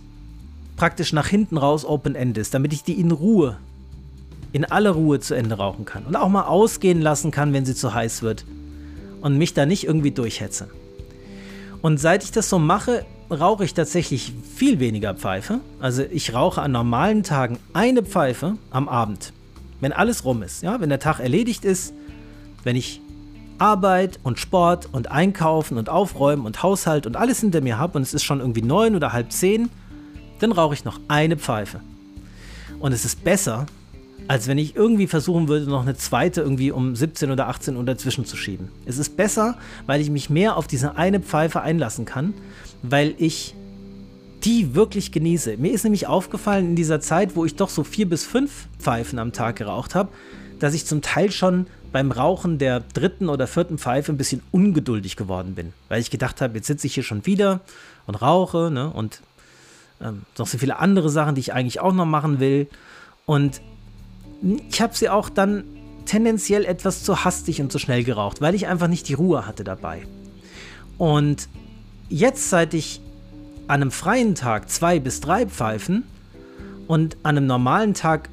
[0.76, 3.58] praktisch nach hinten raus Open End ist, damit ich die in Ruhe
[4.52, 7.76] in aller Ruhe zu Ende rauchen kann und auch mal ausgehen lassen kann, wenn sie
[7.76, 8.46] zu heiß wird
[9.22, 10.70] und mich da nicht irgendwie durchhetze.
[11.82, 15.62] Und seit ich das so mache, rauche ich tatsächlich viel weniger Pfeife.
[15.80, 19.34] Also ich rauche an normalen Tagen eine Pfeife am Abend,
[19.80, 21.94] wenn alles rum ist, ja, wenn der Tag erledigt ist,
[22.64, 23.02] wenn ich
[23.58, 28.02] Arbeit und Sport und Einkaufen und Aufräumen und Haushalt und alles hinter mir habe und
[28.02, 29.70] es ist schon irgendwie neun oder halb zehn,
[30.40, 31.80] dann rauche ich noch eine Pfeife.
[32.80, 33.68] Und es ist besser,
[34.28, 37.84] als wenn ich irgendwie versuchen würde, noch eine zweite irgendwie um 17 oder 18 Uhr
[37.84, 38.70] dazwischen zu schieben.
[38.86, 42.34] Es ist besser, weil ich mich mehr auf diese eine Pfeife einlassen kann,
[42.82, 43.56] weil ich
[44.44, 45.58] die wirklich genieße.
[45.58, 49.20] Mir ist nämlich aufgefallen in dieser Zeit, wo ich doch so vier bis fünf Pfeifen
[49.20, 50.10] am Tag geraucht habe,
[50.60, 55.16] dass ich zum Teil schon beim Rauchen der dritten oder vierten Pfeife ein bisschen ungeduldig
[55.16, 57.60] geworden bin, weil ich gedacht habe, jetzt sitze ich hier schon wieder
[58.08, 59.22] und rauche ne, und
[60.02, 62.68] ähm, noch so viele andere Sachen, die ich eigentlich auch noch machen will.
[63.26, 63.62] Und
[64.70, 65.64] ich habe sie auch dann
[66.06, 69.64] tendenziell etwas zu hastig und zu schnell geraucht, weil ich einfach nicht die Ruhe hatte
[69.64, 70.02] dabei.
[70.98, 71.48] Und
[72.10, 73.02] jetzt, seit ich
[73.68, 76.04] an einem freien Tag zwei bis drei Pfeifen
[76.88, 78.30] und an einem normalen Tag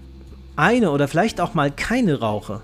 [0.57, 2.63] eine oder vielleicht auch mal keine rauche,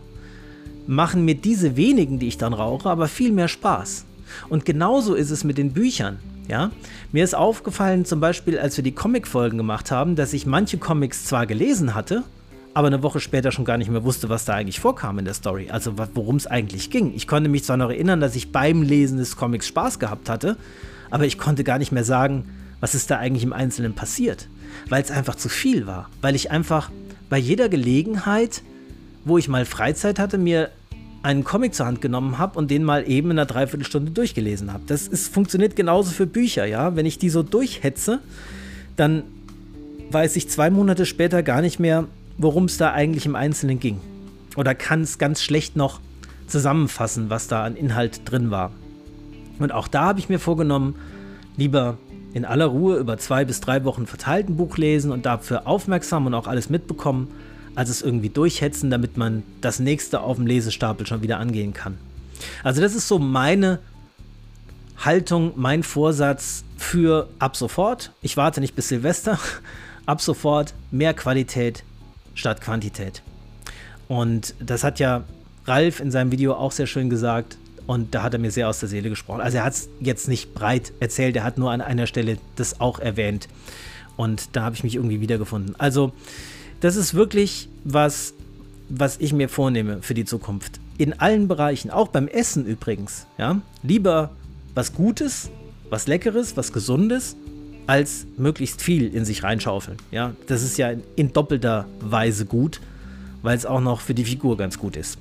[0.87, 4.05] machen mir diese wenigen, die ich dann rauche, aber viel mehr Spaß.
[4.49, 6.19] Und genauso ist es mit den Büchern.
[6.49, 6.73] Ja,
[7.13, 11.25] mir ist aufgefallen, zum Beispiel, als wir die Comic-Folgen gemacht haben, dass ich manche Comics
[11.25, 12.23] zwar gelesen hatte,
[12.75, 15.35] aber eine Woche später schon gar nicht mehr wusste, was da eigentlich vorkam in der
[15.35, 17.13] Story, also worum es eigentlich ging.
[17.15, 20.57] Ich konnte mich zwar noch erinnern, dass ich beim Lesen des Comics Spaß gehabt hatte,
[21.11, 22.45] aber ich konnte gar nicht mehr sagen,
[22.81, 24.49] was ist da eigentlich im Einzelnen passiert,
[24.89, 26.91] weil es einfach zu viel war, weil ich einfach
[27.31, 28.63] bei jeder Gelegenheit,
[29.25, 30.71] wo ich mal Freizeit hatte, mir
[31.23, 34.83] einen Comic zur Hand genommen habe und den mal eben in einer Dreiviertelstunde durchgelesen habe.
[34.87, 36.97] Das ist, funktioniert genauso für Bücher, ja.
[36.97, 38.21] Wenn ich die so durchhetze,
[38.97, 39.23] dann
[40.11, 42.07] weiß ich zwei Monate später gar nicht mehr,
[42.39, 44.01] worum es da eigentlich im Einzelnen ging.
[44.57, 46.01] Oder kann es ganz schlecht noch
[46.47, 48.71] zusammenfassen, was da an Inhalt drin war.
[49.59, 50.97] Und auch da habe ich mir vorgenommen,
[51.57, 51.97] lieber
[52.33, 56.27] in aller Ruhe über zwei bis drei Wochen verteilt ein Buch lesen und dafür aufmerksam
[56.27, 57.29] und auch alles mitbekommen,
[57.77, 61.97] als es irgendwie durchhetzen, damit man das nächste auf dem Lesestapel schon wieder angehen kann.
[62.65, 63.79] Also das ist so meine
[64.97, 68.11] Haltung, mein Vorsatz für ab sofort.
[68.21, 69.39] Ich warte nicht bis Silvester.
[70.07, 71.83] Ab sofort mehr Qualität,
[72.35, 73.23] statt Quantität.
[74.09, 75.25] Und das hat ja
[75.67, 77.57] Ralf in seinem Video auch sehr schön gesagt.
[77.87, 79.41] Und da hat er mir sehr aus der Seele gesprochen.
[79.41, 82.81] Also er hat es jetzt nicht breit erzählt, er hat nur an einer Stelle das
[82.81, 83.49] auch erwähnt.
[84.17, 85.75] Und da habe ich mich irgendwie wiedergefunden.
[85.79, 86.13] Also
[86.81, 88.35] das ist wirklich was,
[88.89, 90.81] was ich mir vornehme für die Zukunft.
[90.97, 93.27] In allen Bereichen, auch beim Essen übrigens.
[93.39, 93.61] Ja?
[93.83, 94.31] Lieber
[94.75, 95.51] was Gutes,
[95.91, 97.37] was Leckeres, was Gesundes
[97.87, 99.99] als möglichst viel in sich reinschaufeln.
[100.11, 102.81] Ja, das ist ja in doppelter Weise gut,
[103.43, 105.19] weil es auch noch für die Figur ganz gut ist.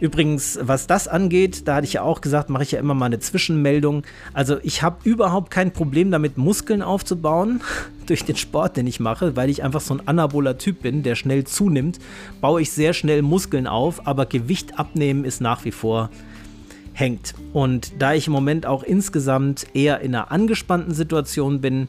[0.00, 3.06] Übrigens, was das angeht, da hatte ich ja auch gesagt, mache ich ja immer mal
[3.06, 4.02] eine Zwischenmeldung.
[4.32, 7.60] Also ich habe überhaupt kein Problem damit, Muskeln aufzubauen
[8.06, 11.14] durch den Sport, den ich mache, weil ich einfach so ein anaboler Typ bin, der
[11.14, 12.00] schnell zunimmt,
[12.40, 16.10] baue ich sehr schnell Muskeln auf, aber Gewicht abnehmen ist nach wie vor
[16.92, 17.34] hängt.
[17.52, 21.88] Und da ich im Moment auch insgesamt eher in einer angespannten Situation bin,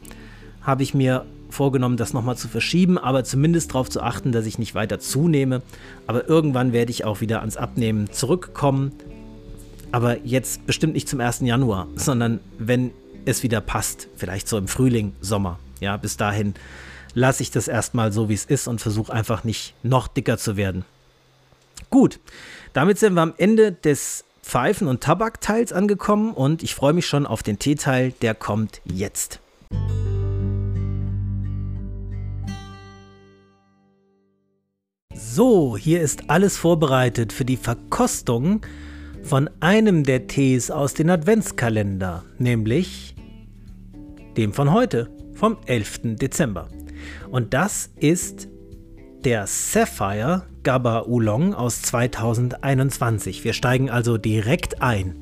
[0.62, 4.58] habe ich mir vorgenommen, das nochmal zu verschieben, aber zumindest darauf zu achten, dass ich
[4.58, 5.62] nicht weiter zunehme.
[6.06, 8.92] Aber irgendwann werde ich auch wieder ans Abnehmen zurückkommen.
[9.92, 11.40] Aber jetzt bestimmt nicht zum 1.
[11.40, 12.90] Januar, sondern wenn
[13.24, 15.58] es wieder passt, vielleicht so im Frühling, Sommer.
[15.80, 16.54] Ja, bis dahin
[17.14, 20.56] lasse ich das erstmal so, wie es ist und versuche einfach nicht noch dicker zu
[20.56, 20.84] werden.
[21.90, 22.18] Gut,
[22.72, 27.26] damit sind wir am Ende des Pfeifen- und Tabakteils angekommen und ich freue mich schon
[27.26, 29.40] auf den Teeteil, der kommt jetzt.
[35.14, 38.60] So, hier ist alles vorbereitet für die Verkostung
[39.22, 43.16] von einem der Tees aus dem Adventskalender, nämlich
[44.36, 46.16] dem von heute, vom 11.
[46.16, 46.68] Dezember.
[47.30, 48.48] Und das ist
[49.24, 53.42] der Sapphire Gabba Oolong aus 2021.
[53.42, 55.14] Wir steigen also direkt ein.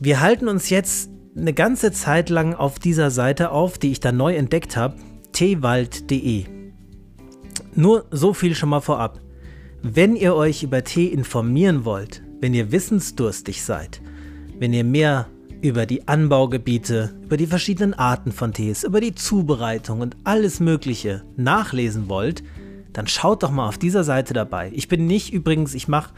[0.00, 4.12] Wir halten uns jetzt eine ganze Zeit lang auf dieser Seite auf, die ich da
[4.12, 4.96] neu entdeckt habe,
[5.32, 6.44] teewald.de.
[7.74, 9.20] Nur so viel schon mal vorab.
[9.82, 14.00] Wenn ihr euch über Tee informieren wollt, wenn ihr wissensdurstig seid,
[14.58, 15.28] wenn ihr mehr
[15.62, 21.22] über die Anbaugebiete, über die verschiedenen Arten von Tees, über die Zubereitung und alles Mögliche
[21.36, 22.42] nachlesen wollt,
[22.92, 24.70] dann schaut doch mal auf dieser Seite dabei.
[24.74, 26.12] Ich bin nicht übrigens, ich mache,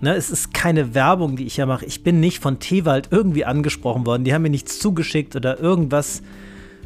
[0.00, 1.84] ne, es ist keine Werbung, die ich ja mache.
[1.84, 4.24] Ich bin nicht von Teewald irgendwie angesprochen worden.
[4.24, 6.22] Die haben mir nichts zugeschickt oder irgendwas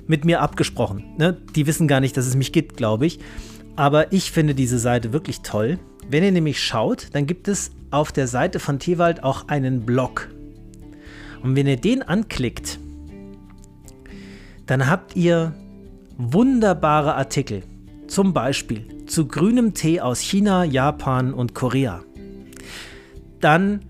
[0.07, 1.05] mit mir abgesprochen.
[1.17, 1.37] Ne?
[1.55, 3.21] Die wissen gar nicht, dass es mich gibt, glaube ich.
[3.77, 5.79] Aber ich finde diese Seite wirklich toll.
[6.11, 10.34] Wenn ihr nämlich schaut, dann gibt es auf der Seite von Teewald auch einen Blog.
[11.45, 12.81] Und wenn ihr den anklickt,
[14.65, 15.53] dann habt ihr
[16.17, 17.63] wunderbare Artikel.
[18.07, 22.03] Zum Beispiel zu grünem Tee aus China, Japan und Korea.
[23.41, 23.81] Dann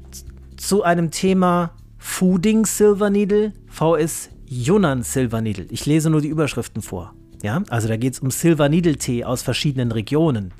[0.56, 5.66] zu einem Thema Fooding Silver Needle, VS Yunnan Silver Needle.
[5.70, 7.14] Ich lese nur die Überschriften vor.
[7.42, 10.52] Ja, also da geht es um Silver Needle Tee aus verschiedenen Regionen.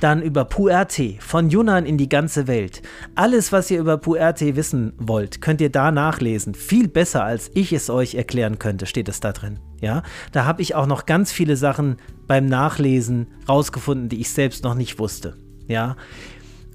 [0.00, 2.82] Dann über Pu'er-Tee von Yunnan in die ganze Welt.
[3.14, 6.54] Alles, was ihr über Pu'er-Tee wissen wollt, könnt ihr da nachlesen.
[6.54, 9.58] Viel besser, als ich es euch erklären könnte, steht es da drin.
[9.80, 10.02] Ja,
[10.32, 11.96] da habe ich auch noch ganz viele Sachen
[12.26, 15.36] beim Nachlesen rausgefunden, die ich selbst noch nicht wusste.
[15.66, 15.96] Ja,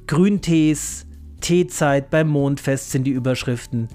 [0.07, 1.05] Grüntees,
[1.41, 3.87] Teezeit beim Mondfest sind die Überschriften.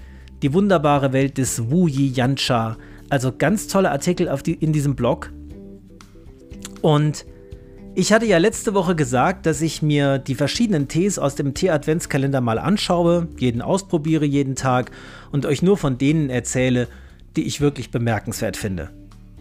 [0.43, 2.77] Die wunderbare Welt des Wu Yi Yancha.
[3.09, 5.33] Also ganz tolle Artikel die, in diesem Blog.
[6.83, 7.25] Und
[7.99, 12.43] ich hatte ja letzte Woche gesagt, dass ich mir die verschiedenen Tees aus dem Tee-Adventskalender
[12.43, 14.91] mal anschaue, jeden ausprobiere jeden Tag
[15.33, 16.89] und euch nur von denen erzähle,
[17.37, 18.91] die ich wirklich bemerkenswert finde.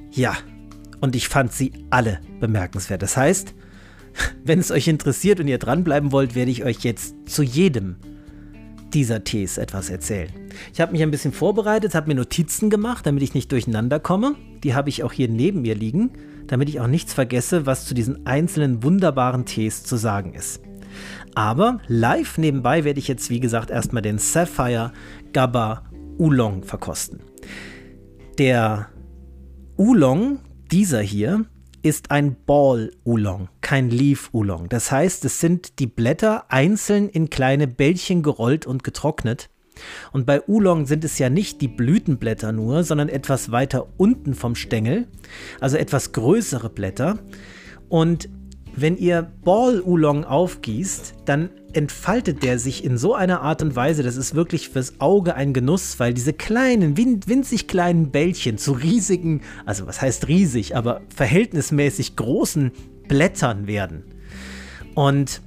[0.09, 0.37] Ja,
[1.01, 3.01] und ich fand sie alle bemerkenswert.
[3.01, 3.53] Das heißt,
[4.45, 7.97] wenn es euch interessiert und ihr dranbleiben wollt, werde ich euch jetzt zu jedem
[8.93, 10.29] dieser Tees etwas erzählen.
[10.73, 14.35] Ich habe mich ein bisschen vorbereitet, habe mir Notizen gemacht, damit ich nicht durcheinander komme.
[14.63, 16.11] Die habe ich auch hier neben mir liegen
[16.47, 20.61] damit ich auch nichts vergesse, was zu diesen einzelnen wunderbaren Tees zu sagen ist.
[21.35, 24.93] Aber live nebenbei werde ich jetzt, wie gesagt, erstmal den Sapphire
[25.33, 25.83] Gabba
[26.17, 27.19] Oolong verkosten.
[28.37, 28.89] Der
[29.77, 30.39] Oolong,
[30.71, 31.45] dieser hier,
[31.85, 34.69] ist ein Ball Oolong, kein Leaf Oolong.
[34.69, 39.49] Das heißt, es sind die Blätter einzeln in kleine Bällchen gerollt und getrocknet.
[40.11, 44.55] Und bei Oolong sind es ja nicht die Blütenblätter nur, sondern etwas weiter unten vom
[44.55, 45.07] Stängel,
[45.59, 47.19] also etwas größere Blätter.
[47.89, 48.29] Und
[48.75, 54.03] wenn ihr Ball Oolong aufgießt, dann entfaltet der sich in so einer Art und Weise,
[54.03, 59.41] das ist wirklich fürs Auge ein Genuss, weil diese kleinen, winzig kleinen Bällchen zu riesigen,
[59.65, 62.71] also was heißt riesig, aber verhältnismäßig großen
[63.07, 64.03] Blättern werden.
[64.93, 65.41] Und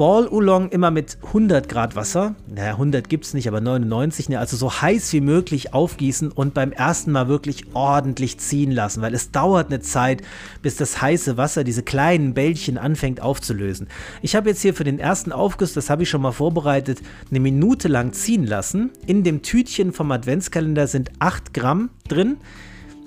[0.00, 4.38] Ball Oolong immer mit 100 Grad Wasser, naja, 100 gibt es nicht, aber 99, ne,
[4.38, 9.12] also so heiß wie möglich aufgießen und beim ersten Mal wirklich ordentlich ziehen lassen, weil
[9.12, 10.22] es dauert eine Zeit,
[10.62, 13.88] bis das heiße Wasser diese kleinen Bällchen anfängt aufzulösen.
[14.22, 17.40] Ich habe jetzt hier für den ersten Aufguss, das habe ich schon mal vorbereitet, eine
[17.40, 18.92] Minute lang ziehen lassen.
[19.06, 22.38] In dem Tütchen vom Adventskalender sind 8 Gramm drin.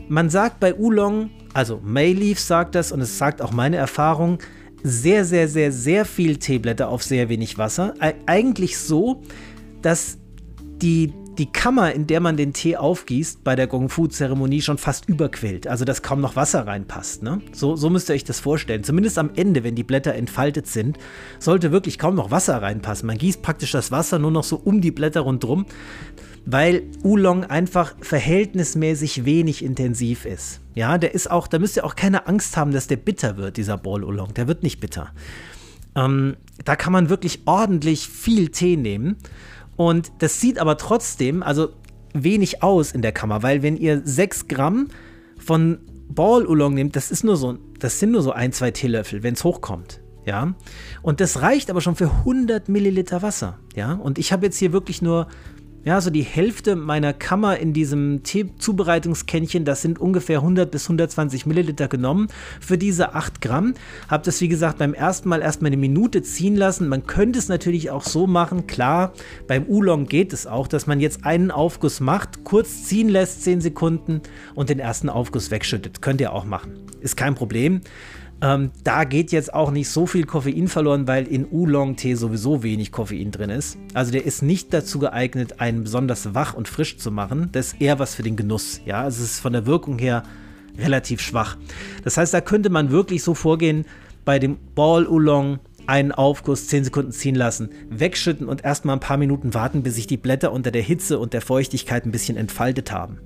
[0.09, 4.37] Man sagt bei Oolong, also Mayleaf sagt das und es sagt auch meine Erfahrung,
[4.83, 7.93] sehr, sehr, sehr, sehr viel Teeblätter auf sehr wenig Wasser.
[8.25, 9.21] Eigentlich so,
[9.81, 10.17] dass
[10.81, 15.67] die, die Kammer, in der man den Tee aufgießt, bei der Gong-Fu-Zeremonie schon fast überquillt.
[15.67, 17.23] Also, dass kaum noch Wasser reinpasst.
[17.23, 17.41] Ne?
[17.53, 18.83] So, so müsst ihr euch das vorstellen.
[18.83, 20.97] Zumindest am Ende, wenn die Blätter entfaltet sind,
[21.39, 23.07] sollte wirklich kaum noch Wasser reinpassen.
[23.07, 25.65] Man gießt praktisch das Wasser nur noch so um die Blätter rundherum
[26.45, 30.59] weil Oolong einfach verhältnismäßig wenig intensiv ist.
[30.75, 33.57] Ja, der ist auch, da müsst ihr auch keine Angst haben, dass der bitter wird,
[33.57, 34.33] dieser Ball Oolong.
[34.33, 35.11] Der wird nicht bitter.
[35.95, 39.17] Ähm, da kann man wirklich ordentlich viel Tee nehmen.
[39.75, 41.69] Und das sieht aber trotzdem, also
[42.13, 44.87] wenig aus in der Kammer, weil wenn ihr 6 Gramm
[45.37, 45.79] von
[46.09, 49.33] Ball Oolong nehmt, das ist nur so, das sind nur so ein, zwei Teelöffel, wenn
[49.33, 49.99] es hochkommt.
[50.25, 50.53] Ja,
[51.01, 53.59] und das reicht aber schon für 100 Milliliter Wasser.
[53.75, 55.27] Ja, und ich habe jetzt hier wirklich nur
[55.85, 61.45] ja, so die Hälfte meiner Kammer in diesem Teezubereitungskännchen, das sind ungefähr 100 bis 120
[61.45, 62.27] Milliliter genommen
[62.61, 63.73] für diese 8 Gramm.
[64.07, 66.87] Habe das, wie gesagt, beim ersten Mal erstmal eine Minute ziehen lassen.
[66.87, 69.13] Man könnte es natürlich auch so machen, klar,
[69.47, 73.61] beim Oolong geht es auch, dass man jetzt einen Aufguss macht, kurz ziehen lässt, 10
[73.61, 74.21] Sekunden
[74.55, 76.01] und den ersten Aufguss wegschüttet.
[76.01, 76.79] Könnt ihr auch machen.
[77.01, 77.81] Ist kein Problem.
[78.43, 82.91] Ähm, da geht jetzt auch nicht so viel Koffein verloren, weil in Oolong-Tee sowieso wenig
[82.91, 83.77] Koffein drin ist.
[83.93, 87.47] Also der ist nicht dazu geeignet, einen besonders wach und frisch zu machen.
[87.53, 88.81] Das ist eher was für den Genuss.
[88.85, 90.23] Ja, also es ist von der Wirkung her
[90.77, 91.55] relativ schwach.
[92.03, 93.85] Das heißt, da könnte man wirklich so vorgehen,
[94.25, 99.17] bei dem Ball Oolong einen Aufguss 10 Sekunden ziehen lassen, wegschütten und erstmal ein paar
[99.17, 102.91] Minuten warten, bis sich die Blätter unter der Hitze und der Feuchtigkeit ein bisschen entfaltet
[102.91, 103.19] haben.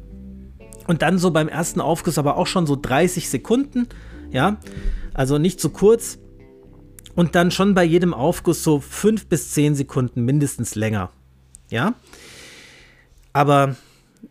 [0.85, 3.87] Und dann so beim ersten Aufguss aber auch schon so 30 Sekunden,
[4.31, 4.57] ja,
[5.17, 6.19] also nicht zu kurz.
[7.15, 11.09] Und dann schon bei jedem Aufguss so fünf bis zehn Sekunden mindestens länger.
[11.69, 11.95] Ja.
[13.33, 13.75] Aber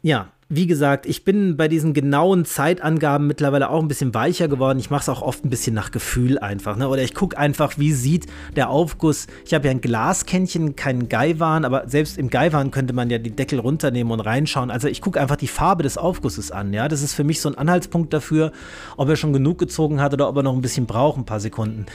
[0.03, 4.79] ja, wie gesagt, ich bin bei diesen genauen Zeitangaben mittlerweile auch ein bisschen weicher geworden.
[4.79, 6.77] Ich mache es auch oft ein bisschen nach Gefühl einfach.
[6.77, 6.89] Ne?
[6.89, 9.27] Oder ich gucke einfach, wie sieht der Aufguss.
[9.45, 13.35] Ich habe ja ein Glaskännchen, keinen Gaiwan, aber selbst im Gaiwan könnte man ja die
[13.35, 14.71] Deckel runternehmen und reinschauen.
[14.71, 16.73] Also ich gucke einfach die Farbe des Aufgusses an.
[16.73, 16.87] Ja?
[16.87, 18.53] Das ist für mich so ein Anhaltspunkt dafür,
[18.97, 21.41] ob er schon genug gezogen hat oder ob er noch ein bisschen braucht, ein paar
[21.41, 21.87] Sekunden.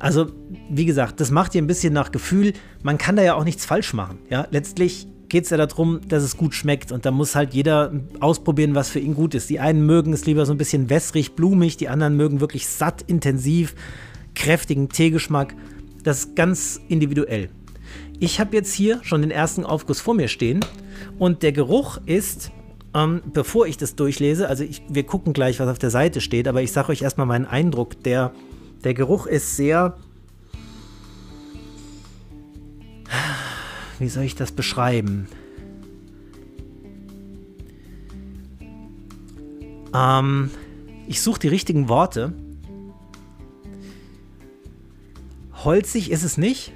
[0.00, 0.26] Also,
[0.68, 2.54] wie gesagt, das macht ihr ein bisschen nach Gefühl.
[2.82, 4.18] Man kann da ja auch nichts falsch machen.
[4.30, 4.48] Ja?
[4.50, 6.92] Letztlich geht es ja darum, dass es gut schmeckt.
[6.92, 9.48] Und da muss halt jeder ausprobieren, was für ihn gut ist.
[9.48, 13.02] Die einen mögen es lieber so ein bisschen wässrig, blumig, die anderen mögen wirklich satt,
[13.02, 13.74] intensiv,
[14.34, 15.54] kräftigen Teegeschmack.
[16.02, 17.48] Das ist ganz individuell.
[18.18, 20.60] Ich habe jetzt hier schon den ersten Aufguss vor mir stehen
[21.18, 22.50] und der Geruch ist,
[22.94, 26.48] ähm, bevor ich das durchlese, also ich, wir gucken gleich, was auf der Seite steht,
[26.48, 28.02] aber ich sage euch erstmal meinen Eindruck.
[28.02, 28.32] Der,
[28.84, 29.96] der Geruch ist sehr
[34.00, 35.28] wie soll ich das beschreiben?
[39.94, 40.50] Ähm,
[41.06, 42.32] ich suche die richtigen Worte.
[45.64, 46.72] Holzig ist es nicht.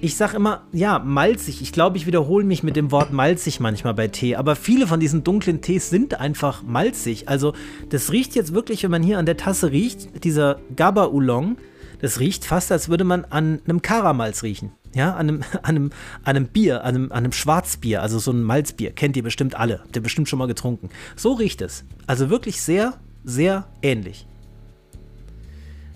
[0.00, 1.62] Ich sage immer, ja, malzig.
[1.62, 4.36] Ich glaube, ich wiederhole mich mit dem Wort malzig manchmal bei Tee.
[4.36, 7.28] Aber viele von diesen dunklen Tees sind einfach malzig.
[7.28, 7.54] Also,
[7.90, 11.56] das riecht jetzt wirklich, wenn man hier an der Tasse riecht, dieser Gaba Oolong,
[12.00, 14.72] das riecht fast, als würde man an einem Karamalz riechen.
[14.94, 15.90] Ja, an einem, an einem,
[16.22, 18.92] an einem Bier, an einem, an einem Schwarzbier, also so ein Malzbier.
[18.92, 19.80] Kennt ihr bestimmt alle.
[19.80, 20.88] Habt ihr bestimmt schon mal getrunken.
[21.16, 21.84] So riecht es.
[22.06, 22.94] Also wirklich sehr,
[23.24, 24.26] sehr ähnlich.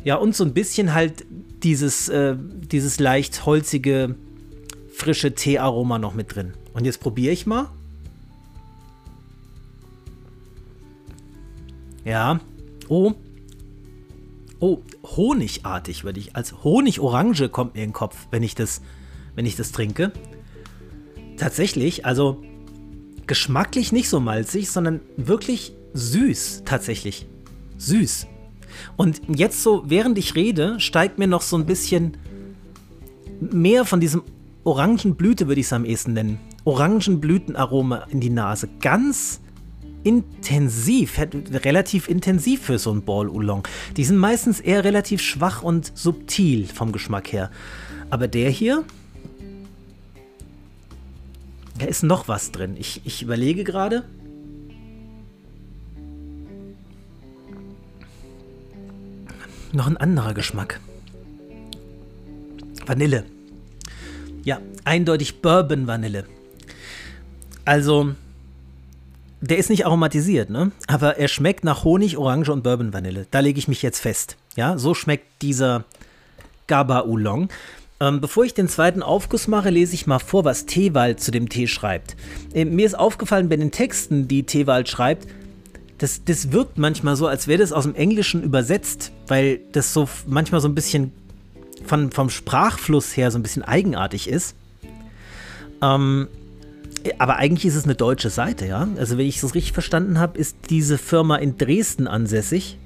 [0.05, 1.25] Ja, und so ein bisschen halt
[1.62, 4.15] dieses, äh, dieses leicht holzige,
[4.93, 6.55] frische Teearoma noch mit drin.
[6.73, 7.69] Und jetzt probiere ich mal.
[12.05, 12.41] Ja.
[12.89, 13.12] Oh,
[14.60, 16.35] Oh, honigartig würde ich.
[16.35, 18.82] Als Honig-Orange kommt mir in den Kopf, wenn ich das,
[19.35, 20.12] wenn ich das trinke.
[21.36, 22.43] Tatsächlich, also
[23.26, 27.26] geschmacklich nicht so malzig, sondern wirklich süß, tatsächlich.
[27.76, 28.26] Süß.
[28.97, 32.16] Und jetzt so, während ich rede, steigt mir noch so ein bisschen
[33.40, 34.22] mehr von diesem
[34.64, 36.40] Orangenblüte, würde ich es am ehesten nennen.
[36.64, 38.68] Orangenblütenaroma in die Nase.
[38.80, 39.40] Ganz
[40.05, 43.66] intensiv, relativ intensiv für so ein Ball Oolong.
[43.97, 47.51] Die sind meistens eher relativ schwach und subtil vom Geschmack her.
[48.11, 48.85] Aber der hier,
[51.79, 52.77] da ist noch was drin.
[52.79, 54.05] Ich, ich überlege gerade.
[59.73, 60.81] Noch ein anderer Geschmack.
[62.87, 63.25] Vanille.
[64.45, 66.25] Ja, eindeutig Bourbon Vanille.
[67.66, 68.15] Also,
[69.40, 70.73] der ist nicht aromatisiert, ne?
[70.86, 73.27] Aber er schmeckt nach Honig, Orange und Bourbon Vanille.
[73.31, 74.36] Da lege ich mich jetzt fest.
[74.56, 75.85] Ja, so schmeckt dieser
[76.66, 77.48] Gaba Oolong.
[78.01, 81.48] Ähm, bevor ich den zweiten Aufguss mache, lese ich mal vor, was Teewald zu dem
[81.48, 82.16] Tee schreibt.
[82.55, 85.27] Äh, mir ist aufgefallen bei den Texten, die Teewald schreibt,
[85.98, 90.09] das, das wirkt manchmal so, als wäre das aus dem Englischen übersetzt, weil das so
[90.27, 91.12] manchmal so ein bisschen
[91.85, 94.55] von, vom Sprachfluss her so ein bisschen eigenartig ist.
[95.82, 96.28] Ähm,
[97.19, 98.89] aber eigentlich ist es eine deutsche Seite, ja?
[98.97, 102.79] Also wenn ich es richtig verstanden habe, ist diese Firma in Dresden ansässig.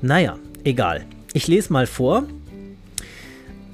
[0.00, 1.04] Naja, egal.
[1.32, 2.24] Ich lese mal vor.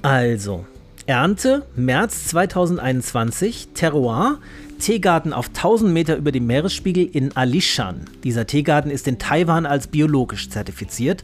[0.01, 0.65] Also,
[1.05, 4.39] Ernte März 2021, Terroir
[4.79, 8.05] Teegarten auf 1000 Meter über dem Meeresspiegel in Alishan.
[8.23, 11.23] Dieser Teegarten ist in Taiwan als biologisch zertifiziert.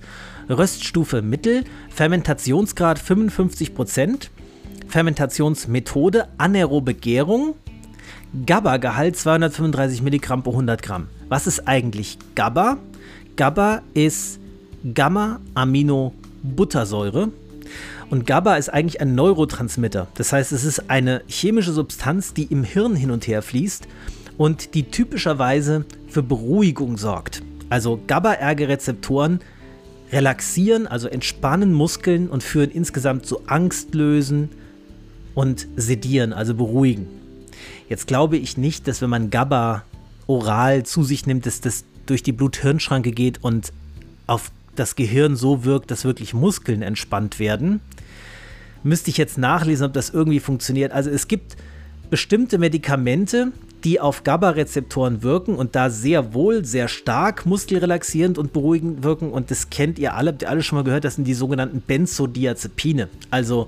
[0.49, 4.29] Röststufe Mittel, Fermentationsgrad 55%,
[4.87, 7.55] Fermentationsmethode anaerobe Gärung,
[8.45, 11.07] GABA-Gehalt 235 Milligramm pro 100 Gramm.
[11.29, 12.77] Was ist eigentlich GABA?
[13.35, 14.39] GABA ist
[14.93, 17.31] Gamma-Aminobuttersäure.
[18.09, 20.07] Und GABA ist eigentlich ein Neurotransmitter.
[20.15, 23.87] Das heißt, es ist eine chemische Substanz, die im Hirn hin und her fließt
[24.37, 27.41] und die typischerweise für Beruhigung sorgt.
[27.69, 29.39] Also GABA-Erge-Rezeptoren
[30.11, 34.49] relaxieren, also entspannen Muskeln und führen insgesamt zu Angstlösen
[35.35, 37.07] und sedieren, also beruhigen.
[37.87, 39.83] Jetzt glaube ich nicht, dass wenn man GABA
[40.27, 43.71] oral zu sich nimmt, dass das durch die Blut-Hirn-Schranke geht und
[44.27, 47.79] auf das Gehirn so wirkt, dass wirklich Muskeln entspannt werden.
[48.83, 50.91] Müsste ich jetzt nachlesen, ob das irgendwie funktioniert.
[50.91, 51.55] Also es gibt
[52.09, 53.51] bestimmte Medikamente,
[53.83, 59.31] die auf GABA-Rezeptoren wirken und da sehr wohl sehr stark muskelrelaxierend und beruhigend wirken.
[59.31, 61.81] Und das kennt ihr alle, habt ihr alle schon mal gehört, das sind die sogenannten
[61.81, 63.09] Benzodiazepine.
[63.29, 63.67] Also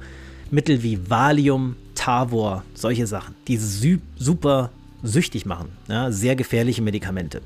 [0.52, 4.72] Mittel wie Valium, Tavor, solche Sachen, die super
[5.04, 5.70] süchtig machen.
[5.88, 7.42] Ja, sehr gefährliche Medikamente.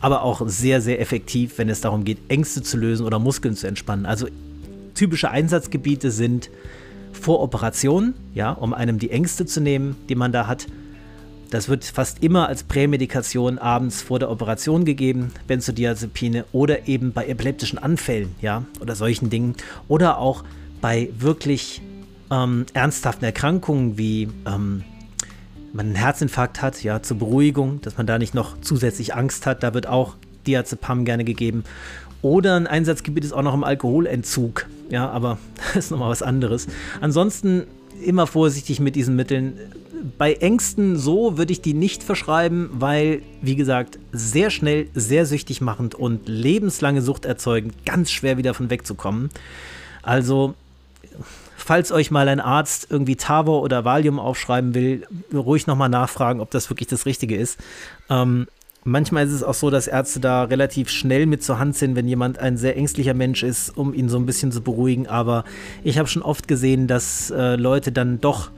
[0.00, 3.66] Aber auch sehr, sehr effektiv, wenn es darum geht, Ängste zu lösen oder Muskeln zu
[3.66, 4.06] entspannen.
[4.06, 4.28] Also
[4.94, 6.50] typische Einsatzgebiete sind
[7.12, 10.66] vor Operationen, ja, um einem die Ängste zu nehmen, die man da hat.
[11.50, 17.26] Das wird fast immer als Prämedikation abends vor der Operation gegeben, Benzodiazepine oder eben bei
[17.26, 19.54] epileptischen Anfällen, ja, oder solchen Dingen.
[19.86, 20.42] Oder auch
[20.80, 21.80] bei wirklich
[22.34, 24.82] ähm, ernsthaften Erkrankungen wie ähm,
[25.72, 29.62] man einen Herzinfarkt hat, ja, zur Beruhigung, dass man da nicht noch zusätzlich Angst hat,
[29.62, 30.16] da wird auch
[30.46, 31.64] Diazepam gerne gegeben.
[32.22, 35.38] Oder ein Einsatzgebiet ist auch noch im Alkoholentzug, ja, aber
[35.74, 36.68] das ist nochmal was anderes.
[37.00, 37.64] Ansonsten
[38.02, 39.58] immer vorsichtig mit diesen Mitteln.
[40.18, 45.60] Bei Ängsten so würde ich die nicht verschreiben, weil, wie gesagt, sehr schnell, sehr süchtig
[45.60, 49.30] machend und lebenslange Sucht erzeugen, ganz schwer wieder von wegzukommen.
[50.02, 50.54] Also
[51.64, 56.50] falls euch mal ein Arzt irgendwie Tavor oder Valium aufschreiben will, ruhig nochmal nachfragen, ob
[56.50, 57.58] das wirklich das Richtige ist.
[58.10, 58.46] Ähm,
[58.84, 62.06] manchmal ist es auch so, dass Ärzte da relativ schnell mit zur Hand sind, wenn
[62.06, 65.06] jemand ein sehr ängstlicher Mensch ist, um ihn so ein bisschen zu beruhigen.
[65.06, 65.44] Aber
[65.82, 68.50] ich habe schon oft gesehen, dass äh, Leute dann doch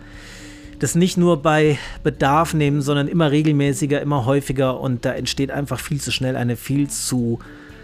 [0.78, 5.81] das nicht nur bei Bedarf nehmen, sondern immer regelmäßiger, immer häufiger und da entsteht einfach
[5.81, 7.39] viel zu schnell eine viel zu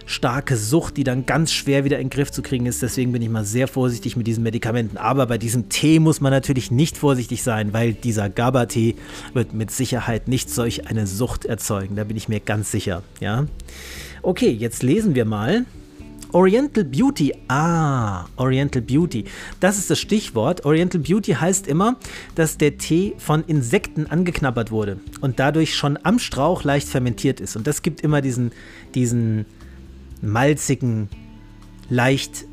[0.06, 2.82] starke Sucht, die dann ganz schwer wieder in den Griff zu kriegen ist.
[2.82, 4.96] Deswegen bin ich mal sehr vorsichtig mit diesen Medikamenten.
[4.96, 8.96] Aber bei diesem Tee muss man natürlich nicht vorsichtig sein, weil dieser GABA-Tee
[9.34, 11.96] wird mit Sicherheit nicht solch eine Sucht erzeugen.
[11.96, 13.02] Da bin ich mir ganz sicher.
[13.20, 13.46] Ja.
[14.22, 15.64] Okay, jetzt lesen wir mal.
[16.32, 17.34] Oriental Beauty.
[17.48, 19.24] Ah, Oriental Beauty.
[19.60, 20.64] Das ist das Stichwort.
[20.64, 21.96] Oriental Beauty heißt immer,
[22.34, 27.56] dass der Tee von Insekten angeknabbert wurde und dadurch schon am Strauch leicht fermentiert ist.
[27.56, 28.52] Und das gibt immer diesen,
[28.94, 29.44] diesen
[30.22, 31.08] malzigen,
[31.90, 32.46] leicht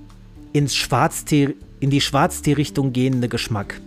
[0.52, 3.80] ins Schwarztee, in die Schwarztee-Richtung gehende Geschmack.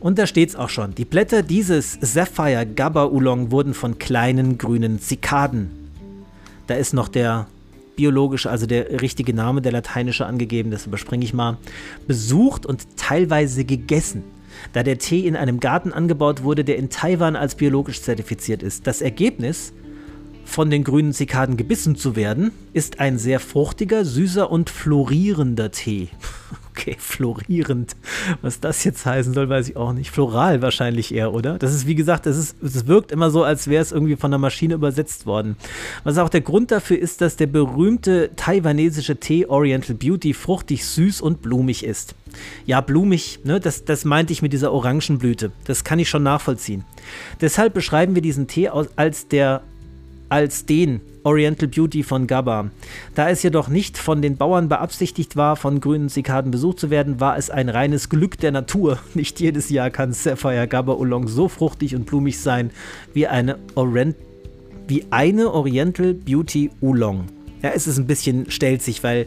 [0.00, 0.94] Und da steht's auch schon.
[0.94, 5.70] Die Blätter dieses Sapphire Gabba Oolong wurden von kleinen grünen Zikaden.
[6.66, 7.46] Da ist noch der
[7.96, 11.56] biologische, also der richtige Name, der lateinische angegeben, das überspringe ich mal,
[12.06, 14.22] besucht und teilweise gegessen,
[14.72, 18.86] da der Tee in einem Garten angebaut wurde, der in Taiwan als biologisch zertifiziert ist.
[18.86, 19.72] Das Ergebnis
[20.46, 26.08] von den grünen Zikaden gebissen zu werden, ist ein sehr fruchtiger, süßer und florierender Tee.
[26.78, 27.96] Okay, florierend.
[28.42, 30.10] Was das jetzt heißen soll, weiß ich auch nicht.
[30.10, 31.58] Floral wahrscheinlich eher, oder?
[31.58, 34.30] Das ist, wie gesagt, es, ist, es wirkt immer so, als wäre es irgendwie von
[34.30, 35.56] der Maschine übersetzt worden.
[36.04, 41.22] Was auch der Grund dafür ist, dass der berühmte taiwanesische Tee Oriental Beauty fruchtig, süß
[41.22, 42.14] und blumig ist.
[42.66, 45.52] Ja, blumig, ne, das, das meinte ich mit dieser Orangenblüte.
[45.64, 46.84] Das kann ich schon nachvollziehen.
[47.40, 49.62] Deshalb beschreiben wir diesen Tee als der
[50.28, 52.70] als den Oriental Beauty von Gabba.
[53.14, 57.18] Da es jedoch nicht von den Bauern beabsichtigt war, von grünen Zikaden besucht zu werden,
[57.20, 58.98] war es ein reines Glück der Natur.
[59.14, 62.70] Nicht jedes Jahr kann Sapphire Gabba Oolong so fruchtig und blumig sein
[63.12, 64.16] wie eine, Orient
[64.86, 67.24] wie eine Oriental Beauty Oolong.
[67.62, 69.26] Ja, es ist ein bisschen stelzig, weil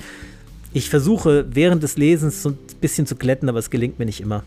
[0.72, 4.22] ich versuche während des Lesens so ein bisschen zu glätten, aber es gelingt mir nicht
[4.22, 4.44] immer.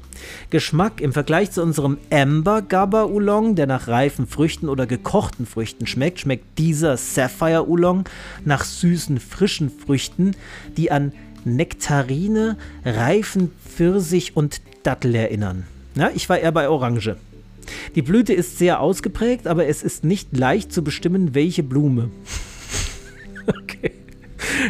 [0.50, 5.86] Geschmack im Vergleich zu unserem Amber Gabba Oolong, der nach reifen Früchten oder gekochten Früchten
[5.86, 8.04] schmeckt, schmeckt dieser Sapphire Oolong
[8.44, 10.32] nach süßen, frischen Früchten,
[10.76, 11.12] die an
[11.44, 15.64] Nektarine, reifen Pfirsich und Dattel erinnern.
[15.96, 17.16] Ja, ich war eher bei Orange.
[17.94, 22.10] Die Blüte ist sehr ausgeprägt, aber es ist nicht leicht zu bestimmen, welche Blume.
[23.46, 23.92] okay.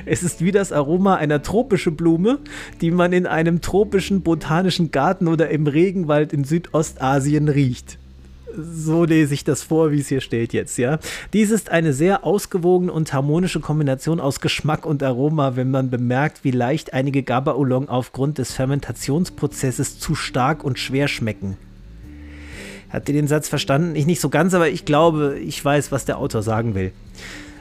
[0.06, 2.38] Es ist wie das Aroma einer tropischen Blume,
[2.80, 7.98] die man in einem tropischen botanischen Garten oder im Regenwald in Südostasien riecht.
[8.54, 10.98] So lese ich das vor, wie es hier steht jetzt, ja.
[11.32, 16.44] Dies ist eine sehr ausgewogene und harmonische Kombination aus Geschmack und Aroma, wenn man bemerkt,
[16.44, 21.56] wie leicht einige Gaba Oolong aufgrund des Fermentationsprozesses zu stark und schwer schmecken.
[22.90, 23.96] Habt ihr den Satz verstanden?
[23.96, 26.92] Ich nicht so ganz, aber ich glaube, ich weiß, was der Autor sagen will.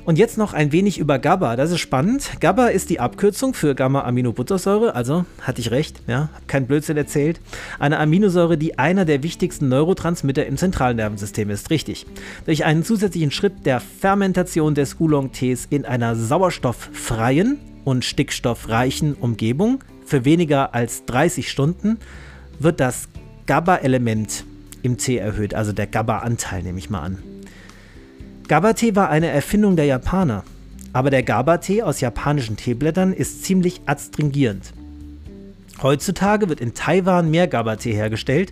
[0.04, 1.56] Und jetzt noch ein wenig über GABA.
[1.56, 2.32] Das ist spannend.
[2.40, 4.96] GABA ist die Abkürzung für Gamma-Aminobuttersäure.
[4.96, 7.40] Also hatte ich recht, ja, hab keinen Blödsinn erzählt.
[7.78, 11.70] Eine Aminosäure, die einer der wichtigsten Neurotransmitter im Zentralnervensystem ist.
[11.70, 12.08] Richtig.
[12.46, 20.26] Durch einen zusätzlichen Schritt der Fermentation des Oolong-Tees in einer sauerstofffreien und stickstoffreichen Umgebung für
[20.26, 22.00] weniger als 30 Stunden
[22.60, 23.08] wird das
[23.46, 24.46] GABA-Element
[24.84, 27.31] im Tee erhöht, also der GABA-Anteil nehme ich mal an.
[28.52, 30.44] GABA-Tee war eine Erfindung der Japaner,
[30.92, 34.74] aber der GABA-Tee aus japanischen Teeblättern ist ziemlich adstringierend.
[35.82, 38.52] Heutzutage wird in Taiwan mehr GABA-Tee hergestellt,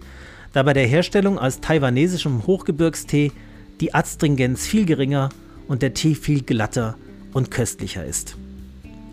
[0.54, 3.34] da bei der Herstellung aus taiwanesischem Hochgebirgstee
[3.82, 5.32] die Adstringenz viel geringer
[5.68, 6.96] und der Tee viel glatter
[7.34, 8.38] und köstlicher ist.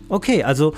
[0.07, 0.73] Okay, also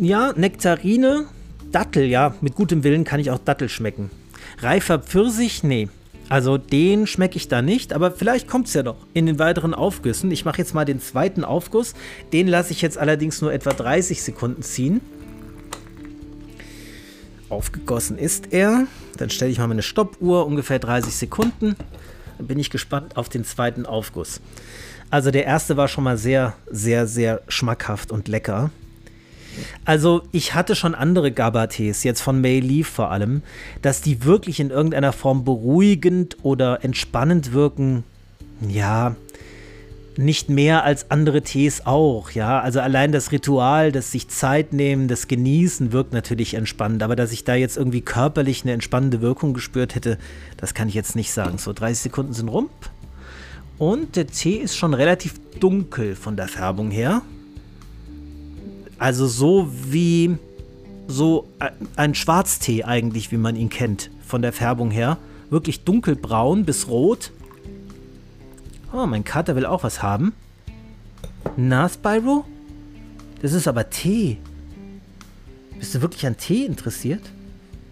[0.00, 1.26] ja, Nektarine,
[1.70, 4.10] Dattel, ja, mit gutem Willen kann ich auch Dattel schmecken.
[4.58, 5.88] Reifer Pfirsich, nee,
[6.28, 9.74] also den schmecke ich da nicht, aber vielleicht kommt es ja noch in den weiteren
[9.74, 10.30] Aufgüssen.
[10.30, 11.94] Ich mache jetzt mal den zweiten Aufguss.
[12.32, 15.00] Den lasse ich jetzt allerdings nur etwa 30 Sekunden ziehen.
[17.50, 18.86] Aufgegossen ist er.
[19.18, 21.76] Dann stelle ich mal meine Stoppuhr, ungefähr 30 Sekunden.
[22.38, 24.40] Dann bin ich gespannt auf den zweiten Aufguss.
[25.10, 28.70] Also der erste war schon mal sehr, sehr, sehr schmackhaft und lecker.
[29.84, 33.42] Also ich hatte schon andere GABA-Tees, jetzt von May Leaf vor allem,
[33.82, 38.04] dass die wirklich in irgendeiner Form beruhigend oder entspannend wirken.
[38.68, 39.16] Ja,
[40.18, 42.60] nicht mehr als andere Tees auch, ja.
[42.60, 47.32] Also allein das Ritual, das sich Zeit nehmen, das Genießen wirkt natürlich entspannend, aber dass
[47.32, 50.18] ich da jetzt irgendwie körperlich eine entspannende Wirkung gespürt hätte,
[50.56, 51.58] das kann ich jetzt nicht sagen.
[51.58, 52.68] So 30 Sekunden sind rum.
[53.78, 57.22] Und der Tee ist schon relativ dunkel von der Färbung her.
[59.02, 60.36] Also so wie
[61.08, 61.48] so
[61.96, 65.18] ein Schwarztee eigentlich, wie man ihn kennt, von der Färbung her.
[65.50, 67.32] Wirklich dunkelbraun bis rot.
[68.92, 70.34] Oh, mein Kater will auch was haben.
[71.56, 72.44] Na, Spyro?
[73.42, 74.38] Das ist aber Tee.
[75.80, 77.32] Bist du wirklich an Tee interessiert?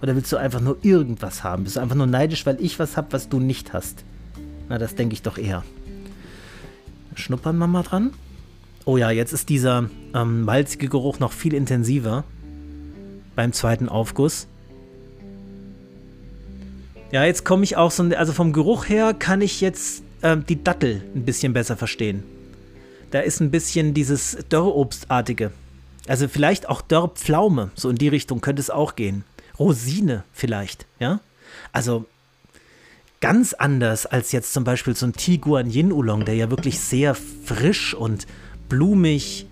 [0.03, 1.65] Oder willst du einfach nur irgendwas haben?
[1.65, 4.05] Bist du einfach nur neidisch, weil ich was habe, was du nicht hast?
[4.69, 5.65] Na, das denke ich doch eher.
[7.17, 8.13] Schnuppern wir mal dran.
[8.91, 12.25] Oh ja, jetzt ist dieser ähm, malzige Geruch noch viel intensiver
[13.37, 14.49] beim zweiten Aufguss.
[17.13, 20.65] Ja, jetzt komme ich auch so, also vom Geruch her kann ich jetzt äh, die
[20.65, 22.25] Dattel ein bisschen besser verstehen.
[23.13, 25.53] Da ist ein bisschen dieses Dörrobstartige.
[26.09, 29.23] Also vielleicht auch Dörrpflaume, so in die Richtung könnte es auch gehen.
[29.57, 31.21] Rosine vielleicht, ja?
[31.71, 32.07] Also
[33.21, 37.15] ganz anders als jetzt zum Beispiel so ein Tiguan Yin Oolong, der ja wirklich sehr
[37.15, 38.27] frisch und
[38.71, 39.47] blumig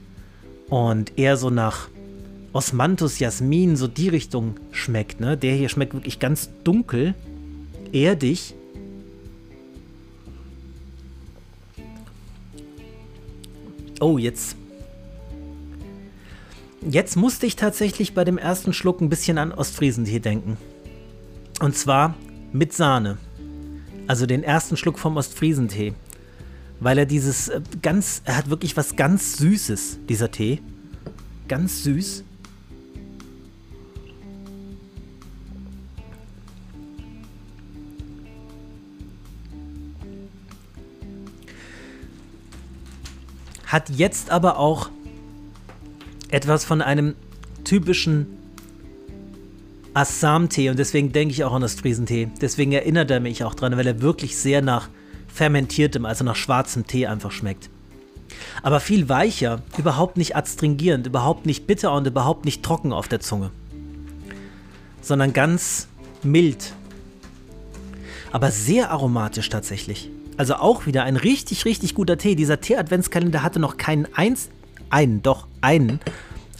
[0.71, 1.89] und eher so nach
[2.55, 5.21] Osmanthus Jasmin, so die Richtung schmeckt.
[5.21, 5.37] Ne?
[5.37, 7.15] Der hier schmeckt wirklich ganz dunkel,
[7.93, 8.55] erdig.
[14.01, 14.57] Oh, jetzt.
[16.89, 20.57] Jetzt musste ich tatsächlich bei dem ersten Schluck ein bisschen an Ostfriesentee denken.
[21.61, 22.15] Und zwar
[22.53, 23.19] mit Sahne.
[24.07, 25.93] Also den ersten Schluck vom Ostfriesentee
[26.81, 30.61] weil er dieses äh, ganz, er hat wirklich was ganz Süßes, dieser Tee.
[31.49, 32.25] Ganz süß.
[43.67, 44.89] Hat jetzt aber auch
[46.31, 47.15] etwas von einem
[47.65, 48.27] typischen
[49.93, 52.31] Assam-Tee und deswegen denke ich auch an das Friesentee.
[52.41, 54.89] Deswegen erinnert er mich auch dran, weil er wirklich sehr nach
[55.29, 57.71] fermentiertem, also nach schwarzem Tee einfach schmeckt.
[58.63, 63.21] Aber viel weicher, überhaupt nicht adstringierend, überhaupt nicht bitter und überhaupt nicht trocken auf der
[63.21, 63.51] Zunge.
[65.01, 65.89] Sondern ganz
[66.23, 66.73] mild.
[68.33, 70.11] Aber sehr aromatisch tatsächlich.
[70.37, 72.35] Also auch wieder ein richtig, richtig guter Tee.
[72.35, 74.51] Dieser Tee-Adventskalender hatte noch keinen eins,
[74.91, 76.01] einen, doch einen,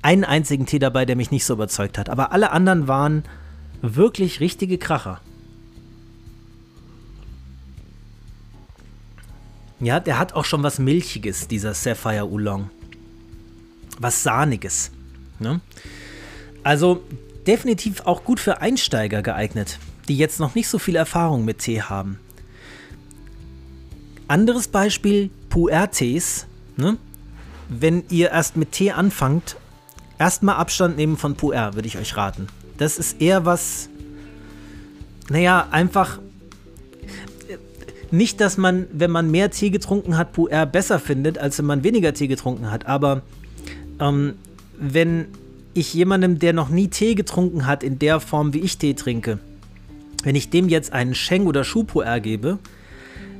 [0.03, 2.09] einen einzigen Tee dabei, der mich nicht so überzeugt hat.
[2.09, 3.25] Aber alle anderen waren
[3.83, 5.21] wirklich richtige Kracher.
[9.81, 12.71] Ja, der hat auch schon was Milchiges, dieser Sapphire Oolong.
[13.99, 14.91] Was Sahniges.
[15.39, 15.61] Ne?
[16.65, 17.03] Also
[17.47, 19.79] definitiv auch gut für Einsteiger geeignet,
[20.09, 22.19] die jetzt noch nicht so viel Erfahrung mit Tee haben.
[24.27, 26.47] Anderes Beispiel, Puer-Tees.
[26.77, 26.99] Ne?
[27.69, 29.57] Wenn ihr erst mit Tee anfangt,
[30.19, 32.49] erstmal Abstand nehmen von Puer, würde ich euch raten.
[32.79, 33.89] Das ist eher was,
[35.31, 36.19] naja, einfach
[38.11, 41.85] nicht, dass man, wenn man mehr Tee getrunken hat, Puer besser findet, als wenn man
[41.85, 42.87] weniger Tee getrunken hat.
[42.87, 43.23] Aber
[44.01, 44.35] ähm,
[44.79, 45.27] wenn
[45.75, 49.39] ich jemandem, der noch nie Tee getrunken hat, in der Form, wie ich Tee trinke,
[50.25, 52.59] wenn ich dem jetzt einen Sheng oder Schuh-Puer gebe,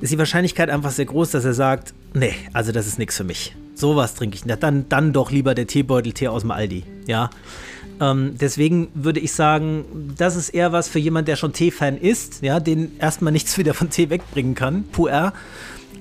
[0.01, 3.25] ist die Wahrscheinlichkeit einfach sehr groß, dass er sagt, nee, also das ist nichts für
[3.25, 3.57] mich.
[3.75, 4.63] Sowas trinke ich nicht.
[4.63, 6.85] Dann, dann doch lieber der Teebeuteltee aus dem Aldi.
[7.07, 7.31] Ja.
[8.01, 12.43] Ähm, deswegen würde ich sagen, das ist eher was für jemand, der schon Tee-Fan ist,
[12.43, 14.85] ja, den erstmal nichts wieder von Tee wegbringen kann.
[14.85, 15.33] Puer.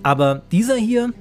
[0.04, 1.14] Aber dieser hier,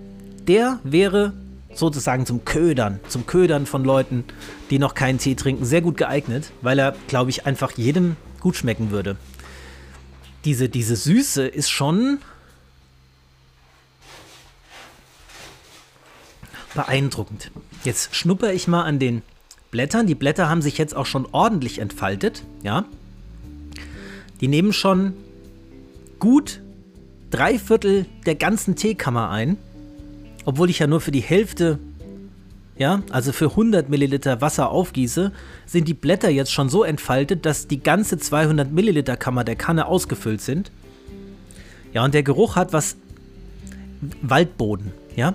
[0.47, 1.32] der wäre
[1.74, 4.24] sozusagen zum Ködern, zum Ködern von Leuten,
[4.70, 8.57] die noch keinen Tee trinken, sehr gut geeignet, weil er, glaube ich, einfach jedem gut
[8.57, 9.16] schmecken würde.
[10.44, 12.19] Diese, diese Süße ist schon
[16.74, 17.51] beeindruckend.
[17.85, 19.23] Jetzt schnupper ich mal an den
[19.77, 20.07] Blättern.
[20.07, 22.86] Die Blätter haben sich jetzt auch schon ordentlich entfaltet, ja.
[24.40, 25.12] Die nehmen schon
[26.19, 26.62] gut
[27.31, 29.59] drei Viertel der ganzen Teekammer ein,
[30.47, 31.78] obwohl ich ja nur für die Hälfte,
[32.78, 35.31] ja, also für 100 Milliliter Wasser aufgieße,
[35.66, 39.85] sind die Blätter jetzt schon so entfaltet, dass die ganze 200 Milliliter Kammer der Kanne
[39.85, 40.73] ausgefüllt sind.
[41.93, 42.97] Ja, und der Geruch hat was
[44.23, 45.35] Waldboden, ja.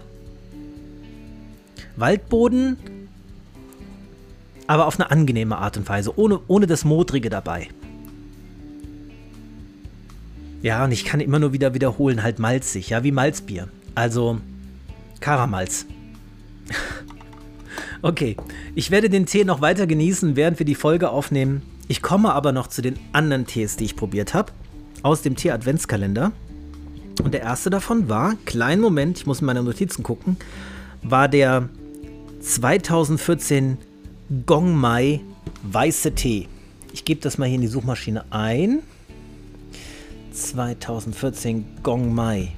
[1.96, 2.78] Waldboden,
[4.72, 7.68] aber auf eine angenehme Art und Weise, ohne, ohne das Modrige dabei.
[10.62, 13.68] Ja, und ich kann immer nur wieder wiederholen, halt malzig, ja, wie Malzbier.
[13.96, 14.40] Also
[15.20, 15.88] Karamalz.
[18.02, 18.38] okay,
[18.74, 21.64] ich werde den Tee noch weiter genießen, während wir die Folge aufnehmen.
[21.90, 24.54] Ich komme aber noch zu den anderen Tees, die ich probiert habe,
[25.04, 26.32] aus dem Tee-Adventskalender.
[27.22, 30.38] Und der erste davon war, kleinen Moment, ich muss in meine Notizen gucken,
[31.04, 31.68] war der
[32.40, 33.78] 2014
[34.46, 35.20] Gong Mai
[35.64, 36.48] weiße Tee.
[36.94, 38.82] Ich gebe das mal hier in die Suchmaschine ein.
[40.32, 42.54] 2014 Gong Mai.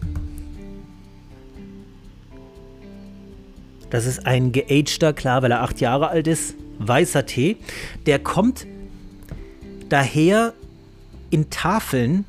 [3.90, 7.58] Das ist ein geagter, klar, weil er acht Jahre alt ist, weißer Tee.
[8.06, 8.68] Der kommt
[9.90, 10.54] daher
[11.32, 12.26] in Tafeln.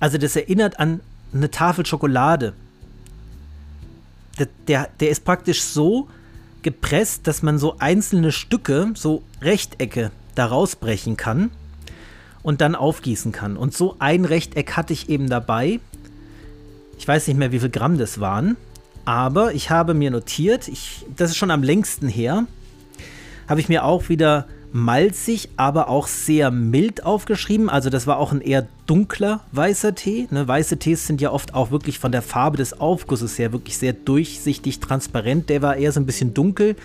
[0.00, 1.00] Also das erinnert an
[1.34, 2.54] eine Tafel Schokolade.
[4.38, 6.08] Der, der, der ist praktisch so
[6.62, 11.50] gepresst, dass man so einzelne Stücke, so Rechtecke, da rausbrechen kann
[12.42, 13.56] und dann aufgießen kann.
[13.56, 15.80] Und so ein Rechteck hatte ich eben dabei.
[16.98, 18.56] Ich weiß nicht mehr, wie viel Gramm das waren,
[19.04, 22.46] aber ich habe mir notiert, ich, das ist schon am längsten her,
[23.48, 24.46] habe ich mir auch wieder
[24.84, 27.68] malzig, aber auch sehr mild aufgeschrieben.
[27.68, 30.28] Also das war auch ein eher dunkler weißer Tee.
[30.30, 30.46] Ne?
[30.46, 33.92] Weiße Tees sind ja oft auch wirklich von der Farbe des Aufgusses her wirklich sehr
[33.92, 35.48] durchsichtig, transparent.
[35.48, 36.76] Der war eher so ein bisschen dunkel,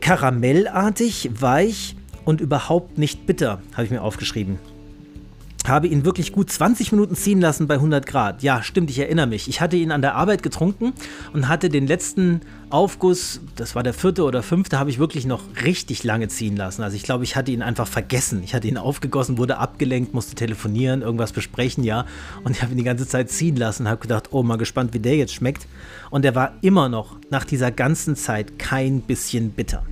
[0.00, 4.58] karamellartig, weich und überhaupt nicht bitter, habe ich mir aufgeschrieben
[5.68, 8.42] habe ihn wirklich gut 20 Minuten ziehen lassen bei 100 Grad.
[8.42, 9.48] Ja, stimmt, ich erinnere mich.
[9.48, 10.92] Ich hatte ihn an der Arbeit getrunken
[11.32, 12.40] und hatte den letzten
[12.70, 16.82] Aufguss, das war der vierte oder fünfte, habe ich wirklich noch richtig lange ziehen lassen.
[16.82, 18.42] Also ich glaube, ich hatte ihn einfach vergessen.
[18.44, 22.04] Ich hatte ihn aufgegossen, wurde abgelenkt, musste telefonieren, irgendwas besprechen, ja.
[22.44, 25.00] Und ich habe ihn die ganze Zeit ziehen lassen, habe gedacht, oh, mal gespannt, wie
[25.00, 25.66] der jetzt schmeckt.
[26.10, 29.82] Und er war immer noch nach dieser ganzen Zeit kein bisschen bitter.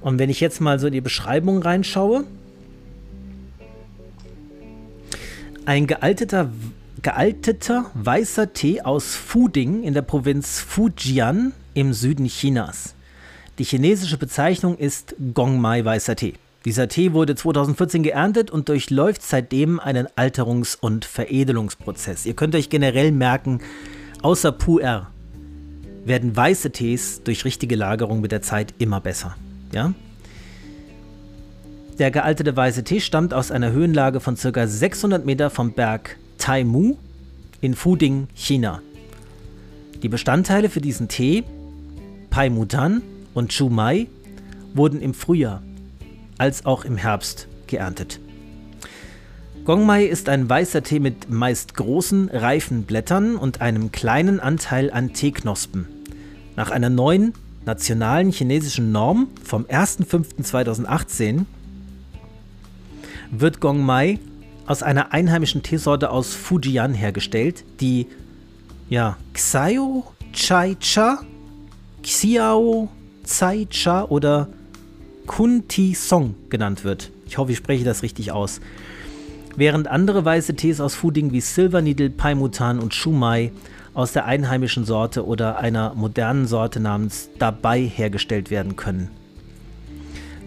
[0.00, 2.24] Und wenn ich jetzt mal so in die Beschreibung reinschaue,
[5.68, 6.50] Ein gealteter,
[7.02, 12.94] gealteter weißer Tee aus Fuding in der Provinz Fujian im Süden Chinas.
[13.58, 16.36] Die chinesische Bezeichnung ist Gongmai weißer Tee.
[16.64, 22.24] Dieser Tee wurde 2014 geerntet und durchläuft seitdem einen Alterungs- und Veredelungsprozess.
[22.24, 23.60] Ihr könnt euch generell merken,
[24.22, 25.08] außer Pu'er
[26.06, 29.36] werden weiße Tees durch richtige Lagerung mit der Zeit immer besser.
[29.74, 29.92] Ja?
[31.98, 34.66] Der gealtete weiße Tee stammt aus einer Höhenlage von ca.
[34.68, 36.94] 600 Meter vom Berg Taimu
[37.60, 38.80] in Fuding, China.
[40.00, 41.42] Die Bestandteile für diesen Tee,
[42.30, 43.02] Pai Mutan
[43.34, 44.06] und Chu Mai,
[44.74, 45.60] wurden im Frühjahr
[46.38, 48.20] als auch im Herbst geerntet.
[49.64, 55.14] Gongmai ist ein weißer Tee mit meist großen, reifen Blättern und einem kleinen Anteil an
[55.14, 55.88] Teeknospen.
[56.54, 57.34] Nach einer neuen
[57.66, 61.44] nationalen chinesischen Norm vom 1.5.2018
[63.30, 64.18] wird Gong Mai
[64.66, 68.06] aus einer einheimischen Teesorte aus Fujian hergestellt, die
[68.88, 71.20] ja, Xiao Chai Cha,
[72.02, 72.88] Xiao
[73.24, 74.48] Zai Cha oder
[75.26, 77.10] Kunti Song genannt wird.
[77.26, 78.60] Ich hoffe, ich spreche das richtig aus.
[79.56, 83.52] Während andere weiße Tees aus Fuding wie Silver Needle, Paimutan und Shumai
[83.92, 89.10] aus der einheimischen Sorte oder einer modernen Sorte namens Dabei hergestellt werden können.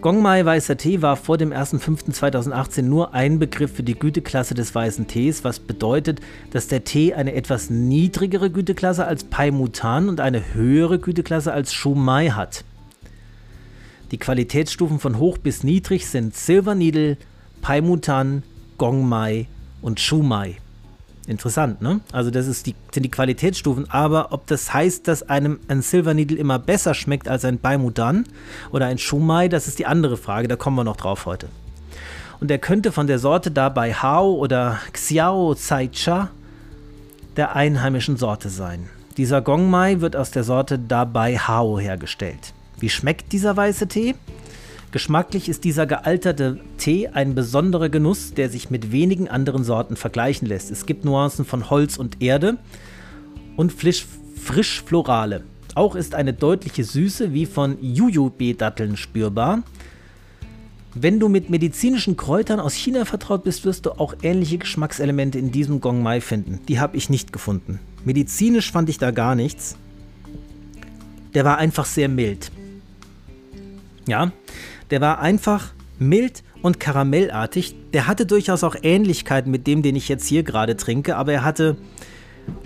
[0.02, 5.06] Gongmai weißer Tee war vor dem 1.5.2018 nur ein Begriff für die Güteklasse des weißen
[5.06, 6.20] Tees, was bedeutet,
[6.50, 11.72] dass der Tee eine etwas niedrigere Güteklasse als Pai Mutan und eine höhere Güteklasse als
[11.72, 12.64] Shumai hat.
[14.10, 17.16] Die Qualitätsstufen von hoch bis niedrig sind Silver Needle,
[17.60, 18.42] Pai Mutan,
[18.78, 19.46] Gongmai
[19.82, 20.56] und Shumai.
[21.26, 22.00] Interessant, ne?
[22.10, 26.14] Also das ist die, sind die Qualitätsstufen, aber ob das heißt, dass einem ein Silver
[26.14, 28.24] Needle immer besser schmeckt als ein Baimudan
[28.72, 31.48] oder ein Shumai, das ist die andere Frage, da kommen wir noch drauf heute.
[32.40, 36.30] Und er könnte von der Sorte dabei Hao oder Xiao Caicha
[37.36, 38.88] der einheimischen Sorte sein.
[39.16, 42.52] Dieser Gongmai wird aus der Sorte dabei Hao hergestellt.
[42.80, 44.16] Wie schmeckt dieser weiße Tee?
[44.92, 50.46] Geschmacklich ist dieser gealterte Tee ein besonderer Genuss, der sich mit wenigen anderen Sorten vergleichen
[50.46, 50.70] lässt.
[50.70, 52.58] Es gibt Nuancen von Holz und Erde
[53.56, 54.06] und frisch,
[54.36, 55.44] frisch florale.
[55.74, 59.62] Auch ist eine deutliche Süße wie von Jujube-Datteln spürbar.
[60.94, 65.50] Wenn du mit medizinischen Kräutern aus China vertraut bist, wirst du auch ähnliche Geschmackselemente in
[65.50, 66.60] diesem Gong Mai finden.
[66.68, 67.80] Die habe ich nicht gefunden.
[68.04, 69.76] Medizinisch fand ich da gar nichts.
[71.32, 72.52] Der war einfach sehr mild.
[74.06, 74.32] Ja,
[74.92, 77.74] der war einfach mild und karamellartig.
[77.92, 81.44] Der hatte durchaus auch Ähnlichkeiten mit dem, den ich jetzt hier gerade trinke, aber er
[81.44, 81.76] hatte.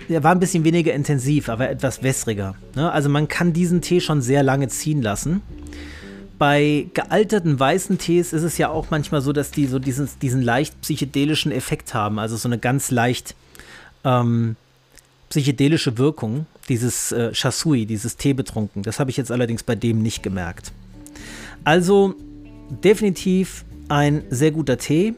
[0.09, 2.55] Er war ein bisschen weniger intensiv, aber etwas wässriger.
[2.75, 2.91] Ne?
[2.91, 5.41] Also man kann diesen Tee schon sehr lange ziehen lassen.
[6.39, 10.41] Bei gealterten weißen Tees ist es ja auch manchmal so, dass die so diesen, diesen
[10.41, 12.17] leicht psychedelischen Effekt haben.
[12.19, 13.35] Also so eine ganz leicht
[14.03, 14.55] ähm,
[15.29, 18.81] psychedelische Wirkung, dieses äh, Chasui, dieses Tee betrunken.
[18.81, 20.71] Das habe ich jetzt allerdings bei dem nicht gemerkt.
[21.67, 22.15] Also
[22.81, 25.15] definitiv ein sehr guter Tee.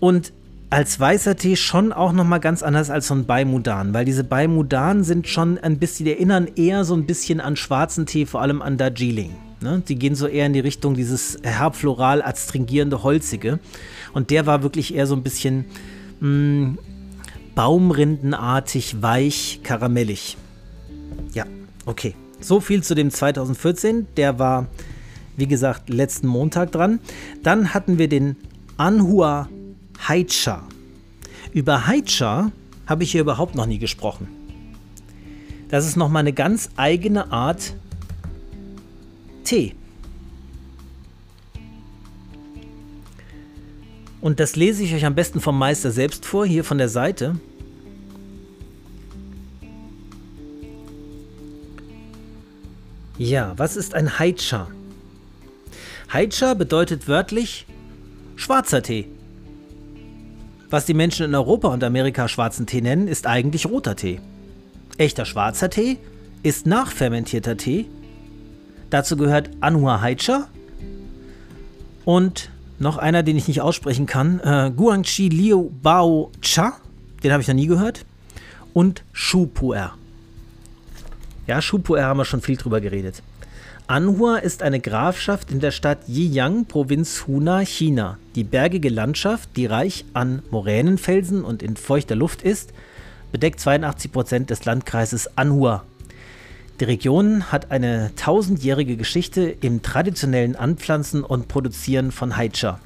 [0.00, 0.32] Und
[0.70, 5.04] als weißer Tee schon auch nochmal ganz anders als so ein Baimudan, weil diese Baimudan
[5.04, 8.62] sind schon ein bisschen, die erinnern eher so ein bisschen an schwarzen Tee, vor allem
[8.62, 9.32] an Darjeeling.
[9.60, 9.82] Ne?
[9.86, 13.58] Die gehen so eher in die Richtung dieses herbfloral adstringierende Holzige.
[14.14, 15.66] Und der war wirklich eher so ein bisschen
[16.20, 16.78] mh, mm,
[17.54, 20.38] baumrindenartig, weich, karamellig.
[21.34, 21.44] Ja,
[21.84, 22.14] okay.
[22.44, 24.06] So viel zu dem 2014.
[24.18, 24.66] Der war,
[25.38, 27.00] wie gesagt, letzten Montag dran.
[27.42, 28.36] Dann hatten wir den
[28.76, 29.48] Anhua
[30.06, 30.62] Haicha.
[31.54, 32.52] Über Haicha
[32.86, 34.28] habe ich hier überhaupt noch nie gesprochen.
[35.70, 37.74] Das ist nochmal eine ganz eigene Art
[39.44, 39.74] Tee.
[44.20, 47.36] Und das lese ich euch am besten vom Meister selbst vor, hier von der Seite.
[53.16, 54.66] Ja, was ist ein Haicha?
[56.12, 57.64] Haicha bedeutet wörtlich
[58.34, 59.06] schwarzer Tee.
[60.68, 64.20] Was die Menschen in Europa und Amerika schwarzen Tee nennen, ist eigentlich roter Tee.
[64.98, 65.98] Echter schwarzer Tee
[66.42, 67.86] ist nachfermentierter Tee.
[68.90, 70.48] Dazu gehört Anhua Haicha
[72.04, 72.50] und
[72.80, 76.78] noch einer, den ich nicht aussprechen kann, äh, Guangxi Liu Bao Cha,
[77.22, 78.04] den habe ich noch nie gehört,
[78.72, 79.92] und Shu Puer.
[81.46, 83.22] Ja, Shupuer haben wir schon viel drüber geredet.
[83.86, 88.16] Anhua ist eine Grafschaft in der Stadt Yiyang, Provinz Huna, China.
[88.34, 92.72] Die bergige Landschaft, die reich an Moränenfelsen und in feuchter Luft ist,
[93.30, 95.84] bedeckt 82 Prozent des Landkreises Anhua.
[96.80, 102.80] Die Region hat eine tausendjährige Geschichte im traditionellen Anpflanzen und Produzieren von Haicha.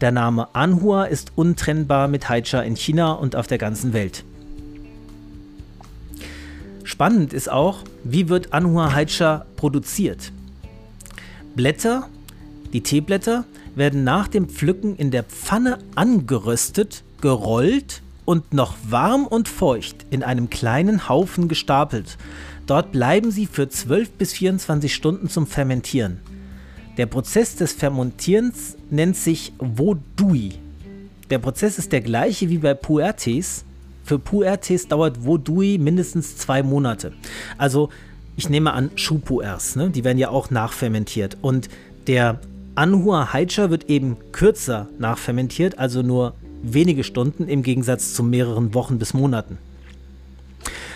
[0.00, 4.24] Der Name Anhua ist untrennbar mit Haicha in China und auf der ganzen Welt.
[6.92, 10.30] Spannend ist auch, wie wird Anhua Haicha produziert.
[11.56, 12.10] Blätter,
[12.74, 19.48] die Teeblätter, werden nach dem Pflücken in der Pfanne angeröstet, gerollt und noch warm und
[19.48, 22.18] feucht in einem kleinen Haufen gestapelt.
[22.66, 26.20] Dort bleiben sie für 12 bis 24 Stunden zum Fermentieren.
[26.98, 30.58] Der Prozess des Fermentierens nennt sich Wodui.
[31.30, 33.64] Der Prozess ist der gleiche wie bei Puertes,
[34.04, 37.12] für Puertes dauert Wodui mindestens zwei Monate.
[37.58, 37.90] Also
[38.36, 39.90] ich nehme an Schupuers, ne?
[39.90, 41.36] die werden ja auch nachfermentiert.
[41.42, 41.68] Und
[42.06, 42.40] der
[42.74, 48.98] Anhua Haicha wird eben kürzer nachfermentiert, also nur wenige Stunden im Gegensatz zu mehreren Wochen
[48.98, 49.58] bis Monaten.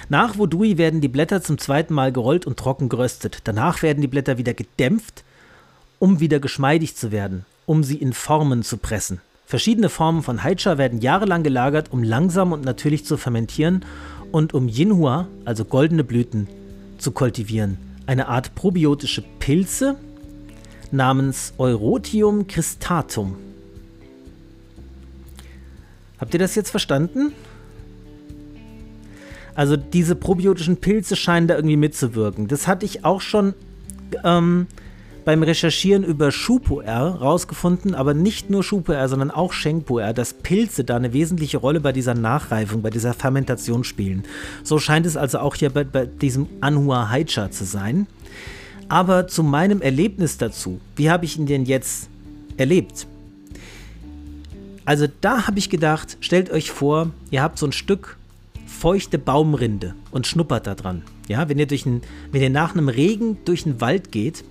[0.09, 3.41] Nach Wodui werden die Blätter zum zweiten Mal gerollt und trocken geröstet.
[3.45, 5.25] Danach werden die Blätter wieder gedämpft,
[5.99, 9.21] um wieder geschmeidig zu werden, um sie in Formen zu pressen.
[9.47, 13.85] Verschiedene Formen von Haicha werden jahrelang gelagert, um langsam und natürlich zu fermentieren
[14.33, 16.49] und um Yinhua, also goldene Blüten,
[16.99, 17.79] zu kultivieren.
[18.07, 19.95] Eine Art probiotische Pilze
[20.91, 23.37] namens Eurotium cristatum.
[26.19, 27.33] Habt ihr das jetzt verstanden?
[29.55, 32.49] Also diese probiotischen Pilze scheinen da irgendwie mitzuwirken.
[32.49, 33.55] Das hatte ich auch schon
[34.25, 34.67] ähm,
[35.27, 40.95] beim Recherchieren über Schupo-R rausgefunden, aber nicht nur Schupo-R, sondern auch Shengpo-R, dass Pilze da
[40.95, 44.23] eine wesentliche Rolle bei dieser Nachreifung, bei dieser Fermentation spielen.
[44.63, 48.07] So scheint es also auch hier bei, bei diesem Anhua Haicha zu sein.
[48.89, 52.09] Aber zu meinem Erlebnis dazu, wie habe ich ihn denn jetzt
[52.57, 53.09] erlebt?
[54.85, 58.17] Also da habe ich gedacht, stellt euch vor, ihr habt so ein Stück
[58.65, 61.03] feuchte Baumrinde und schnuppert da dran.
[61.27, 64.45] Ja, wenn ihr, durch ein, wenn ihr nach einem Regen durch den Wald geht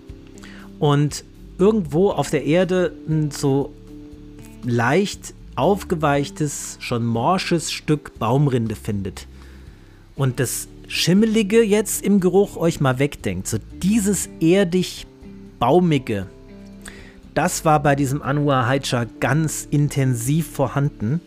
[0.86, 1.24] und
[1.58, 3.74] irgendwo auf der Erde ein so
[4.64, 9.26] leicht aufgeweichtes, schon morsches Stück Baumrinde findet
[10.16, 15.08] und das Schimmelige jetzt im Geruch euch mal wegdenkt, so dieses erdig
[15.58, 16.28] baumige,
[17.34, 21.20] das war bei diesem Anua Haicha ganz intensiv vorhanden.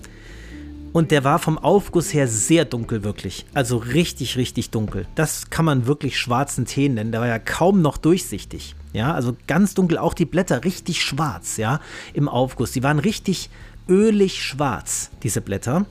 [0.98, 3.46] Und der war vom Aufguss her sehr dunkel, wirklich.
[3.54, 5.06] Also richtig, richtig dunkel.
[5.14, 7.12] Das kann man wirklich schwarzen Tee nennen.
[7.12, 8.74] Der war ja kaum noch durchsichtig.
[8.92, 11.78] Ja, also ganz dunkel, auch die Blätter richtig schwarz, ja,
[12.14, 12.72] im Aufguss.
[12.72, 13.48] Die waren richtig
[13.88, 15.86] ölig schwarz, diese Blätter.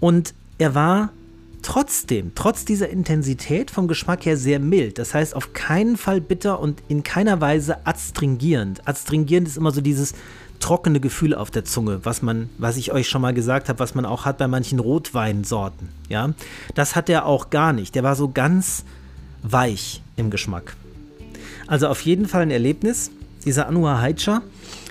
[0.00, 1.12] Und er war
[1.62, 4.98] trotzdem, trotz dieser Intensität vom Geschmack her sehr mild.
[4.98, 8.86] Das heißt, auf keinen Fall bitter und in keiner Weise adstringierend.
[8.88, 10.14] Adstringierend ist immer so dieses
[10.60, 13.94] trockene Gefühl auf der Zunge, was man, was ich euch schon mal gesagt habe, was
[13.94, 15.88] man auch hat bei manchen Rotweinsorten.
[16.08, 16.30] Ja,
[16.74, 17.94] das hat er auch gar nicht.
[17.94, 18.84] Der war so ganz
[19.42, 20.76] weich im Geschmack.
[21.66, 23.10] Also auf jeden Fall ein Erlebnis,
[23.44, 24.42] dieser Anua Haicha.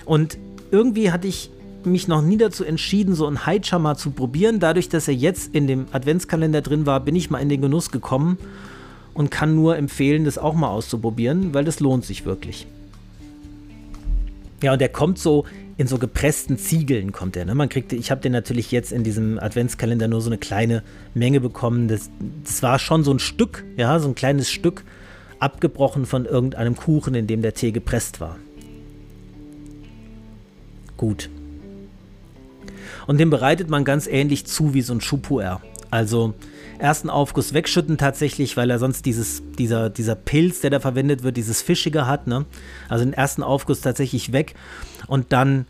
[0.04, 0.38] Und
[0.70, 1.50] irgendwie hatte ich
[1.84, 4.60] mich noch nie dazu entschieden, so einen Haicha mal zu probieren.
[4.60, 7.90] Dadurch, dass er jetzt in dem Adventskalender drin war, bin ich mal in den Genuss
[7.90, 8.38] gekommen
[9.14, 12.66] und kann nur empfehlen, das auch mal auszuprobieren, weil das lohnt sich wirklich.
[14.62, 15.44] Ja, und der kommt so
[15.78, 17.44] in so gepressten Ziegeln kommt er.
[17.44, 17.54] Ne?
[17.54, 21.40] Man kriegt, ich habe den natürlich jetzt in diesem Adventskalender nur so eine kleine Menge
[21.40, 21.88] bekommen.
[21.88, 22.10] Das,
[22.44, 24.84] das war schon so ein Stück, ja, so ein kleines Stück,
[25.38, 28.38] abgebrochen von irgendeinem Kuchen, in dem der Tee gepresst war.
[30.96, 31.28] Gut.
[33.06, 35.60] Und den bereitet man ganz ähnlich zu wie so ein Schupuer.
[35.90, 36.32] Also
[36.78, 41.36] ersten Aufguss wegschütten tatsächlich, weil er sonst dieses, dieser, dieser Pilz, der da verwendet wird,
[41.36, 42.26] dieses Fischige hat.
[42.26, 42.44] Ne?
[42.88, 44.54] Also den ersten Aufguss tatsächlich weg
[45.06, 45.66] und dann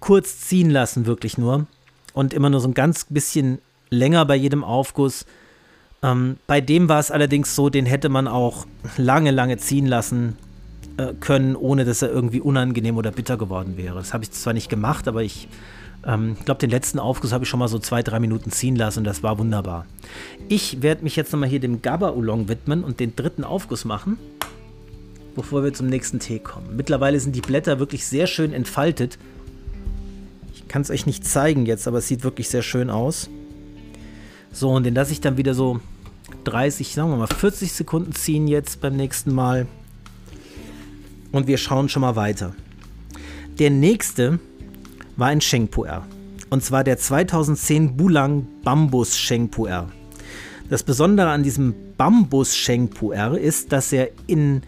[0.00, 1.66] kurz ziehen lassen, wirklich nur.
[2.12, 3.58] Und immer nur so ein ganz bisschen
[3.90, 5.24] länger bei jedem Aufguss.
[6.02, 8.66] Ähm, bei dem war es allerdings so, den hätte man auch
[8.96, 10.36] lange, lange ziehen lassen
[10.96, 13.96] äh, können, ohne dass er irgendwie unangenehm oder bitter geworden wäre.
[13.96, 15.48] Das habe ich zwar nicht gemacht, aber ich
[16.06, 18.76] ähm, ich glaube, den letzten Aufguss habe ich schon mal so zwei, drei Minuten ziehen
[18.76, 19.86] lassen und das war wunderbar.
[20.48, 24.18] Ich werde mich jetzt nochmal hier dem Gaba Oolong widmen und den dritten Aufguss machen,
[25.34, 26.76] bevor wir zum nächsten Tee kommen.
[26.76, 29.18] Mittlerweile sind die Blätter wirklich sehr schön entfaltet.
[30.54, 33.28] Ich kann es euch nicht zeigen jetzt, aber es sieht wirklich sehr schön aus.
[34.52, 35.80] So, und den lasse ich dann wieder so
[36.44, 39.66] 30, sagen wir mal 40 Sekunden ziehen jetzt beim nächsten Mal.
[41.30, 42.54] Und wir schauen schon mal weiter.
[43.58, 44.38] Der nächste
[45.22, 46.04] war ein Shengpuer.
[46.50, 49.88] Und zwar der 2010 Bulang Bambus Shengpuer.
[50.68, 54.62] Das Besondere an diesem Bambus Shengpuer ist, dass er in,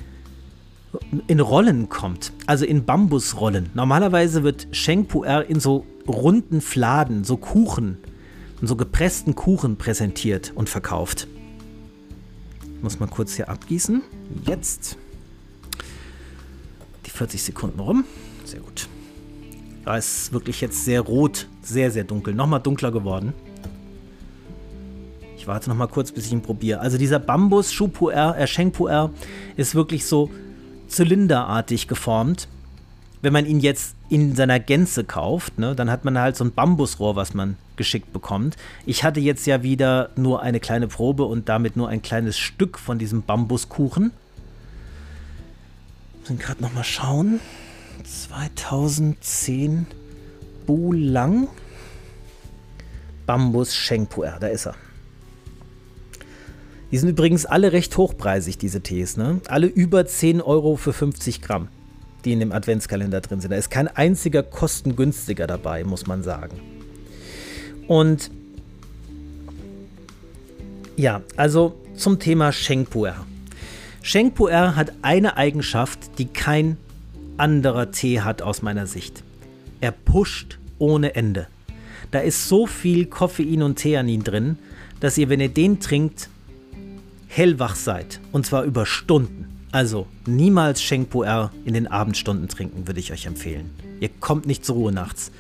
[1.27, 2.33] in Rollen kommt.
[2.47, 3.71] Also in Bambusrollen.
[3.75, 7.97] Normalerweise wird Shengpuer in so runden Fladen, so Kuchen,
[8.63, 11.27] so gepressten Kuchen präsentiert und verkauft.
[12.81, 14.03] Muss man kurz hier abgießen.
[14.47, 14.99] Jetzt.
[17.07, 18.05] Die 40 Sekunden rum.
[18.45, 18.89] Sehr gut.
[19.85, 22.35] Da ist wirklich jetzt sehr rot, sehr, sehr dunkel.
[22.35, 23.35] Nochmal dunkler geworden.
[25.37, 26.81] Ich warte nochmal kurz, bis ich ihn probiere.
[26.81, 29.11] Also dieser Bambus Schupuer, äh, Shengpuer
[29.57, 30.31] ist wirklich so
[30.89, 32.49] zylinderartig geformt.
[33.21, 36.53] Wenn man ihn jetzt in seiner Gänze kauft, ne, dann hat man halt so ein
[36.53, 38.57] Bambusrohr, was man geschickt bekommt.
[38.87, 42.79] Ich hatte jetzt ja wieder nur eine kleine Probe und damit nur ein kleines Stück
[42.79, 44.13] von diesem Bambuskuchen.
[46.23, 47.41] Ich muss gerade nochmal schauen.
[48.05, 49.87] 2010
[50.67, 51.49] Bulang
[53.27, 54.75] Bambus Shengpuer, da ist er.
[56.91, 59.17] Die sind übrigens alle recht hochpreisig, diese Tees.
[59.17, 59.41] Ne?
[59.49, 61.69] Alle über 10 Euro für 50 Gramm,
[62.25, 63.51] die in dem Adventskalender drin sind.
[63.51, 66.61] Da ist kein einziger kostengünstiger dabei, muss man sagen.
[67.89, 68.31] Und
[70.97, 73.17] ja, also zum Thema Shengpuer.
[74.03, 76.77] Shengpuer hat eine Eigenschaft, die kein
[77.37, 79.23] anderer Tee hat aus meiner Sicht.
[79.81, 81.47] Er pusht ohne Ende.
[82.11, 84.59] Da ist so viel Koffein und Theanin drin,
[85.01, 86.29] dass ihr, wenn ihr den trinkt,
[87.29, 88.21] hellwach seid.
[88.33, 89.47] Und zwar über Stunden.
[89.73, 93.71] Also niemals Shengpo R in den Abendstunden trinken, würde ich euch empfehlen.
[93.99, 95.33] Ihr kommt nicht zur Ruhe nachts.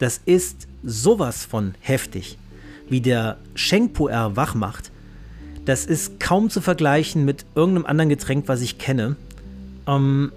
[0.00, 2.38] Das ist sowas von heftig,
[2.88, 4.90] wie der Shengpo R wach macht.
[5.64, 9.16] Das ist kaum zu vergleichen mit irgendeinem anderen Getränk, was ich kenne.
[9.86, 10.32] Ähm,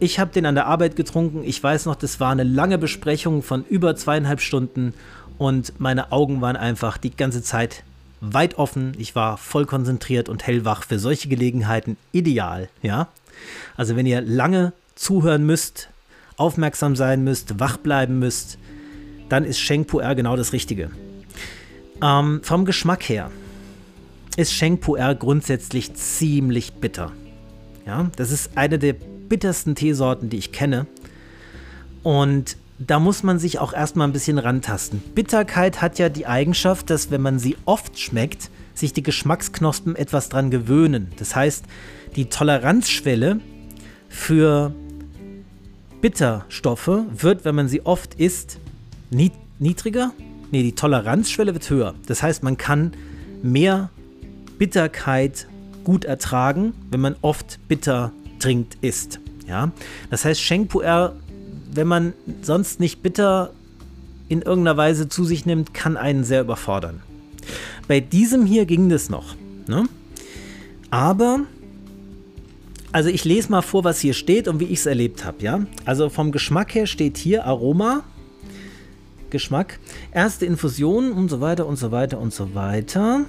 [0.00, 1.42] ich habe den an der Arbeit getrunken.
[1.44, 4.94] Ich weiß noch, das war eine lange Besprechung von über zweieinhalb Stunden
[5.38, 7.82] und meine Augen waren einfach die ganze Zeit
[8.20, 8.92] weit offen.
[8.98, 13.08] Ich war voll konzentriert und hellwach für solche Gelegenheiten ideal, ja.
[13.76, 15.90] Also wenn ihr lange zuhören müsst,
[16.36, 18.58] aufmerksam sein müsst, wach bleiben müsst,
[19.28, 20.90] dann ist Sheng Puer genau das Richtige.
[22.02, 23.30] Ähm, vom Geschmack her
[24.36, 27.12] ist Sheng Puer grundsätzlich ziemlich bitter.
[27.86, 28.96] Ja, das ist eine der
[29.28, 30.86] bittersten Teesorten, die ich kenne.
[32.02, 35.02] Und da muss man sich auch erstmal ein bisschen rantasten.
[35.14, 40.28] Bitterkeit hat ja die Eigenschaft, dass wenn man sie oft schmeckt, sich die Geschmacksknospen etwas
[40.28, 41.10] dran gewöhnen.
[41.18, 41.64] Das heißt,
[42.16, 43.40] die Toleranzschwelle
[44.08, 44.74] für
[46.02, 48.58] Bitterstoffe wird, wenn man sie oft isst,
[49.58, 50.12] niedriger?
[50.50, 51.94] Nee, die Toleranzschwelle wird höher.
[52.06, 52.92] Das heißt, man kann
[53.42, 53.90] mehr
[54.58, 55.48] Bitterkeit
[55.82, 59.20] gut ertragen, wenn man oft bitter trinkt, isst.
[59.46, 59.70] Ja?
[60.10, 61.16] Das heißt, Sheng Puer,
[61.72, 63.52] wenn man sonst nicht bitter
[64.28, 67.02] in irgendeiner Weise zu sich nimmt, kann einen sehr überfordern.
[67.86, 69.36] Bei diesem hier ging das noch.
[69.68, 69.84] Ne?
[70.90, 71.40] Aber,
[72.92, 75.42] also ich lese mal vor, was hier steht und wie ich es erlebt habe.
[75.42, 75.66] Ja?
[75.84, 78.02] Also vom Geschmack her steht hier Aroma,
[79.30, 79.78] Geschmack,
[80.12, 83.26] erste Infusion und so weiter und so weiter und so weiter.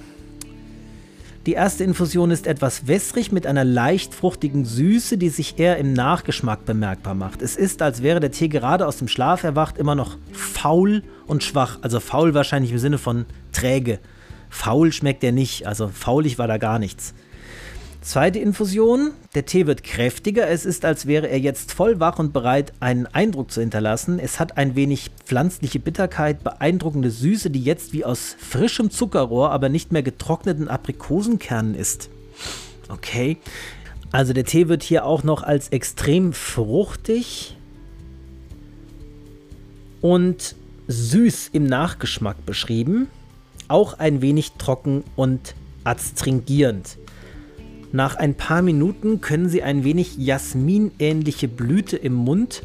[1.48, 5.94] Die erste Infusion ist etwas wässrig mit einer leicht fruchtigen Süße, die sich eher im
[5.94, 7.40] Nachgeschmack bemerkbar macht.
[7.40, 11.42] Es ist, als wäre der Tee gerade aus dem Schlaf erwacht, immer noch faul und
[11.42, 11.78] schwach.
[11.80, 13.98] Also faul wahrscheinlich im Sinne von träge.
[14.50, 17.14] Faul schmeckt er nicht, also faulig war da gar nichts.
[18.00, 22.32] Zweite Infusion, der Tee wird kräftiger, es ist, als wäre er jetzt voll wach und
[22.32, 24.20] bereit, einen Eindruck zu hinterlassen.
[24.20, 29.68] Es hat ein wenig pflanzliche Bitterkeit, beeindruckende Süße, die jetzt wie aus frischem Zuckerrohr, aber
[29.68, 32.08] nicht mehr getrockneten Aprikosenkernen ist.
[32.88, 33.36] Okay,
[34.12, 37.56] also der Tee wird hier auch noch als extrem fruchtig
[40.00, 40.54] und
[40.86, 43.08] süß im Nachgeschmack beschrieben,
[43.66, 46.96] auch ein wenig trocken und adstringierend.
[47.92, 52.62] Nach ein paar Minuten können Sie ein wenig jasminähnliche Blüte im Mund,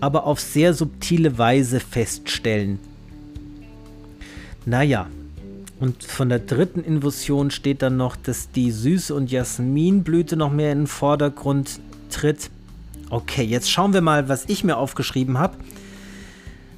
[0.00, 2.78] aber auf sehr subtile Weise feststellen.
[4.66, 5.06] Naja,
[5.80, 10.72] und von der dritten Infusion steht dann noch, dass die Süße- und Jasminblüte noch mehr
[10.72, 11.80] in den Vordergrund
[12.10, 12.50] tritt.
[13.10, 15.56] Okay, jetzt schauen wir mal, was ich mir aufgeschrieben habe.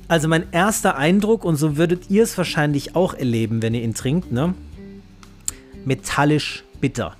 [0.06, 3.94] Also mein erster Eindruck, und so würdet ihr es wahrscheinlich auch erleben, wenn ihr ihn
[3.94, 4.54] trinkt, ne?
[5.84, 7.16] Metallisch bitter.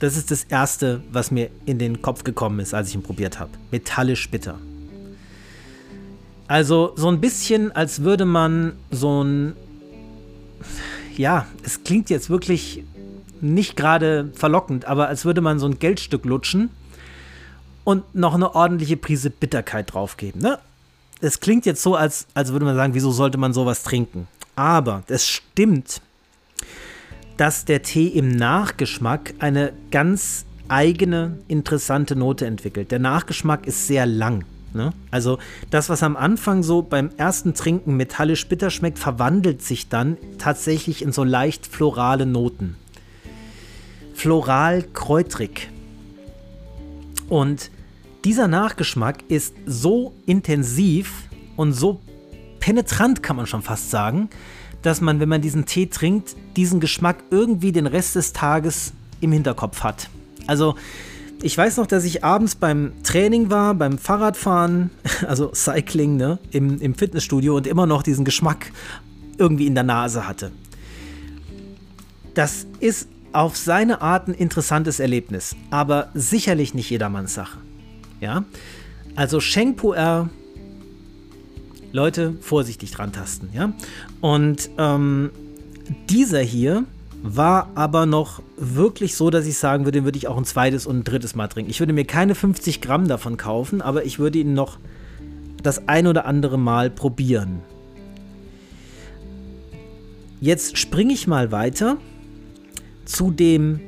[0.00, 3.40] Das ist das Erste, was mir in den Kopf gekommen ist, als ich ihn probiert
[3.40, 3.50] habe.
[3.70, 4.58] Metallisch bitter.
[6.46, 9.54] Also so ein bisschen, als würde man so ein...
[11.16, 12.84] Ja, es klingt jetzt wirklich
[13.40, 16.70] nicht gerade verlockend, aber als würde man so ein Geldstück lutschen
[17.84, 20.40] und noch eine ordentliche Prise Bitterkeit draufgeben.
[20.40, 20.58] Ne?
[21.20, 24.28] Es klingt jetzt so, als, als würde man sagen, wieso sollte man sowas trinken?
[24.54, 26.00] Aber es stimmt
[27.38, 32.90] dass der Tee im Nachgeschmack eine ganz eigene, interessante Note entwickelt.
[32.90, 34.44] Der Nachgeschmack ist sehr lang.
[34.74, 34.92] Ne?
[35.10, 35.38] Also
[35.70, 41.00] das, was am Anfang so beim ersten Trinken metallisch bitter schmeckt, verwandelt sich dann tatsächlich
[41.00, 42.76] in so leicht florale Noten.
[44.14, 45.70] Floral kräutrig.
[47.28, 47.70] Und
[48.24, 52.00] dieser Nachgeschmack ist so intensiv und so
[52.58, 54.28] penetrant, kann man schon fast sagen,
[54.82, 59.32] dass man, wenn man diesen Tee trinkt, diesen Geschmack irgendwie den Rest des Tages im
[59.32, 60.08] Hinterkopf hat.
[60.46, 60.76] Also
[61.42, 64.90] ich weiß noch, dass ich abends beim Training war, beim Fahrradfahren,
[65.26, 68.72] also Cycling, ne, im, im Fitnessstudio und immer noch diesen Geschmack
[69.36, 70.50] irgendwie in der Nase hatte.
[72.34, 77.58] Das ist auf seine Art ein interessantes Erlebnis, aber sicherlich nicht jedermanns Sache.
[78.20, 78.44] Ja?
[79.14, 80.28] Also Sheng Puer
[81.90, 83.72] Leute, vorsichtig dran tasten, ja.
[84.20, 85.30] Und ähm,
[86.08, 86.84] dieser hier
[87.22, 90.86] war aber noch wirklich so, dass ich sagen würde, den würde ich auch ein zweites
[90.86, 91.70] und ein drittes Mal trinken.
[91.70, 94.78] Ich würde mir keine 50 Gramm davon kaufen, aber ich würde ihn noch
[95.62, 97.60] das ein oder andere Mal probieren.
[100.40, 101.96] Jetzt springe ich mal weiter
[103.04, 103.80] zu dem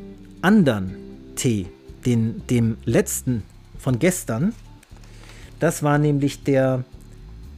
[0.42, 0.96] anderen
[1.36, 1.66] Tee,
[2.04, 3.44] den, dem letzten
[3.78, 4.52] von gestern.
[5.60, 6.84] Das war nämlich der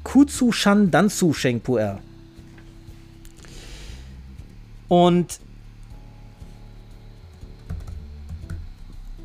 [0.02, 2.00] Kutsu Shan Dansu Sheng Puer.
[4.92, 5.40] Und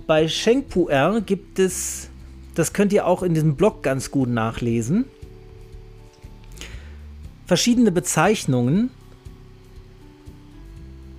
[0.07, 2.07] bei Sheng Puer gibt es,
[2.55, 5.03] das könnt ihr auch in diesem Blog ganz gut nachlesen,
[7.47, 8.91] verschiedene Bezeichnungen.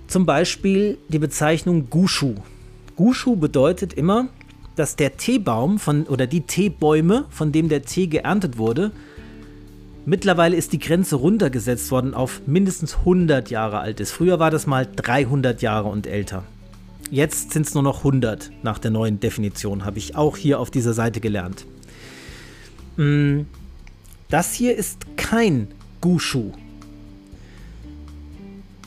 [0.07, 2.33] Zum Beispiel die Bezeichnung Gushu.
[2.95, 4.29] Gushu bedeutet immer,
[4.75, 8.93] dass der Teebaum von, oder die Teebäume, von dem der Tee geerntet wurde,
[10.09, 14.11] mittlerweile ist die Grenze runtergesetzt worden auf mindestens 100 Jahre alt ist.
[14.11, 16.43] Früher war das mal 300 Jahre und älter.
[17.11, 20.71] Jetzt sind es nur noch 100 nach der neuen Definition, habe ich auch hier auf
[20.71, 21.65] dieser Seite gelernt.
[22.97, 23.41] Mm,
[24.29, 25.67] das hier ist kein
[26.01, 26.51] Gushu.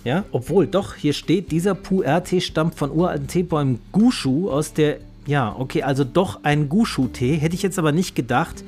[0.05, 5.55] Ja, obwohl, doch, hier steht, dieser Pu'er-Tee stammt von uralten Teebäumen Gushu aus der, ja,
[5.57, 7.37] okay, also doch ein Gushu-Tee.
[7.37, 8.65] Hätte ich jetzt aber nicht gedacht,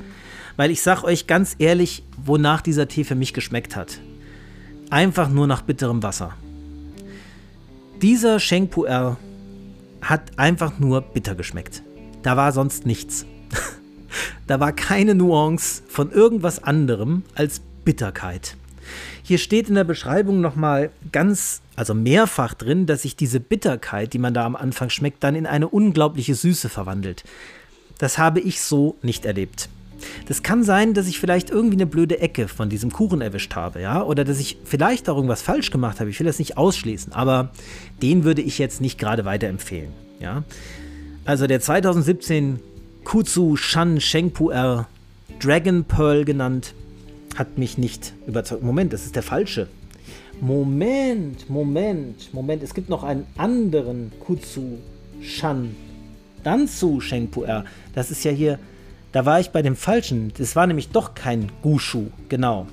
[0.56, 3.98] weil ich sag euch ganz ehrlich, wonach dieser Tee für mich geschmeckt hat.
[4.90, 6.34] Einfach nur nach bitterem Wasser.
[8.02, 9.16] Dieser Sheng Pu'er
[10.02, 11.82] hat einfach nur bitter geschmeckt.
[12.22, 13.24] Da war sonst nichts.
[14.46, 18.56] da war keine Nuance von irgendwas anderem als Bitterkeit.
[19.22, 24.18] Hier steht in der Beschreibung nochmal ganz, also mehrfach drin, dass sich diese Bitterkeit, die
[24.18, 27.24] man da am Anfang schmeckt, dann in eine unglaubliche Süße verwandelt.
[27.98, 29.70] Das habe ich so nicht erlebt.
[30.26, 33.80] Das kann sein, dass ich vielleicht irgendwie eine blöde Ecke von diesem Kuchen erwischt habe,
[33.80, 36.10] ja, oder dass ich vielleicht auch irgendwas falsch gemacht habe.
[36.10, 37.50] Ich will das nicht ausschließen, aber
[38.02, 40.44] den würde ich jetzt nicht gerade weiterempfehlen, ja.
[41.24, 42.60] Also der 2017
[43.04, 44.88] Kutsu Shan Shengpu R
[45.40, 46.74] Dragon Pearl genannt,
[47.36, 48.62] hat mich nicht überzeugt.
[48.62, 49.68] Moment, das ist der falsche.
[50.40, 52.62] Moment, Moment, Moment.
[52.62, 54.78] Es gibt noch einen anderen Kutsu
[55.20, 55.74] Shan
[56.42, 57.64] Danzu Shengpu R.
[57.94, 58.58] Das ist ja hier,
[59.14, 60.32] da war ich bei dem falschen.
[60.36, 62.66] Das war nämlich doch kein Gushu, genau.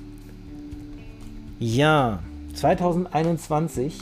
[1.60, 2.18] Ja,
[2.54, 4.00] 2021.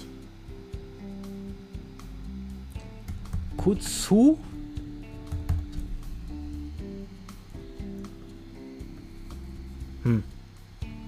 [3.58, 4.38] Kutsu
[10.04, 10.22] Hm.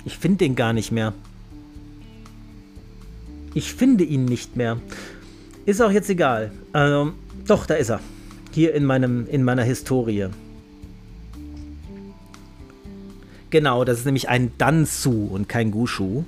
[0.05, 1.15] Ich finde den gar nicht mehr.
[3.55, 4.77] Ich finde ihn nicht mehr.
[5.65, 6.53] Ist auch jetzt egal.
[6.75, 7.15] Also,
[7.47, 8.01] doch, da ist er.
[8.51, 10.29] Hier in, meinem, in meiner Historie.
[13.53, 16.24] Genau, das ist nämlich ein Danzu und kein Gushu.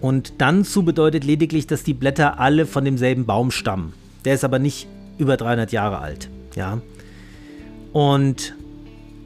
[0.00, 3.92] Und Danzu bedeutet lediglich, dass die Blätter alle von demselben Baum stammen.
[4.24, 4.88] Der ist aber nicht
[5.18, 6.30] über 300 Jahre alt.
[6.54, 6.80] Ja.
[7.92, 8.54] Und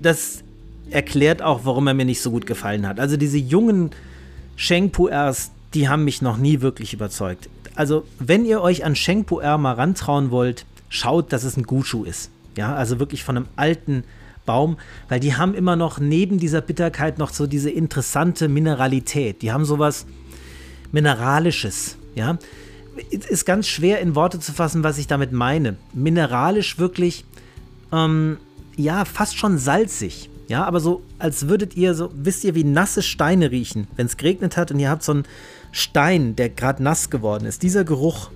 [0.02, 0.42] das
[0.90, 2.98] erklärt auch, warum er mir nicht so gut gefallen hat.
[2.98, 3.90] Also diese jungen
[4.56, 7.48] Shengpu-Rs, die haben mich noch nie wirklich überzeugt.
[7.76, 12.30] Also wenn ihr euch an Shengpu-R mal rantrauen wollt, schaut, dass es ein Gushu ist.
[12.56, 14.02] Ja, also wirklich von einem alten
[14.50, 14.78] Baum,
[15.08, 19.42] weil die haben immer noch neben dieser Bitterkeit noch so diese interessante Mineralität.
[19.42, 20.06] Die haben sowas
[20.90, 22.36] Mineralisches, ja.
[23.10, 25.76] Ist ganz schwer in Worte zu fassen, was ich damit meine.
[25.94, 27.24] Mineralisch wirklich,
[27.92, 28.38] ähm,
[28.74, 30.28] ja, fast schon salzig.
[30.48, 34.16] Ja, aber so, als würdet ihr so, wisst ihr, wie nasse Steine riechen, wenn es
[34.16, 35.26] geregnet hat und ihr habt so einen
[35.70, 37.62] Stein, der gerade nass geworden ist.
[37.62, 38.32] Dieser Geruch,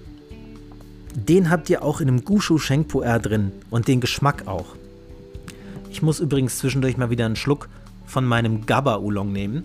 [1.17, 4.77] den habt ihr auch in einem Gushu Shengpu R drin und den Geschmack auch.
[5.95, 7.69] Ich muss übrigens zwischendurch mal wieder einen Schluck
[8.05, 9.65] von meinem Gabba Oolong nehmen.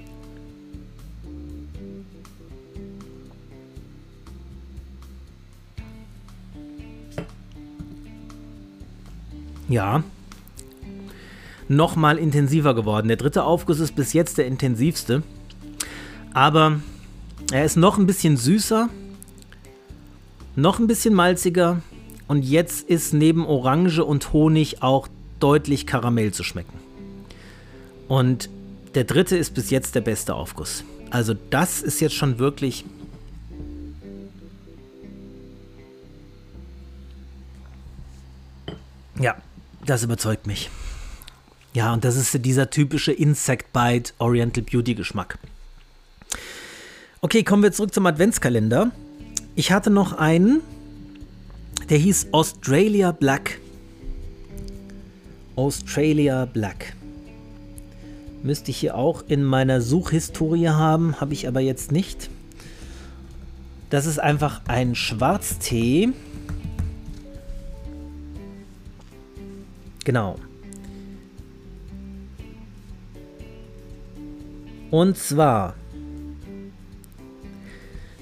[9.68, 10.04] Ja,
[11.68, 13.08] nochmal intensiver geworden.
[13.08, 15.24] Der dritte Aufguss ist bis jetzt der intensivste.
[16.36, 16.80] Aber
[17.52, 18.88] er ist noch ein bisschen süßer,
[20.56, 21.82] noch ein bisschen malziger
[22.28, 25.08] und jetzt ist neben Orange und Honig auch
[25.40, 26.78] deutlich Karamell zu schmecken.
[28.08, 28.50] Und
[28.96, 30.84] der dritte ist bis jetzt der beste Aufguss.
[31.12, 32.86] Also das ist jetzt schon wirklich...
[39.20, 39.36] Ja,
[39.86, 40.70] das überzeugt mich.
[41.74, 45.38] Ja, und das ist dieser typische Insect Bite Oriental Beauty Geschmack.
[47.22, 48.92] Okay, kommen wir zurück zum Adventskalender.
[49.56, 50.62] Ich hatte noch einen,
[51.90, 53.60] der hieß Australia Black.
[55.60, 56.94] Australia Black.
[58.44, 62.30] Müsste ich hier auch in meiner Suchhistorie haben, habe ich aber jetzt nicht.
[63.90, 66.14] Das ist einfach ein Schwarztee.
[70.06, 70.38] Genau.
[74.92, 75.76] Und zwar,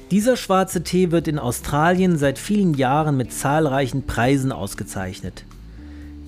[0.10, 5.46] dieser schwarze Tee wird in Australien seit vielen Jahren mit zahlreichen Preisen ausgezeichnet.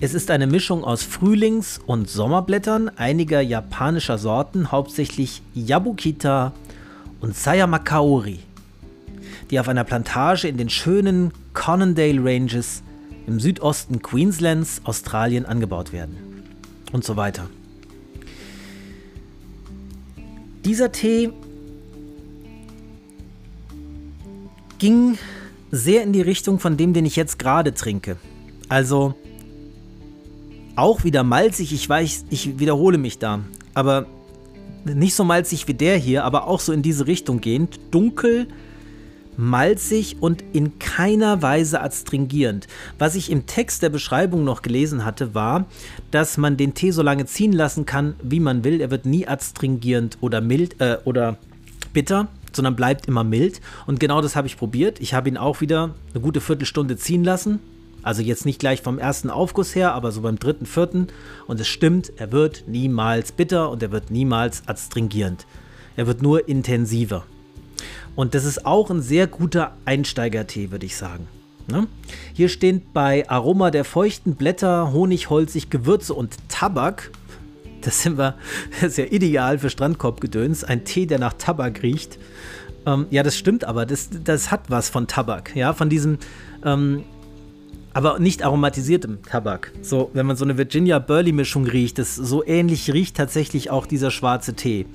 [0.02, 6.54] Es ist eine Mischung aus Frühlings- und Sommerblättern einiger japanischer Sorten, hauptsächlich Yabukita
[7.20, 8.38] und Sayamakaori,
[9.50, 12.82] die auf einer Plantage in den schönen Conondale Ranges
[13.26, 16.16] im Südosten Queenslands, Australien angebaut werden.
[16.92, 17.50] Und so weiter.
[20.64, 21.30] Dieser Tee
[24.78, 25.18] ging
[25.70, 28.16] sehr in die Richtung von dem, den ich jetzt gerade trinke.
[28.70, 29.14] Also
[30.80, 31.72] auch wieder malzig.
[31.72, 33.40] Ich weiß, ich wiederhole mich da.
[33.74, 34.06] Aber
[34.84, 37.78] nicht so malzig wie der hier, aber auch so in diese Richtung gehend.
[37.90, 38.48] Dunkel,
[39.36, 42.66] malzig und in keiner Weise adstringierend.
[42.98, 45.66] Was ich im Text der Beschreibung noch gelesen hatte, war,
[46.10, 48.80] dass man den Tee so lange ziehen lassen kann, wie man will.
[48.80, 51.36] Er wird nie adstringierend oder mild äh, oder
[51.92, 53.60] bitter, sondern bleibt immer mild.
[53.86, 54.98] Und genau das habe ich probiert.
[55.00, 57.60] Ich habe ihn auch wieder eine gute Viertelstunde ziehen lassen.
[58.02, 61.08] Also jetzt nicht gleich vom ersten Aufguss her, aber so beim dritten, vierten.
[61.46, 65.46] Und es stimmt, er wird niemals bitter und er wird niemals adstringierend.
[65.96, 67.24] Er wird nur intensiver.
[68.16, 71.28] Und das ist auch ein sehr guter Einsteigertee, würde ich sagen.
[71.68, 71.86] Ne?
[72.34, 77.10] Hier steht bei Aroma der feuchten Blätter, Honig, Holzig, Gewürze und Tabak.
[77.82, 78.34] Das sind wir,
[78.72, 80.64] das ist ja ideal für Strandkorbgedöns.
[80.64, 82.18] Ein Tee, der nach Tabak riecht.
[82.86, 83.86] Ähm, ja, das stimmt aber.
[83.86, 85.54] Das, das hat was von Tabak.
[85.54, 86.18] Ja, von diesem,
[86.64, 87.04] ähm,
[87.92, 89.72] aber nicht aromatisiertem Tabak.
[89.82, 93.86] So, wenn man so eine Virginia Burley Mischung riecht, das so ähnlich riecht tatsächlich auch
[93.86, 94.86] dieser schwarze Tee.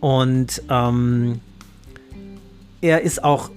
[0.00, 1.40] Und ähm,
[2.80, 3.50] er ist auch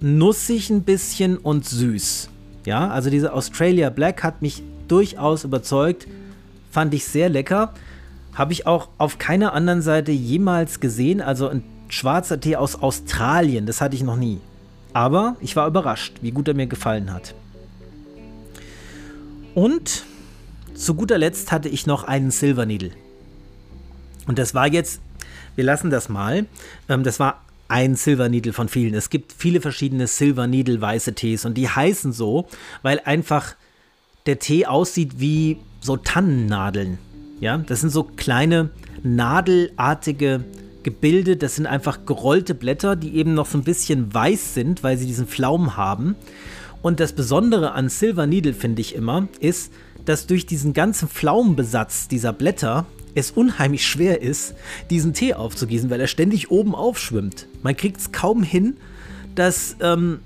[0.00, 2.30] nussig ein bisschen und süß.
[2.64, 6.06] Ja, also dieser Australia Black hat mich durchaus überzeugt.
[6.70, 7.74] Fand ich sehr lecker.
[8.34, 11.20] Habe ich auch auf keiner anderen Seite jemals gesehen.
[11.20, 14.38] Also ein schwarzer Tee aus Australien, das hatte ich noch nie.
[14.92, 17.34] Aber ich war überrascht, wie gut er mir gefallen hat.
[19.58, 20.04] Und
[20.74, 22.92] zu guter Letzt hatte ich noch einen Silver Needle.
[24.28, 25.00] Und das war jetzt,
[25.56, 26.46] wir lassen das mal,
[26.88, 28.94] ähm, das war ein Silver Needle von vielen.
[28.94, 32.46] Es gibt viele verschiedene Silver Needle weiße Tees und die heißen so,
[32.82, 33.56] weil einfach
[34.26, 36.98] der Tee aussieht wie so Tannennadeln.
[37.40, 38.70] Ja, das sind so kleine
[39.02, 40.44] nadelartige
[40.84, 44.96] Gebilde, das sind einfach gerollte Blätter, die eben noch so ein bisschen weiß sind, weil
[44.98, 46.14] sie diesen Pflaumen haben.
[46.82, 49.72] Und das Besondere an Silver Needle finde ich immer, ist,
[50.04, 54.54] dass durch diesen ganzen Pflaumenbesatz dieser Blätter es unheimlich schwer ist,
[54.90, 57.46] diesen Tee aufzugießen, weil er ständig oben aufschwimmt.
[57.62, 58.76] Man kriegt es kaum hin,
[59.34, 60.20] dass, ähm,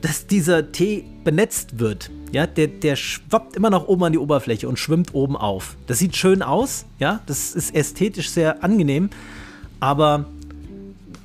[0.00, 2.10] dass dieser Tee benetzt wird.
[2.32, 5.76] Ja, der, der schwappt immer noch oben an die Oberfläche und schwimmt oben auf.
[5.86, 9.10] Das sieht schön aus, ja, das ist ästhetisch sehr angenehm,
[9.78, 10.26] aber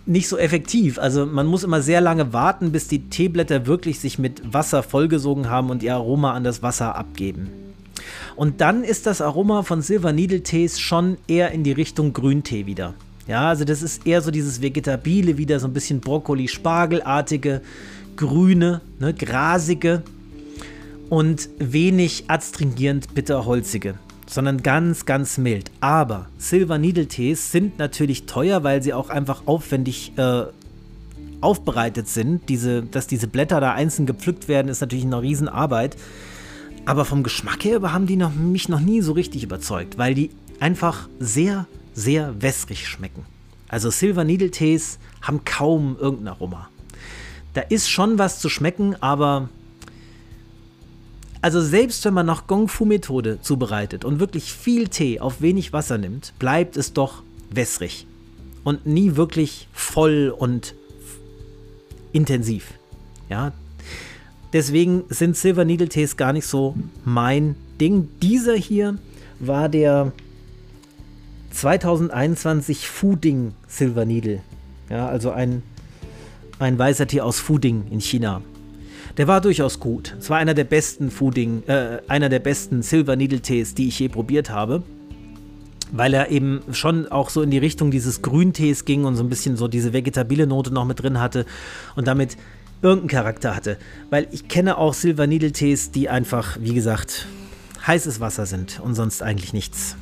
[0.06, 0.98] nicht so effektiv.
[1.00, 5.50] Also man muss immer sehr lange warten, bis die Teeblätter wirklich sich mit Wasser vollgesogen
[5.50, 7.50] haben und ihr Aroma an das Wasser abgeben.
[8.36, 12.66] Und dann ist das Aroma von Silver Needle Tees schon eher in die Richtung Grüntee
[12.66, 12.94] wieder.
[13.28, 17.62] Ja, also das ist eher so dieses Vegetabile, wieder so ein bisschen Brokkoli-Spargelartige,
[18.16, 20.02] grüne, ne, grasige
[21.10, 23.96] und wenig adstringierend bitterholzige,
[24.32, 25.72] sondern ganz, ganz mild.
[25.82, 30.44] Aber Silver Needle Tees sind natürlich teuer, weil sie auch einfach aufwendig äh,
[31.42, 32.48] aufbereitet sind.
[32.48, 35.98] Diese, dass diese Blätter da einzeln gepflückt werden, ist natürlich eine Riesenarbeit.
[36.86, 40.32] Aber vom Geschmack her haben die noch, mich noch nie so richtig überzeugt, weil die
[40.62, 43.26] einfach sehr, sehr wässrig schmecken.
[43.68, 46.70] Also Silver Needle Tees haben kaum irgendein Aroma.
[47.54, 49.50] Da ist schon was zu schmecken, aber
[51.42, 55.74] also selbst wenn man nach Gong Fu Methode zubereitet und wirklich viel Tee auf wenig
[55.74, 58.06] Wasser nimmt, bleibt es doch wässrig
[58.64, 60.76] und nie wirklich voll und
[62.14, 62.74] intensiv.
[63.30, 63.54] Ja,
[64.54, 68.10] Deswegen sind Silver Needle Tees gar nicht so mein Ding.
[68.22, 68.98] Dieser hier
[69.40, 70.12] war der
[71.52, 74.42] 2021 Fuding Silver Needle.
[74.90, 75.64] Ja, also ein,
[76.60, 78.42] ein weißer Tee aus Fuding in China.
[79.18, 80.16] Der war durchaus gut.
[80.20, 84.00] Es war einer der besten Fooding, äh, einer der besten Silver Needle Tees, die ich
[84.00, 84.84] je probiert habe.
[85.92, 89.30] Weil er eben schon auch so in die Richtung dieses Grüntees ging und so ein
[89.30, 91.46] bisschen so diese vegetabile Note noch mit drin hatte
[91.98, 92.38] und damit
[92.82, 93.78] irgendeinen Charakter hatte.
[94.10, 97.28] Weil ich kenne auch Silver Needle Tees, die einfach, wie gesagt,
[97.86, 99.98] heißes Wasser sind und sonst eigentlich nichts.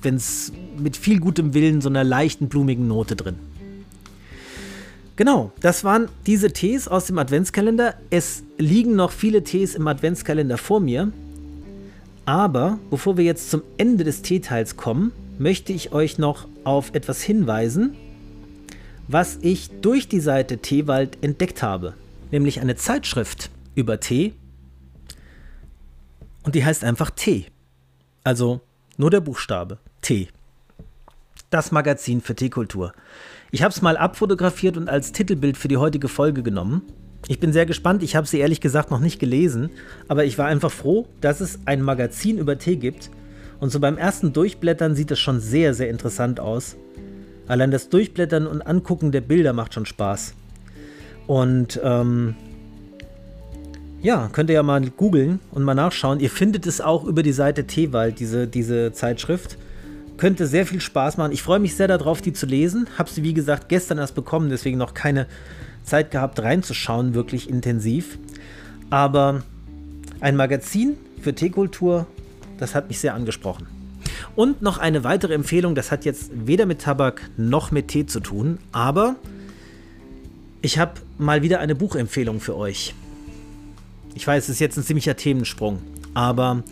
[0.00, 3.36] Wenn es mit viel gutem Willen so einer leichten blumigen Note drin.
[5.20, 7.94] Genau, das waren diese Tees aus dem Adventskalender.
[8.08, 11.12] Es liegen noch viele Tees im Adventskalender vor mir.
[12.24, 17.20] Aber bevor wir jetzt zum Ende des Teeteils kommen, möchte ich euch noch auf etwas
[17.20, 17.98] hinweisen,
[19.08, 21.92] was ich durch die Seite Teewald entdeckt habe.
[22.30, 24.32] Nämlich eine Zeitschrift über Tee.
[26.44, 27.44] Und die heißt einfach Tee.
[28.24, 28.62] Also
[28.96, 29.80] nur der Buchstabe.
[30.00, 30.28] Tee.
[31.50, 32.94] Das Magazin für Teekultur.
[33.52, 36.82] Ich habe es mal abfotografiert und als Titelbild für die heutige Folge genommen.
[37.26, 39.70] Ich bin sehr gespannt, ich habe sie ehrlich gesagt noch nicht gelesen,
[40.08, 43.10] aber ich war einfach froh, dass es ein Magazin über Tee gibt.
[43.58, 46.76] Und so beim ersten Durchblättern sieht es schon sehr, sehr interessant aus.
[47.48, 50.34] Allein das Durchblättern und Angucken der Bilder macht schon Spaß.
[51.26, 52.36] Und ähm,
[54.02, 56.20] Ja, könnt ihr ja mal googeln und mal nachschauen.
[56.20, 59.58] Ihr findet es auch über die Seite Teewald, diese, diese Zeitschrift.
[60.20, 61.32] Könnte sehr viel Spaß machen.
[61.32, 62.86] Ich freue mich sehr darauf, die zu lesen.
[62.98, 65.26] Habe sie, wie gesagt, gestern erst bekommen, deswegen noch keine
[65.82, 68.18] Zeit gehabt, reinzuschauen, wirklich intensiv.
[68.90, 69.42] Aber
[70.20, 72.06] ein Magazin für Teekultur,
[72.58, 73.66] das hat mich sehr angesprochen.
[74.36, 78.20] Und noch eine weitere Empfehlung, das hat jetzt weder mit Tabak noch mit Tee zu
[78.20, 79.16] tun, aber
[80.60, 82.94] ich habe mal wieder eine Buchempfehlung für euch.
[84.14, 85.78] Ich weiß, es ist jetzt ein ziemlicher Themensprung,
[86.12, 86.62] aber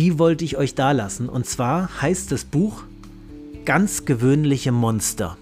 [0.00, 1.28] die wollte ich euch da lassen.
[1.28, 2.84] Und zwar heißt das Buch
[3.66, 5.36] Ganz gewöhnliche Monster.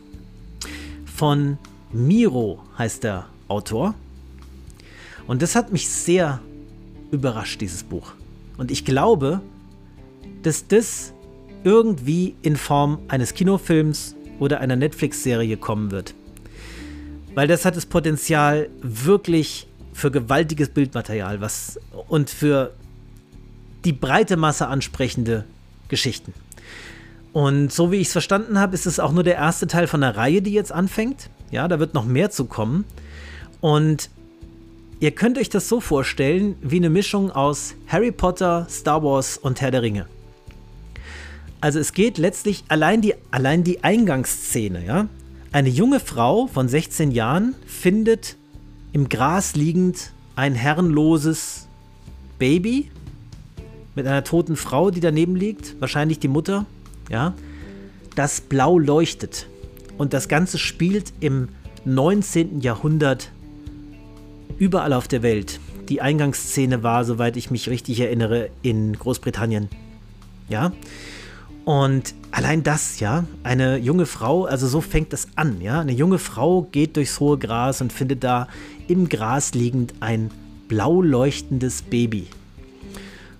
[1.06, 1.58] Von
[1.92, 3.94] Miro heißt der Autor.
[5.28, 6.40] Und das hat mich sehr
[7.12, 8.14] überrascht, dieses Buch.
[8.56, 9.40] Und ich glaube,
[10.42, 11.12] dass das
[11.62, 16.14] irgendwie in Form eines Kinofilms oder einer Netflix-Serie kommen wird.
[17.36, 21.78] Weil das hat das Potenzial, wirklich für gewaltiges Bildmaterial was
[22.08, 22.74] und für
[23.84, 25.44] die breite Masse ansprechende
[25.88, 26.32] Geschichten.
[27.32, 30.00] Und so wie ich es verstanden habe, ist es auch nur der erste Teil von
[30.00, 31.30] der Reihe, die jetzt anfängt.
[31.50, 32.84] Ja, da wird noch mehr zu kommen.
[33.60, 34.10] Und
[35.00, 39.60] ihr könnt euch das so vorstellen wie eine Mischung aus Harry Potter, Star Wars und
[39.60, 40.06] Herr der Ringe.
[41.60, 45.08] Also es geht letztlich allein die, allein die Eingangsszene, ja.
[45.50, 48.36] Eine junge Frau von 16 Jahren findet
[48.92, 51.66] im Gras liegend ein herrenloses
[52.38, 52.90] Baby
[53.98, 56.66] mit einer toten Frau, die daneben liegt, wahrscheinlich die Mutter,
[57.10, 57.34] ja,
[58.14, 59.48] das blau leuchtet.
[59.98, 61.48] Und das Ganze spielt im
[61.84, 62.60] 19.
[62.60, 63.32] Jahrhundert
[64.56, 65.58] überall auf der Welt.
[65.88, 69.68] Die Eingangsszene war, soweit ich mich richtig erinnere, in Großbritannien.
[70.48, 70.70] Ja.
[71.64, 75.80] Und allein das, ja, eine junge Frau, also so fängt das an, ja.
[75.80, 78.46] Eine junge Frau geht durchs hohe Gras und findet da
[78.86, 80.30] im Gras liegend ein
[80.68, 82.28] blau leuchtendes Baby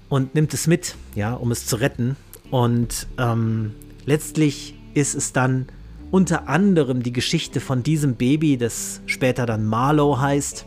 [0.08, 2.16] und nimmt es mit, ja, um es zu retten.
[2.50, 3.74] Und ähm,
[4.06, 5.66] letztlich ist es dann
[6.10, 10.64] unter anderem die Geschichte von diesem Baby, das später dann Marlow heißt,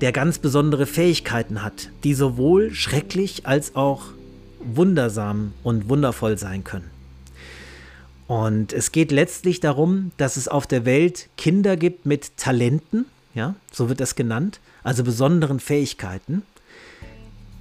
[0.00, 4.04] der ganz besondere Fähigkeiten hat, die sowohl schrecklich als auch
[4.60, 6.90] wundersam und wundervoll sein können.
[8.28, 13.54] Und es geht letztlich darum, dass es auf der Welt Kinder gibt mit Talenten, ja,
[13.72, 16.42] so wird das genannt, also besonderen Fähigkeiten,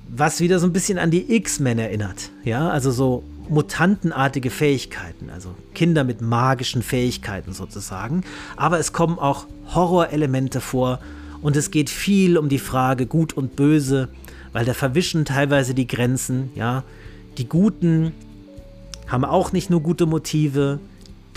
[0.09, 5.55] was wieder so ein bisschen an die X-Men erinnert, ja, also so mutantenartige Fähigkeiten, also
[5.73, 8.23] Kinder mit magischen Fähigkeiten sozusagen,
[8.55, 10.99] aber es kommen auch Horrorelemente vor
[11.41, 14.09] und es geht viel um die Frage gut und böse,
[14.53, 16.83] weil da verwischen teilweise die Grenzen, ja,
[17.37, 18.11] die Guten
[19.07, 20.79] haben auch nicht nur gute Motive,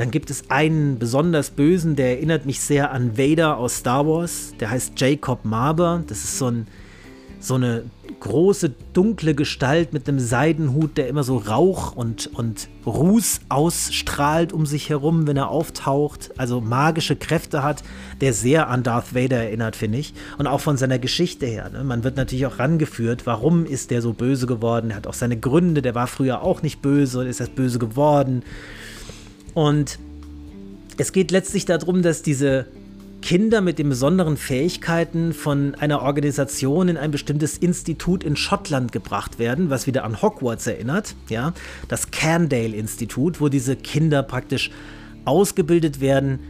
[0.00, 4.54] dann gibt es einen besonders bösen, der erinnert mich sehr an Vader aus Star Wars.
[4.58, 6.02] Der heißt Jacob Marber.
[6.06, 6.66] Das ist so, ein,
[7.40, 7.84] so eine
[8.20, 14.66] große, dunkle Gestalt mit einem Seidenhut, der immer so Rauch und, und Ruß ausstrahlt um
[14.66, 16.30] sich herum, wenn er auftaucht.
[16.36, 17.82] Also magische Kräfte hat,
[18.20, 20.12] der sehr an Darth Vader erinnert, finde ich.
[20.36, 21.70] Und auch von seiner Geschichte her.
[21.70, 21.82] Ne?
[21.82, 24.90] Man wird natürlich auch rangeführt, warum ist der so böse geworden.
[24.90, 25.80] Er hat auch seine Gründe.
[25.80, 28.42] Der war früher auch nicht böse und ist erst böse geworden.
[29.54, 29.98] Und
[30.98, 32.66] es geht letztlich darum, dass diese
[33.22, 39.38] Kinder mit den besonderen Fähigkeiten von einer Organisation in ein bestimmtes Institut in Schottland gebracht
[39.38, 41.52] werden, was wieder an Hogwarts erinnert, ja,
[41.88, 44.70] das Candale Institut, wo diese Kinder praktisch
[45.24, 46.40] ausgebildet werden,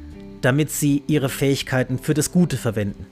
[0.40, 3.06] damit sie ihre Fähigkeiten für das Gute verwenden.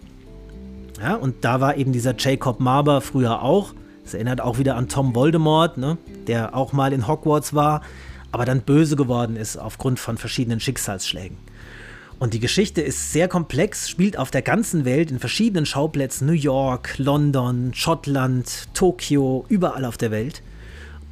[1.01, 3.75] Ja, und da war eben dieser Jacob Marber früher auch.
[4.03, 7.83] Das erinnert auch wieder an Tom Voldemort, ne, der auch mal in Hogwarts war,
[8.33, 11.37] aber dann böse geworden ist aufgrund von verschiedenen Schicksalsschlägen.
[12.19, 16.33] Und die Geschichte ist sehr komplex, spielt auf der ganzen Welt in verschiedenen Schauplätzen, New
[16.33, 20.43] York, London, Schottland, Tokio, überall auf der Welt.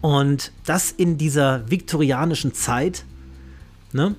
[0.00, 3.04] Und das in dieser viktorianischen Zeit,
[3.92, 4.14] ne?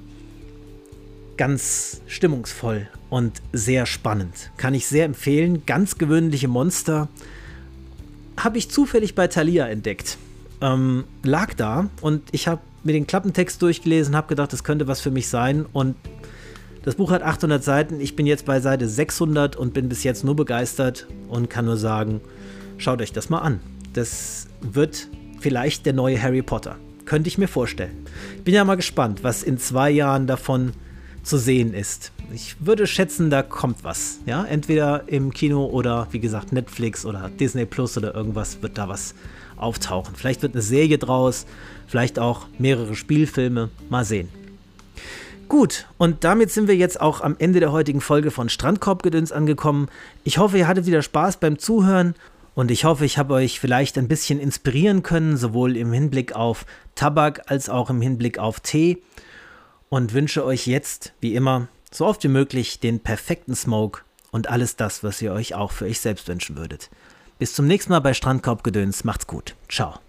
[1.36, 4.52] Ganz stimmungsvoll und sehr spannend.
[4.58, 5.66] Kann ich sehr empfehlen.
[5.66, 7.10] Ganz gewöhnliche Monster.
[8.38, 10.18] Habe ich zufällig bei Thalia entdeckt.
[10.62, 15.00] Ähm, lag da und ich habe mir den Klappentext durchgelesen, habe gedacht, das könnte was
[15.00, 15.96] für mich sein und
[16.84, 18.00] das Buch hat 800 Seiten.
[18.00, 21.78] Ich bin jetzt bei Seite 600 und bin bis jetzt nur begeistert und kann nur
[21.78, 22.22] sagen,
[22.78, 23.60] schaut euch das mal an.
[23.94, 25.08] Das wird
[25.40, 26.78] vielleicht der neue Harry Potter.
[27.06, 28.06] Könnte ich mir vorstellen.
[28.44, 30.74] Bin ja mal gespannt, was in zwei Jahren davon
[31.24, 32.12] zu sehen ist.
[32.34, 34.20] Ich würde schätzen, da kommt was.
[34.26, 38.90] Ja, entweder im Kino oder wie gesagt Netflix oder Disney Plus oder irgendwas wird da
[38.90, 39.16] was
[39.56, 40.16] auftauchen.
[40.16, 41.46] Vielleicht wird eine Serie draus,
[41.88, 43.70] vielleicht auch mehrere Spielfilme.
[43.90, 44.30] Mal sehen.
[45.48, 49.88] Gut, und damit sind wir jetzt auch am Ende der heutigen Folge von Strandkorbgedöns angekommen.
[50.24, 52.16] Ich hoffe, ihr hattet wieder Spaß beim Zuhören
[52.54, 56.66] und ich hoffe, ich habe euch vielleicht ein bisschen inspirieren können, sowohl im Hinblick auf
[56.96, 59.02] Tabak als auch im Hinblick auf Tee
[59.90, 64.02] und wünsche euch jetzt, wie immer, so oft wie möglich den perfekten Smoke
[64.32, 66.90] und alles das, was ihr euch auch für euch selbst wünschen würdet.
[67.40, 69.04] Bis zum nächsten Mal bei Strandkorbgedöns.
[69.04, 69.56] Macht's gut.
[69.70, 70.00] Ciao.